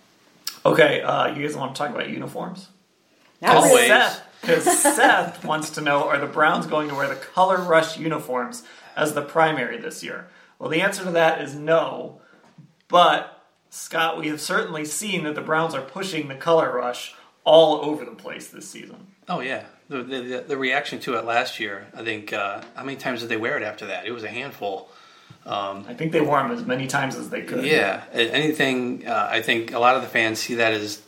Okay, 0.66 1.02
uh, 1.02 1.28
you 1.34 1.46
guys 1.46 1.56
want 1.56 1.74
to 1.76 1.80
talk 1.80 1.90
about 1.90 2.10
uniforms? 2.10 2.68
Not 3.42 3.58
Always. 3.58 3.90
Because 4.42 4.66
Seth, 4.66 4.96
Seth 4.96 5.46
wants 5.46 5.70
to 5.72 5.82
know: 5.82 6.04
Are 6.04 6.18
the 6.18 6.28
Browns 6.28 6.66
going 6.66 6.90
to 6.90 6.96
wear 6.96 7.08
the 7.08 7.16
color 7.16 7.58
rush 7.62 7.98
uniforms 7.98 8.64
as 8.96 9.14
the 9.14 9.22
primary 9.22 9.78
this 9.78 10.04
year? 10.04 10.28
Well, 10.60 10.70
the 10.70 10.82
answer 10.82 11.04
to 11.06 11.12
that 11.12 11.42
is 11.42 11.56
no. 11.56 12.20
But, 12.88 13.44
Scott, 13.70 14.18
we 14.18 14.28
have 14.28 14.40
certainly 14.40 14.86
seen 14.86 15.24
that 15.24 15.36
the 15.36 15.42
Browns 15.42 15.74
are 15.74 15.82
pushing 15.82 16.28
the 16.28 16.36
color 16.36 16.74
rush 16.76 17.16
all 17.44 17.82
over 17.82 18.06
the 18.06 18.12
place 18.12 18.48
this 18.48 18.68
season. 18.68 19.08
Oh, 19.28 19.40
yeah. 19.40 19.64
The, 19.90 20.04
the, 20.04 20.46
the 20.48 20.58
reaction 20.58 21.00
to 21.02 21.16
it 21.16 21.26
last 21.26 21.60
year, 21.60 21.88
I 21.96 22.04
think, 22.04 22.34
uh, 22.34 22.62
how 22.76 22.84
many 22.84 22.98
times 22.98 23.22
did 23.22 23.30
they 23.30 23.38
wear 23.38 23.58
it 23.58 23.64
after 23.64 23.88
that? 23.88 24.06
It 24.06 24.12
was 24.12 24.24
a 24.24 24.30
handful. 24.30 24.90
Um, 25.46 25.86
I 25.88 25.94
think 25.94 26.14
they 26.14 26.22
wore 26.22 26.42
them 26.42 26.52
as 26.52 26.66
many 26.66 26.88
times 26.88 27.16
as 27.16 27.30
they 27.30 27.42
could. 27.42 27.66
Yeah. 27.66 28.04
Anything, 28.14 29.06
uh, 29.08 29.28
I 29.30 29.42
think 29.42 29.74
a 29.74 29.80
lot 29.80 29.96
of 29.96 30.02
the 30.02 30.08
fans 30.08 30.40
see 30.40 30.56
that 30.56 30.74
as 30.74 31.02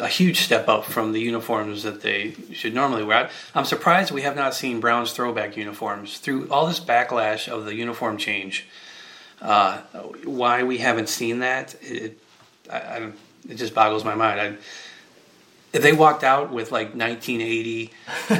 a 0.00 0.06
huge 0.06 0.40
step 0.40 0.68
up 0.68 0.84
from 0.84 1.12
the 1.12 1.20
uniforms 1.20 1.82
that 1.82 2.02
they 2.02 2.34
should 2.52 2.74
normally 2.74 3.04
wear. 3.04 3.30
I'm 3.54 3.64
surprised 3.64 4.12
we 4.12 4.22
have 4.22 4.36
not 4.36 4.54
seen 4.54 4.80
Browns 4.80 5.12
throwback 5.12 5.56
uniforms 5.56 6.18
through 6.18 6.48
all 6.50 6.66
this 6.66 6.80
backlash 6.80 7.48
of 7.48 7.64
the 7.64 7.74
uniform 7.74 8.16
change. 8.16 8.66
Uh, 9.40 9.78
why 10.24 10.62
we 10.62 10.78
haven't 10.78 11.08
seen 11.08 11.40
that, 11.40 11.74
it, 11.80 12.18
I, 12.70 12.76
I, 12.76 13.12
it 13.48 13.54
just 13.54 13.74
boggles 13.74 14.04
my 14.04 14.14
mind. 14.14 14.40
I, 14.40 14.54
if 15.72 15.82
they 15.82 15.92
walked 15.92 16.24
out 16.24 16.50
with 16.52 16.72
like 16.72 16.94
1980 16.94 17.90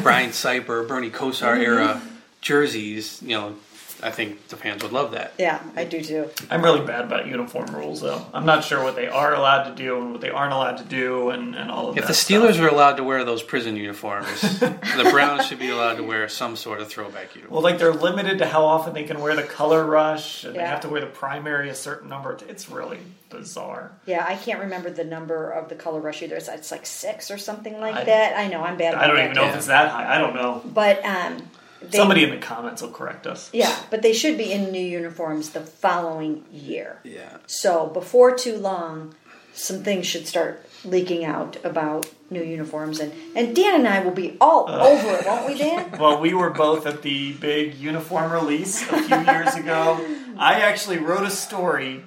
Brian 0.02 0.30
Sipe, 0.30 0.66
Bernie 0.88 1.10
Kosar 1.10 1.58
era 1.58 1.94
mm-hmm. 1.94 2.16
jerseys, 2.40 3.22
you 3.22 3.36
know, 3.36 3.56
I 4.03 4.11
think 4.11 4.49
the 4.49 4.57
fans 4.57 4.82
would 4.82 4.92
love 4.92 5.12
that. 5.12 5.34
Yeah, 5.38 5.61
I 5.76 5.84
do 5.84 6.01
too. 6.03 6.30
I'm 6.51 6.62
really 6.62 6.84
bad 6.86 7.05
about 7.05 7.26
uniform 7.26 7.74
rules, 7.74 8.01
though. 8.01 8.24
I'm 8.32 8.46
not 8.46 8.62
sure 8.64 8.82
what 8.82 8.94
they 8.94 9.09
are 9.09 9.34
allowed 9.34 9.64
to 9.70 9.74
do 9.74 10.01
and 10.01 10.12
what 10.12 10.20
they 10.20 10.30
aren't 10.30 10.53
allowed 10.53 10.78
to 10.78 10.84
do, 10.84 11.30
and, 11.30 11.55
and 11.57 11.70
all 11.70 11.88
of 11.88 11.99
If 11.99 12.05
that. 12.07 12.11
If 12.11 12.26
the 12.26 12.34
Steelers 12.34 12.61
were 12.61 12.68
allowed 12.68 12.96
to 12.99 13.05
wear 13.05 13.24
those 13.24 13.42
prison 13.42 13.76
uniforms, 13.76 14.40
the 14.61 15.09
Browns 15.11 15.46
should 15.46 15.59
be 15.59 15.70
allowed 15.70 15.94
to 15.96 16.05
wear 16.05 16.28
some 16.28 16.55
sort 16.57 16.80
of 16.80 16.88
throwback 16.88 17.34
uniform. 17.34 17.55
Well, 17.55 17.62
like 17.62 17.78
they're 17.78 17.92
limited 17.92 18.38
to 18.38 18.46
how 18.46 18.64
often 18.64 18.94
they 18.94 19.05
can 19.05 19.20
wear 19.20 19.34
the 19.34 19.42
color 19.42 19.84
rush, 19.84 20.44
and 20.44 20.55
they 20.55 20.61
have 20.61 20.80
to 20.82 20.88
wear 20.88 21.01
the 21.01 21.07
primary 21.07 21.68
a 21.68 21.74
certain 21.74 22.09
number. 22.09 22.38
It's 22.49 22.68
really 22.70 22.99
bizarre. 23.30 23.92
Yeah, 24.07 24.24
I 24.26 24.36
can't 24.36 24.61
remember 24.61 24.90
the 24.90 25.05
number 25.05 25.51
of 25.51 25.68
the 25.68 25.74
color 25.74 26.01
rush 26.01 26.22
either. 26.22 26.36
It's, 26.36 26.49
it's 26.49 26.70
like 26.70 26.86
six 26.86 27.30
or 27.30 27.38
something 27.38 27.78
like 27.80 27.94
I- 27.96 28.05
that. 28.05 28.38
I 28.38 28.49
know 28.49 28.62
I'm 28.62 28.76
bad. 28.78 28.94
About 28.94 29.05
I 29.05 29.07
don't 29.09 29.16
that 29.16 29.24
even 29.24 29.34
know 29.36 29.42
too. 29.42 29.49
if 29.51 29.57
it's 29.57 29.66
that 29.66 29.90
high. 29.90 30.16
I 30.16 30.18
don't 30.18 30.34
know. 30.34 30.62
But 30.64 31.05
um, 31.05 31.42
they, 31.80 31.96
Somebody 31.96 32.24
in 32.24 32.30
the 32.30 32.38
comments 32.38 32.82
will 32.82 32.90
correct 32.90 33.26
us. 33.26 33.50
yeah, 33.52 33.76
but 33.90 34.02
they 34.02 34.12
should 34.12 34.36
be 34.36 34.52
in 34.52 34.70
new 34.72 34.84
uniforms 34.84 35.50
the 35.50 35.60
following 35.60 36.44
year. 36.52 36.98
yeah. 37.04 37.38
So 37.46 37.86
before 37.86 38.34
too 38.36 38.56
long, 38.56 39.14
some 39.52 39.82
things 39.82 40.06
should 40.06 40.26
start 40.26 40.64
leaking 40.84 41.24
out 41.24 41.56
about 41.64 42.08
new 42.30 42.42
uniforms, 42.42 43.00
and 43.00 43.12
and 43.34 43.54
Dan 43.56 43.74
and 43.74 43.88
I 43.88 44.00
will 44.00 44.12
be 44.12 44.36
all 44.40 44.68
uh. 44.68 44.78
over 44.88 45.14
it, 45.18 45.26
won't 45.26 45.46
we, 45.46 45.58
Dan? 45.58 45.90
Well, 45.98 46.20
we 46.20 46.34
were 46.34 46.50
both 46.50 46.86
at 46.86 47.02
the 47.02 47.32
big 47.34 47.74
uniform 47.74 48.30
release 48.32 48.82
a 48.82 49.02
few 49.02 49.20
years 49.20 49.54
ago. 49.54 49.98
I 50.36 50.60
actually 50.60 50.98
wrote 50.98 51.26
a 51.26 51.30
story 51.30 52.04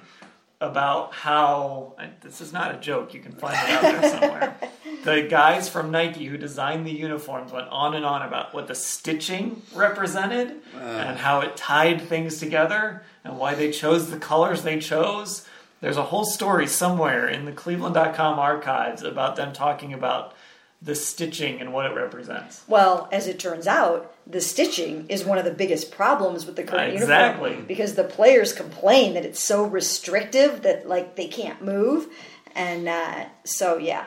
about 0.60 1.12
how 1.12 1.94
and 1.98 2.12
this 2.20 2.40
is 2.40 2.52
not 2.52 2.74
a 2.74 2.78
joke. 2.78 3.12
You 3.14 3.20
can 3.20 3.32
find 3.32 3.54
it 3.54 3.70
out 3.74 3.82
there 3.82 4.10
somewhere. 4.20 4.56
The 5.04 5.22
guys 5.28 5.68
from 5.68 5.90
Nike 5.90 6.26
who 6.26 6.36
designed 6.36 6.86
the 6.86 6.92
uniforms 6.92 7.50
went 7.52 7.68
on 7.68 7.94
and 7.94 8.04
on 8.04 8.22
about 8.22 8.54
what 8.54 8.68
the 8.68 8.74
stitching 8.74 9.62
represented 9.74 10.60
and 10.78 11.18
how 11.18 11.40
it 11.40 11.56
tied 11.56 12.02
things 12.02 12.38
together 12.38 13.02
and 13.24 13.38
why 13.38 13.54
they 13.54 13.70
chose 13.72 14.10
the 14.10 14.18
colors 14.18 14.62
they 14.62 14.78
chose. 14.78 15.46
There's 15.80 15.96
a 15.96 16.04
whole 16.04 16.24
story 16.24 16.66
somewhere 16.68 17.26
in 17.26 17.44
the 17.44 17.52
Cleveland.com 17.52 18.38
archives 18.38 19.02
about 19.02 19.34
them 19.36 19.52
talking 19.52 19.92
about 19.92 20.34
the 20.80 20.94
stitching 20.94 21.60
and 21.60 21.72
what 21.72 21.86
it 21.86 21.94
represents. 21.94 22.62
Well, 22.68 23.08
as 23.12 23.26
it 23.28 23.38
turns 23.38 23.66
out, 23.68 24.12
the 24.26 24.40
stitching 24.40 25.06
is 25.08 25.24
one 25.24 25.38
of 25.38 25.44
the 25.44 25.52
biggest 25.52 25.90
problems 25.92 26.44
with 26.46 26.56
the 26.56 26.64
current 26.64 26.94
Exactly. 26.94 27.50
uniform 27.50 27.66
because 27.68 27.94
the 27.94 28.04
players 28.04 28.52
complain 28.52 29.14
that 29.14 29.24
it's 29.24 29.40
so 29.42 29.64
restrictive 29.64 30.62
that 30.62 30.88
like 30.88 31.14
they 31.16 31.28
can't 31.28 31.62
move, 31.64 32.06
and 32.54 32.88
uh, 32.88 33.24
so 33.44 33.78
yeah. 33.78 34.04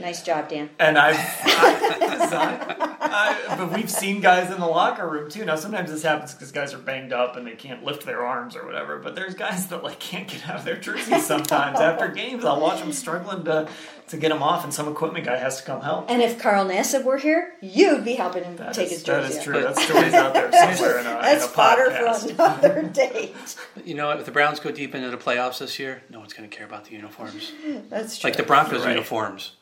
Nice 0.00 0.22
job, 0.22 0.48
Dan. 0.48 0.70
And 0.78 0.96
I've, 0.98 1.16
I, 1.16 2.96
I, 3.00 3.56
but 3.56 3.72
we've 3.72 3.90
seen 3.90 4.20
guys 4.20 4.50
in 4.52 4.60
the 4.60 4.66
locker 4.66 5.06
room 5.08 5.30
too. 5.30 5.44
Now 5.44 5.56
sometimes 5.56 5.90
this 5.90 6.02
happens 6.02 6.32
because 6.32 6.52
guys 6.52 6.72
are 6.74 6.78
banged 6.78 7.12
up 7.12 7.36
and 7.36 7.46
they 7.46 7.52
can't 7.54 7.84
lift 7.84 8.04
their 8.06 8.24
arms 8.24 8.56
or 8.56 8.64
whatever. 8.64 8.98
But 8.98 9.14
there's 9.14 9.34
guys 9.34 9.66
that 9.68 9.82
like 9.82 9.98
can't 9.98 10.28
get 10.28 10.48
out 10.48 10.56
of 10.56 10.64
their 10.64 10.76
jerseys 10.76 11.26
sometimes 11.26 11.78
after 11.80 12.08
games. 12.08 12.44
I'll 12.44 12.60
watch 12.60 12.80
them 12.80 12.92
struggling 12.92 13.44
to 13.44 13.68
to 14.08 14.16
get 14.16 14.30
them 14.30 14.42
off, 14.42 14.64
and 14.64 14.74
some 14.74 14.88
equipment 14.88 15.24
guy 15.24 15.36
has 15.36 15.58
to 15.58 15.62
come 15.64 15.82
help. 15.82 16.10
And 16.10 16.20
if 16.20 16.38
Carl 16.40 16.64
Nassib 16.66 17.04
were 17.04 17.16
here, 17.18 17.54
you'd 17.60 18.04
be 18.04 18.14
helping 18.14 18.42
him 18.42 18.56
That 18.56 18.74
take 18.74 18.86
is- 18.86 18.92
his 18.94 19.02
that 19.04 19.22
jersey 19.22 19.32
is 19.34 19.38
off. 19.38 19.44
true. 19.44 19.60
That 19.62 19.78
story's 19.78 20.14
out 20.14 20.34
there 20.34 20.50
somewhere 20.76 20.98
in 20.98 21.06
a, 21.06 21.10
That's 21.10 21.44
in 21.44 21.50
a 21.50 21.52
fodder 21.52 21.90
podcast. 21.90 22.20
for 22.26 22.30
another 22.32 22.82
date. 22.88 23.36
You 23.84 23.94
know? 23.94 24.10
If 24.10 24.24
the 24.24 24.32
Browns 24.32 24.58
go 24.58 24.72
deep 24.72 24.96
into 24.96 25.10
the 25.10 25.16
playoffs 25.16 25.58
this 25.60 25.78
year, 25.78 26.02
no 26.10 26.18
one's 26.18 26.32
going 26.32 26.48
to 26.48 26.54
care 26.56 26.66
about 26.66 26.86
the 26.86 26.92
uniforms. 26.92 27.52
That's 27.88 28.18
true. 28.18 28.28
Like 28.30 28.36
the 28.36 28.42
Broncos 28.42 28.80
right. 28.84 28.90
uniforms. 28.90 29.52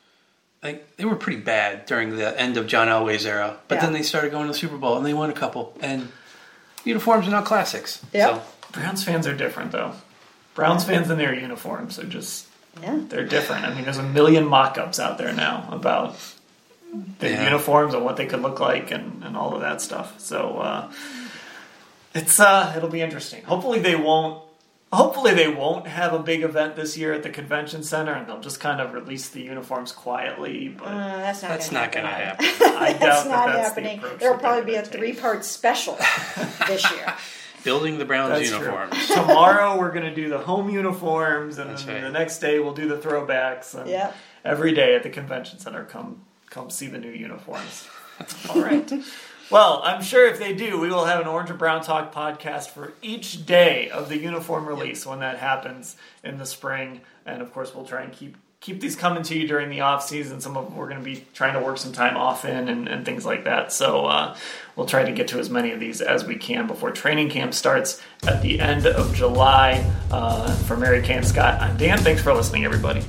Like 0.62 0.96
they 0.96 1.04
were 1.04 1.14
pretty 1.16 1.40
bad 1.40 1.86
during 1.86 2.16
the 2.16 2.38
end 2.40 2.56
of 2.56 2.66
John 2.66 2.88
Elway's 2.88 3.24
era, 3.24 3.58
but 3.68 3.76
Yeah. 3.76 3.80
then 3.82 3.92
they 3.92 4.02
started 4.02 4.32
going 4.32 4.46
to 4.46 4.52
the 4.52 4.58
Super 4.58 4.76
Bowl 4.76 4.96
and 4.96 5.06
they 5.06 5.14
won 5.14 5.30
a 5.30 5.34
couple. 5.34 5.76
And 5.80 6.08
uniforms 6.84 7.28
are 7.28 7.30
not 7.30 7.44
classics. 7.44 8.00
Yeah. 8.12 8.26
So 8.26 8.42
Browns 8.72 9.04
fans 9.04 9.26
are 9.26 9.34
different 9.36 9.70
though. 9.72 9.92
Browns 10.54 10.84
fans 10.84 11.08
in 11.10 11.18
their 11.18 11.32
uniforms 11.34 11.98
are 12.00 12.04
just 12.06 12.46
yeah. 12.82 12.98
they're 13.08 13.24
different. 13.26 13.64
I 13.66 13.74
mean, 13.74 13.84
there's 13.84 13.98
a 13.98 14.02
million 14.02 14.46
mock-ups 14.46 14.98
out 14.98 15.16
there 15.18 15.32
now 15.32 15.68
about 15.70 16.16
their 17.20 17.32
Yeah. 17.32 17.44
uniforms 17.44 17.94
and 17.94 18.04
what 18.04 18.16
they 18.16 18.26
could 18.26 18.42
look 18.42 18.58
like 18.58 18.90
and, 18.90 19.22
and 19.22 19.36
all 19.36 19.54
of 19.54 19.60
that 19.60 19.80
stuff. 19.80 20.18
So 20.20 20.58
uh, 20.58 20.92
it's 22.14 22.40
uh, 22.40 22.74
it'll 22.76 22.88
be 22.88 23.00
interesting. 23.02 23.44
Hopefully 23.44 23.78
they 23.78 23.94
won't. 23.94 24.42
Hopefully 24.90 25.34
they 25.34 25.48
won't 25.48 25.86
have 25.86 26.14
a 26.14 26.18
big 26.18 26.42
event 26.42 26.74
this 26.74 26.96
year 26.96 27.12
at 27.12 27.22
the 27.22 27.28
convention 27.28 27.82
center, 27.82 28.12
and 28.14 28.26
they'll 28.26 28.40
just 28.40 28.58
kind 28.58 28.80
of 28.80 28.94
release 28.94 29.28
the 29.28 29.42
uniforms 29.42 29.92
quietly. 29.92 30.68
But 30.68 30.86
Uh, 30.88 31.16
that's 31.18 31.42
not. 31.42 31.48
that's 31.50 31.68
gonna 31.68 31.80
not 31.82 31.92
going 31.92 32.04
to 32.06 32.10
happen. 32.10 32.44
happen. 32.46 32.76
I 32.78 32.90
doubt 32.92 33.00
That's 33.00 33.22
that 33.24 33.30
not 33.30 33.46
that's 33.48 33.68
happening. 33.68 34.00
the. 34.00 34.08
There'll 34.18 34.38
probably 34.38 34.64
be 34.64 34.76
a 34.76 34.82
three-part 34.82 35.44
special 35.44 35.96
this 36.66 36.90
year. 36.90 37.12
Building 37.64 37.98
the 37.98 38.04
Browns 38.06 38.30
That's 38.30 38.50
uniforms. 38.50 39.06
true. 39.06 39.16
Tomorrow 39.16 39.78
we're 39.78 39.90
going 39.90 40.04
to 40.06 40.14
do 40.14 40.28
the 40.30 40.38
home 40.38 40.70
uniforms, 40.70 41.58
and 41.58 41.76
then 41.76 41.86
right. 41.94 42.02
the 42.02 42.10
next 42.10 42.38
day 42.38 42.58
we'll 42.60 42.72
do 42.72 42.88
the 42.88 42.96
throwbacks. 42.96 43.74
And 43.78 43.90
Yep. 43.90 44.16
every 44.44 44.72
day 44.72 44.94
at 44.94 45.02
the 45.02 45.10
convention 45.10 45.58
center, 45.58 45.84
come 45.84 46.22
come 46.48 46.70
see 46.70 46.86
the 46.86 46.98
new 46.98 47.10
uniforms. 47.10 47.86
All 48.48 48.62
right. 48.62 48.90
Well, 49.50 49.80
I'm 49.82 50.02
sure 50.02 50.26
if 50.26 50.38
they 50.38 50.52
do, 50.52 50.78
we 50.78 50.90
will 50.90 51.06
have 51.06 51.20
an 51.20 51.26
Orange 51.26 51.48
and 51.48 51.58
Brown 51.58 51.82
Talk 51.82 52.12
podcast 52.12 52.68
for 52.68 52.92
each 53.00 53.46
day 53.46 53.88
of 53.88 54.10
the 54.10 54.18
uniform 54.18 54.66
release 54.66 55.06
when 55.06 55.20
that 55.20 55.38
happens 55.38 55.96
in 56.22 56.36
the 56.36 56.44
spring, 56.44 57.00
and 57.24 57.40
of 57.40 57.50
course 57.52 57.74
we'll 57.74 57.86
try 57.86 58.02
and 58.02 58.12
keep 58.12 58.36
keep 58.60 58.80
these 58.80 58.96
coming 58.96 59.22
to 59.22 59.38
you 59.38 59.46
during 59.46 59.70
the 59.70 59.80
off 59.80 60.04
season. 60.06 60.40
Some 60.40 60.56
of 60.56 60.66
them 60.66 60.76
we're 60.76 60.88
going 60.88 60.98
to 60.98 61.04
be 61.04 61.24
trying 61.32 61.54
to 61.54 61.60
work 61.60 61.78
some 61.78 61.92
time 61.92 62.16
off 62.16 62.44
in 62.44 62.68
and, 62.68 62.88
and 62.88 63.06
things 63.06 63.24
like 63.24 63.44
that. 63.44 63.72
So 63.72 64.04
uh, 64.04 64.36
we'll 64.76 64.86
try 64.86 65.04
to 65.04 65.12
get 65.12 65.28
to 65.28 65.38
as 65.38 65.48
many 65.48 65.70
of 65.70 65.80
these 65.80 66.00
as 66.02 66.24
we 66.24 66.36
can 66.36 66.66
before 66.66 66.90
training 66.90 67.30
camp 67.30 67.54
starts 67.54 68.02
at 68.26 68.42
the 68.42 68.60
end 68.60 68.86
of 68.86 69.14
July. 69.14 69.88
Uh, 70.10 70.54
for 70.64 70.76
Mary 70.76 71.02
and 71.08 71.26
Scott, 71.26 71.60
I'm 71.62 71.76
Dan. 71.76 71.98
Thanks 71.98 72.20
for 72.20 72.34
listening, 72.34 72.64
everybody. 72.64 73.02